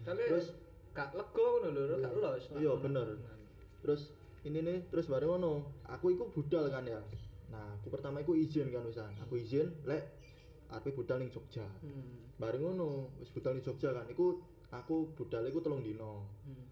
Tapi 0.05 0.23
terus 0.31 0.55
gak 0.95 1.11
lego 1.15 1.47
ngono 1.63 1.69
lho, 1.75 1.97
gak 1.99 2.13
los. 2.15 2.45
Iya, 2.55 2.73
bener. 2.79 3.07
terus 3.85 4.17
ini 4.49 4.65
nih 4.65 4.79
terus 4.89 5.07
bareng 5.11 5.39
ngono. 5.39 5.85
Aku 5.91 6.15
iku 6.15 6.31
budal 6.33 6.71
kan 6.71 6.87
ya. 6.87 7.03
Nah 7.53 7.77
aku 7.79 7.93
pertama 7.93 8.23
iku 8.25 8.33
izin 8.35 8.71
kan 8.71 8.87
wisan. 8.87 9.13
Aku 9.27 9.37
izin 9.39 9.69
lek 9.85 10.03
aku 10.71 10.91
budal 10.97 11.21
ning 11.23 11.31
Jogja. 11.31 11.67
Hmm. 11.83 12.25
bareng 12.35 12.67
ngono 12.67 13.15
wis 13.23 13.31
budal 13.31 13.55
ning 13.55 13.63
Jogja 13.63 13.95
kan. 13.95 14.07
Iku 14.11 14.55
aku 14.75 15.15
budal 15.15 15.47
iku 15.47 15.63
telung 15.63 15.87
dino 15.87 16.27
Hmm. 16.45 16.67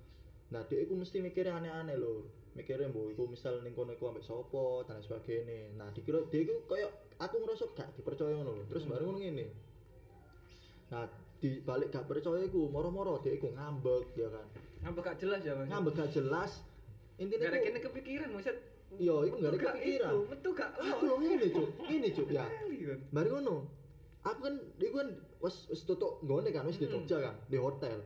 nah 0.53 0.61
dia 0.69 0.85
iku 0.85 0.93
mesti 0.93 1.25
mikirnya 1.25 1.57
aneh-aneh 1.57 1.97
lho 1.97 2.29
mikirnya 2.53 2.93
mbok 2.93 3.17
iku 3.17 3.23
misal 3.33 3.65
ning 3.65 3.73
kono 3.73 3.97
iku 3.97 4.13
ambek 4.13 4.25
sapa 4.25 4.85
dan 4.85 5.01
lain 5.01 5.05
sebagainya 5.05 5.59
nah 5.81 5.89
dikira 5.91 6.21
dia 6.29 6.45
iku 6.45 6.55
koyo 6.69 6.89
aku 7.17 7.41
ngerasa 7.41 7.65
gak 7.73 7.89
dipercaya 7.97 8.37
ngono 8.37 8.61
lho 8.61 8.65
terus 8.69 8.85
bareng 8.85 9.09
ngono 9.09 9.19
ngene 9.25 9.47
nah 10.93 11.09
di 11.41 11.59
balik 11.65 11.89
gak 11.91 12.05
percaya 12.05 12.45
iku 12.45 12.69
moro-moro 12.69 13.19
dia 13.25 13.33
iku 13.35 13.49
ngambek 13.53 14.13
ya 14.15 14.29
kan 14.29 14.47
Ngambek 14.83 15.03
gak 15.07 15.19
jelas 15.23 15.41
ya, 15.47 15.55
Bang. 15.55 15.67
ngambek 15.71 15.95
gak 15.97 16.11
jelas 16.13 16.53
intinya 17.17 17.49
iku 17.55 17.65
kene 17.71 17.79
kepikiran 17.81 18.29
maksud. 18.35 18.57
iya 18.99 19.15
iku 19.31 19.37
gak 19.41 19.53
kepikiran 19.57 20.13
itu, 20.13 20.19
Metu 20.29 20.49
gak 20.53 20.71
aku 20.77 21.03
lho 21.09 21.17
ngene 21.23 21.47
cuk 21.55 21.69
ngene 21.89 22.09
cuk 22.13 22.29
ya 22.29 22.45
kan. 22.45 22.99
Mari 23.15 23.29
ngono. 23.31 23.57
Aku 24.23 24.39
kan 24.39 24.55
iku 24.77 24.95
kan 25.01 25.09
wis 25.41 25.57
wis 25.71 25.83
tutuk 25.83 26.21
nggone 26.23 26.51
kan 26.51 26.67
wis 26.67 26.77
di 26.79 26.87
Hmm. 26.87 27.01
Jogja 27.07 27.31
kan, 27.31 27.35
di 27.47 27.59
hotel. 27.59 27.99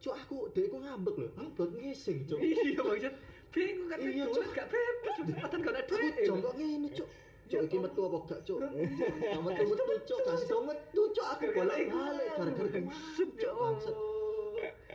Cuk 0.00 0.14
aku 0.16 0.36
dhek 0.52 0.68
ku 0.72 0.76
ngambek 0.80 1.14
lho. 1.20 1.28
Aku 1.36 1.68
ngising, 1.76 2.24
cuk. 2.28 2.40
Iya 2.40 2.80
maksud 2.80 3.14
bingung 3.56 3.88
kan 3.88 3.98
Iya, 4.04 4.24
Cuk. 4.28 4.44
gak 4.52 4.66
bebas 4.68 5.14
kesempatan 5.16 5.58
gak 5.64 5.72
ada 5.72 5.82
duit. 5.88 6.12
jongkok 6.28 6.52
ngene, 6.60 6.88
cuk. 6.92 7.08
Cuk 7.46 7.60
iki 7.64 7.76
metu 7.80 8.00
apa 8.04 8.18
gak, 8.28 8.40
cuk? 8.44 8.58
Gak 8.60 9.40
metu 9.40 9.62
metu, 9.64 9.94
cuk. 10.04 10.18
Gak 10.20 10.36
sido 10.36 10.56
metu, 10.60 11.02
cuk. 11.16 11.26
Aku 11.32 11.44
bolak-balik 11.56 12.28
gara-gara 12.36 12.80
masuk, 12.84 13.28
cuk. 13.40 13.52
Bangsat. 13.56 13.96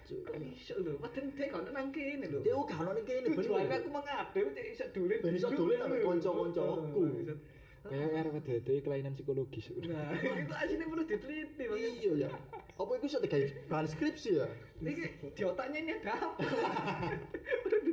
Cuk. 0.06 0.24
Iso 0.52 0.76
lho, 0.78 0.94
padahal 1.00 1.28
dia 1.34 1.46
gak 1.50 1.72
nang 1.72 1.90
kene 1.90 2.26
lho. 2.30 2.40
Dia 2.44 2.54
gak 2.54 2.78
ono 2.78 2.92
ning 2.94 3.06
kene 3.08 3.28
bener. 3.34 3.72
aku 3.72 3.90
mengadem 3.90 4.46
cek 4.54 4.66
iso 4.70 4.86
dolen. 4.94 5.20
Ben 5.24 5.34
iso 5.34 5.48
dolen 5.50 5.80
ambek 5.82 6.00
kanca-kancaku. 6.06 7.02
Kayak 7.82 8.14
arep 8.14 8.46
ada 8.46 8.74
kelainan 8.86 9.18
psikologis. 9.18 9.74
Nah, 9.90 10.14
itu 10.38 10.54
aslinya 10.54 10.86
perlu 10.86 11.02
diteliti 11.02 11.64
Bang. 11.66 11.82
Iya 11.82 12.12
ya. 12.14 12.30
Apa 12.78 12.92
iku 12.94 13.06
iso 13.10 13.18
digawe 13.18 13.42
bahan 13.74 13.88
skripsi 13.90 14.30
ya? 14.38 14.46
Ini 14.86 15.02
di 15.34 15.42
otaknya 15.42 15.80
ini 15.82 15.92
ada 15.98 16.14
apa? 16.14 16.46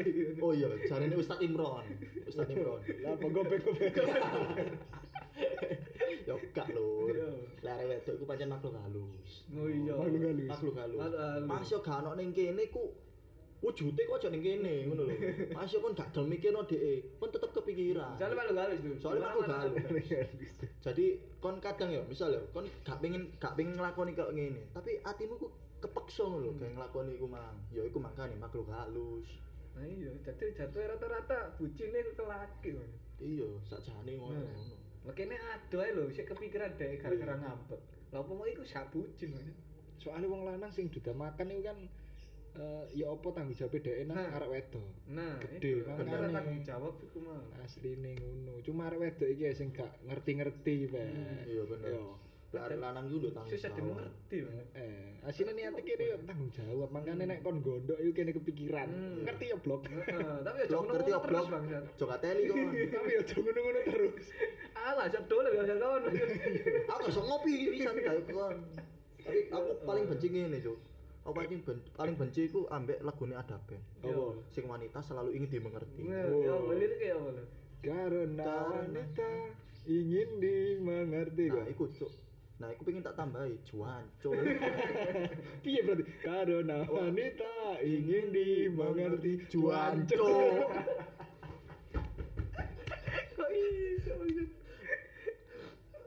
Ini. 0.00 0.42
Oh 0.42 0.52
iya, 0.52 0.68
jarene 0.88 1.16
Ustaz 1.16 1.38
Imron. 1.40 1.86
Ustaz 2.26 2.48
Imron. 2.50 2.80
Lah 3.04 3.14
apa 3.14 3.26
gobek-gobek. 3.30 3.94
ya 6.26 6.34
gak 6.54 6.68
lho. 6.74 7.10
Iya. 7.10 7.28
Lare 7.64 7.84
wedok 7.90 8.14
iku 8.18 8.24
pancen 8.26 8.48
makhluk 8.50 8.74
halus. 8.76 9.30
Oh 9.54 9.68
iya. 9.68 9.94
Makhluk 9.96 10.22
halus. 10.22 10.48
Makhluk 10.50 10.74
halus. 10.76 11.00
Mas 11.46 11.70
yo 11.70 11.78
gak 11.82 12.02
ono 12.04 12.10
ning 12.18 12.30
kene 12.34 12.70
ku 12.70 12.92
wujude 13.60 14.02
kok 14.08 14.16
aja 14.16 14.28
ning 14.32 14.42
kene 14.42 14.88
ngono 14.88 15.02
lho. 15.08 15.14
Mas 15.56 15.72
kon 15.74 15.94
gak 15.96 16.10
gelem 16.14 16.28
mikirno 16.32 16.62
dhek, 16.64 17.20
kon 17.20 17.30
tetep 17.32 17.50
kepikiran. 17.52 18.16
Soalnya 18.16 18.36
malu 18.36 18.52
galus 18.56 18.78
tuh. 18.80 18.94
Soalnya 19.00 19.28
makhluk 19.28 19.48
halus. 19.50 19.84
Jadi 20.84 21.06
kon 21.42 21.56
kadang 21.60 21.90
ya, 21.92 22.02
misal 22.06 22.32
ya 22.32 22.40
kon 22.54 22.66
gak 22.86 22.98
pengen 23.02 23.30
gak 23.36 23.54
pengen 23.56 23.76
nglakoni 23.76 24.12
kok 24.16 24.32
ngene, 24.32 24.72
tapi 24.72 25.00
atimu 25.04 25.34
ku 25.36 25.48
kepeksa 25.80 26.28
ngono 26.28 26.44
lho, 26.44 26.50
kayak 26.60 26.72
nglakoni 26.76 27.12
iku 27.16 27.26
mang. 27.28 27.56
Ya 27.72 27.82
iku 27.84 27.98
makane 28.00 28.36
makhluk 28.36 28.68
halus. 28.68 29.28
Nah 29.80 29.88
iya, 29.88 30.12
jadi 30.20 30.44
jatuh 30.52 30.84
rata-rata 30.92 31.56
bucinnya 31.56 32.04
ke 32.04 32.24
laki. 32.28 32.70
Iya, 33.16 33.48
sakjane 33.64 34.12
ngono. 34.20 34.36
Nah. 34.36 34.44
ngono. 34.44 34.76
Makanya 35.08 35.40
ada 35.56 35.78
aja 35.80 35.96
lho, 35.96 36.12
bisa 36.12 36.28
kepikiran 36.28 36.76
deh 36.76 37.00
gara-gara 37.00 37.32
ngambek. 37.40 37.80
Lah 38.12 38.20
apa 38.20 38.32
mau 38.36 38.44
iku 38.44 38.60
sak 38.68 38.92
bucin. 38.92 39.32
Soalnya 39.96 40.28
wong 40.28 40.44
lanang 40.44 40.68
sing 40.68 40.92
duda 40.92 41.16
makan 41.16 41.48
itu 41.48 41.64
kan 41.64 41.78
eh, 42.60 42.84
ya 42.92 43.08
apa 43.08 43.28
tanggung 43.32 43.56
jawab 43.56 43.80
dhek 43.80 44.04
nang 44.04 44.20
Nah. 44.20 44.36
arek 44.36 44.50
wedok. 44.52 44.88
Nah, 45.08 45.38
Gede, 45.40 45.80
itu 45.80 45.86
karena 45.88 46.28
tanggung 46.28 46.60
jawab 46.60 46.94
iku 47.00 47.18
mah. 47.24 47.40
Asline 47.64 48.12
ngono. 48.20 48.60
Cuma 48.60 48.92
arek 48.92 49.00
wedok 49.00 49.28
iki 49.32 49.48
ya 49.48 49.52
sing 49.56 49.72
gak 49.72 49.88
ngerti-ngerti 50.04 50.92
bae. 50.92 51.08
Iya 51.48 51.62
bener. 51.64 51.90
Yo. 51.96 52.20
Lare 52.50 52.74
lanang 52.74 53.06
lho 53.06 53.30
tanggung 53.30 53.54
Susah 53.54 53.70
jawab. 53.70 53.78
dimengerti, 53.78 54.36
Bang. 54.42 54.58
Eh, 54.74 55.22
asline 55.22 55.54
niate 55.54 55.80
kene 55.86 56.02
yo 56.02 56.16
tanggung 56.26 56.50
jawab. 56.50 56.88
Makane 56.90 57.22
nek 57.22 57.46
kon 57.46 57.62
gondok 57.62 57.94
iku 57.94 58.10
kene 58.10 58.34
kepikiran. 58.34 58.88
Hmm. 58.90 59.22
Ngerti 59.22 59.44
ya 59.46 59.56
blok. 59.56 59.86
Heeh, 59.86 60.36
tapi 60.42 60.56
ya 60.58 60.66
Blok 60.66 60.82
ngerti 60.90 61.10
ya 61.10 61.18
terus 61.20 61.30
blok. 61.30 61.46
Bang. 61.46 61.64
Sat. 61.70 61.84
Jok 61.94 62.10
teli 62.18 62.42
kon. 62.50 62.58
Tapi 62.90 63.08
ya 63.14 63.22
jangan 63.22 63.54
ngono 63.54 63.80
terus. 63.86 64.24
Alah, 64.74 65.06
sak 65.06 65.22
dole 65.30 65.48
biasa 65.48 65.72
kawan. 65.78 66.02
aku 66.90 66.98
gak 66.98 67.12
iso 67.14 67.20
ngopi 67.22 67.52
pisan 67.70 67.94
kayak 67.96 68.24
kon. 68.26 68.56
Tapi 69.20 69.38
aku 69.48 69.68
paling 69.86 70.04
benci 70.10 70.26
ngene, 70.26 70.58
Cuk. 70.58 70.78
Aku 71.20 71.32
paling 71.36 71.60
ben, 71.62 71.78
paling 71.94 72.14
benci 72.16 72.40
iku 72.48 72.66
ambek 72.66 72.98
lagune 73.00 73.38
ada 73.38 73.62
band. 73.62 73.84
Apa? 74.02 74.42
Sing 74.50 74.66
wanita 74.66 74.98
selalu 74.98 75.36
ingin 75.36 75.50
dimengerti. 75.52 76.02
Ya, 76.02 76.26
itu 76.26 76.96
kayak 76.98 77.14
apa? 77.14 77.28
lho? 77.30 77.44
Karena 77.78 78.52
wanita 78.66 79.28
ingin 79.86 80.28
dimengerti 80.40 81.44
Nah, 81.46 81.62
kok. 81.62 81.66
iku, 81.70 81.84
Cuk. 81.94 82.12
Nah, 82.60 82.68
iku 82.70 82.84
pengen 82.84 83.00
tak 83.00 83.16
tambahi 83.16 83.56
Cuk. 83.64 83.88
Piye 85.64 85.80
berarti? 85.80 86.04
Karena 86.20 86.84
wanita 86.84 87.80
ingin 87.80 88.28
dimengerti. 88.28 89.48
Cuk. 89.48 89.72
Kok 93.32 93.48
iso? 93.50 94.12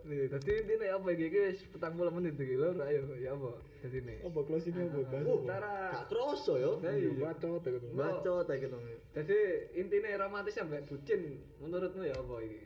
Nih, 0.04 0.28
tadi 0.28 0.52
intinya 0.60 1.00
apa 1.00 1.08
iki 1.16 1.26
iki 1.32 1.40
wis 1.48 1.60
petang 1.72 1.96
puluh 1.96 2.12
menit 2.12 2.36
iki 2.36 2.60
lho, 2.60 2.76
ayo 2.76 3.08
ya 3.18 3.34
apa? 3.34 3.56
Dadi 3.82 4.00
nih. 4.04 4.20
Apa 4.22 4.40
closingnya 4.44 4.92
apa? 4.92 5.00
Bahas 5.10 5.26
Oh, 5.26 5.40
apa? 5.40 5.48
Tara. 5.48 5.76
gak 5.96 6.06
kroso 6.12 6.54
yo. 6.60 6.72
Iya. 6.84 7.10
bacot 7.18 7.64
ya 7.64 7.72
kan. 7.72 7.82
Bacot 7.96 8.46
ae 8.46 8.58
gitu. 8.60 8.78
Jadi 9.16 9.40
intinya 9.80 10.28
romantis 10.28 10.60
sampai 10.60 10.84
bucin 10.86 11.40
menurutmu 11.58 12.04
ya 12.04 12.14
apa 12.14 12.36
iki? 12.44 12.60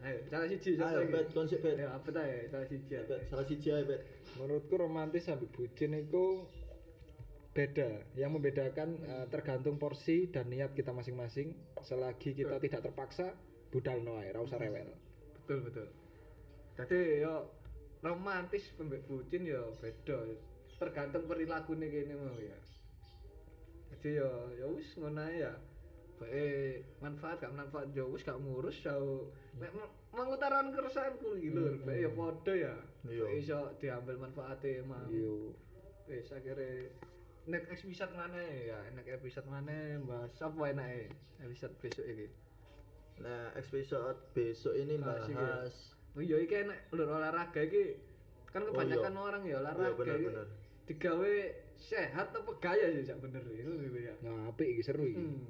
Ayo, 0.00 0.18
salah 0.32 0.48
siji 0.48 0.80
siapa 0.80 0.96
Ayo, 0.96 1.12
bet, 1.12 1.28
konsep 1.36 1.60
bet. 1.60 1.76
Ya, 1.76 1.92
apa 1.92 2.08
ta 2.08 2.24
ya? 2.24 2.48
Salah 2.48 2.66
siji. 2.68 2.92
apa? 2.96 3.04
Bet, 3.08 3.20
salah 3.28 3.44
siji 3.44 3.68
ae, 3.68 3.84
Bet. 3.84 4.00
Menurutku 4.40 4.74
romantis 4.80 5.28
sampai 5.28 5.48
bucin 5.52 5.92
itu 5.92 6.48
beda. 7.52 8.00
Yang 8.16 8.30
membedakan 8.40 8.88
eh, 9.04 9.26
tergantung 9.28 9.76
porsi 9.76 10.32
dan 10.32 10.48
niat 10.48 10.72
kita 10.72 10.96
masing-masing. 10.96 11.52
Selagi 11.84 12.32
kita 12.32 12.56
tidak 12.56 12.88
terpaksa, 12.88 13.36
budal 13.70 14.00
no 14.02 14.18
ae, 14.18 14.32
ra 14.34 14.40
usah 14.42 14.58
rewel. 14.58 14.90
betul 15.50 15.66
betul 15.66 15.88
jadi 16.78 17.26
yo 17.26 17.50
romantis 18.06 18.70
pembek 18.78 19.02
bucin 19.10 19.42
yo 19.42 19.74
beda 19.82 20.38
tergantung 20.78 21.26
perilakunya 21.26 21.90
kene 21.90 22.14
mau 22.14 22.38
ya 22.38 22.58
jadi 23.90 24.22
yo 24.22 24.30
ya 24.54 24.66
wis 24.70 24.94
ngono 24.94 25.26
ae 25.26 25.42
ya 25.42 25.52
bae 26.20 26.44
manfaat 27.00 27.40
gak 27.40 27.50
manfaat 27.50 27.88
yo 27.90 28.06
wis 28.08 28.20
gak 28.20 28.36
ngurus 28.36 28.76
yo 28.80 29.32
nek 29.56 29.72
me- 29.72 29.88
mengutarakan 30.12 30.68
keresahanku 30.70 31.32
iki 31.34 31.48
lho 31.50 31.80
bae 31.82 32.04
yo 32.04 32.10
padha 32.12 32.52
ya 32.54 32.74
Iya. 33.00 33.24
Bae 33.24 33.40
iso 33.40 33.58
diambil 33.76 34.20
manfaatnya 34.20 34.84
mau 34.84 35.08
Yo. 35.08 35.56
wis 36.04 36.28
akhirnya 36.28 36.92
nek 37.46 37.64
episode 37.66 38.12
mana 38.12 38.36
ya 38.36 38.76
nek 38.92 39.08
episode 39.08 39.48
mana 39.48 39.72
bahas 40.02 40.36
apa 40.36 40.60
enake 40.68 41.08
episode 41.40 41.72
besok 41.78 42.04
iki 42.06 42.28
Nah, 43.20 43.52
episode 43.52 44.16
besok 44.32 44.72
ini 44.74 44.96
Bahas 44.96 45.28
ya. 45.28 45.68
Oh 46.10 46.20
iya 46.20 46.36
iki 46.36 46.56
enek 46.58 46.88
lur 46.90 47.04
olahraga 47.06 47.60
iki 47.60 47.96
kan 48.46 48.64
kebanyakan 48.64 49.12
orang 49.14 49.42
ya 49.44 49.60
olahraga 49.60 49.86
Iya, 49.86 49.96
bener, 49.96 50.14
iki 50.14 50.26
bener. 50.28 50.46
digawe 50.84 51.34
sehat 51.76 52.28
apa 52.30 52.52
gaya 52.58 52.86
sih 52.90 53.04
sak 53.04 53.20
bener 53.20 53.44
itu 53.46 53.72
gitu 53.78 53.98
ya. 53.98 54.12
Nah, 54.20 54.48
apik 54.48 54.66
iki 54.66 54.82
seru 54.82 55.04
iki. 55.04 55.16
Hmm. 55.16 55.48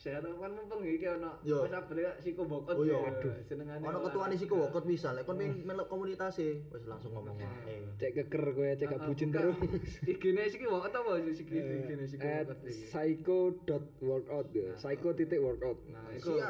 Kan 0.00 0.52
mumpung 0.56 0.80
iki 0.80 1.04
ono. 1.04 1.36
Mas 1.44 1.84
ya 1.92 2.12
siko 2.24 2.48
bokot. 2.48 2.72
Oh 2.72 2.84
iya, 2.88 2.96
ya, 2.96 3.12
aduh. 3.12 3.34
senengane. 3.44 3.84
Ono 3.84 3.98
ketuane 4.08 4.34
sik 4.40 4.48
wokot 4.48 4.84
bisa, 4.88 5.12
lek 5.12 5.28
kon 5.28 5.36
pengen 5.36 5.60
melok 5.68 5.92
komunitas 5.92 6.40
e, 6.40 6.64
wis 6.72 6.88
langsung 6.88 7.12
ngomong 7.12 7.36
ae. 7.36 7.84
Cek 8.00 8.16
keker 8.16 8.44
kowe 8.56 8.70
cek 8.80 8.88
gak 8.88 9.04
bucin 9.04 9.28
terus. 9.28 9.60
Igine 10.08 10.48
siki 10.48 10.64
bokot 10.64 10.88
apa 10.96 11.20
sih 11.20 11.36
siki 11.36 11.52
igine 11.60 12.04
siki 12.08 12.24
At 12.24 12.48
bokot 12.48 12.64
iki. 12.64 12.88
psycho.workout 12.88 14.48
ya. 14.56 14.72
Psycho 14.80 15.08
titik 15.12 15.44
workout. 15.44 15.76
Nah, 15.92 16.08
iku. 16.16 16.40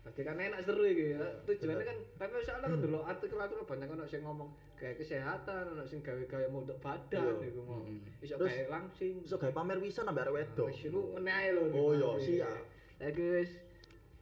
Tadi 0.00 0.20
kan 0.24 0.40
enak 0.40 0.64
seru 0.64 0.82
iki 0.82 1.12
ya. 1.12 1.20
Tujuannya 1.44 1.84
kan 1.84 1.98
tapi 2.16 2.40
soalnya 2.40 2.72
kan 2.72 2.80
dulu 2.80 2.98
artikel-artikel 3.04 3.64
banyak 3.68 3.88
ono 3.90 4.04
sing 4.08 4.24
ngomong 4.24 4.48
kayak 4.74 4.96
kesehatan, 4.96 5.76
ono 5.76 5.84
sing 5.84 6.00
gawe-gawe 6.00 6.48
mau 6.48 6.64
untuk 6.64 6.80
badan 6.80 7.36
Iya. 7.36 7.52
iku 7.52 7.60
mau. 7.68 7.84
Iso 8.24 8.34
Terus- 8.40 8.48
kayak 8.56 8.68
langsing. 8.72 9.14
Iso 9.28 9.36
gawe 9.36 9.52
pamer 9.52 9.76
wisan 9.76 10.08
ambek 10.08 10.24
arek 10.24 10.34
wedok. 10.40 10.66
Wis 10.72 10.80
iku 10.88 11.00
ngene 11.14 11.30
ae 11.30 11.48
lho. 11.52 11.62
Oh, 11.76 11.92
iya, 11.92 12.10
siap. 12.16 12.60
Lagi 12.98 13.26
wis 13.28 13.52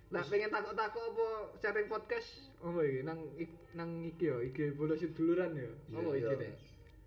Nah, 0.08 0.24
pengen 0.24 0.48
takut-takut 0.48 1.04
apa 1.04 1.28
sharing 1.60 1.84
podcast 1.84 2.48
apa 2.64 2.80
iki 2.80 3.04
nang 3.04 3.28
nang 3.76 4.00
iki 4.00 4.32
yo, 4.32 4.40
iki 4.40 4.72
bolos 4.72 5.04
duluran 5.12 5.52
yo. 5.52 5.68
Apa 5.92 6.10
iki 6.16 6.32
nek? 6.32 6.52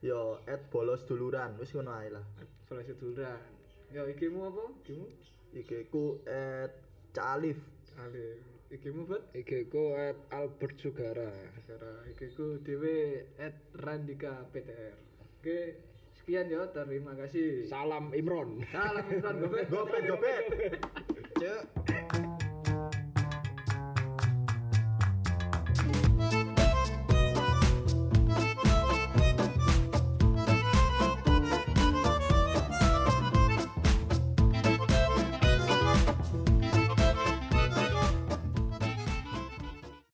Yo, 0.05 0.38
at 0.45 0.69
bolos 0.69 1.01
duluran, 1.09 1.57
wis 1.57 1.74
ngono 1.74 1.97
ae 1.97 2.13
lah. 2.13 2.22
Bolos 2.69 2.86
duluran. 3.01 3.41
Yo 3.89 4.05
ikimu 4.05 4.53
apa? 4.53 4.63
Ikimu? 4.86 5.05
Iki 5.49 5.89
ku 5.89 6.22
at 6.30 6.78
Calif. 7.09 7.57
Ale, 7.97 8.38
ikimu 8.72 9.03
buat 9.03 9.24
IG 9.36 9.67
ku 9.67 9.91
at 9.99 10.15
Albert 10.32 10.80
Sugara. 10.80 11.28
Cara 11.67 12.07
ikiku 12.07 12.63
dhewe 12.63 13.28
at 13.36 13.59
Randika 13.76 14.47
PTR. 14.55 14.95
Oke, 15.19 15.76
sekian 16.15 16.47
ya, 16.47 16.72
terima 16.72 17.11
kasih. 17.19 17.67
Salam 17.67 18.15
Imron. 18.15 18.63
Salam 18.72 19.05
Imran 19.11 19.36
Gopet. 19.43 19.67
Gopet, 19.67 20.01
gopet. 20.07 20.43
Cek. 21.36 22.20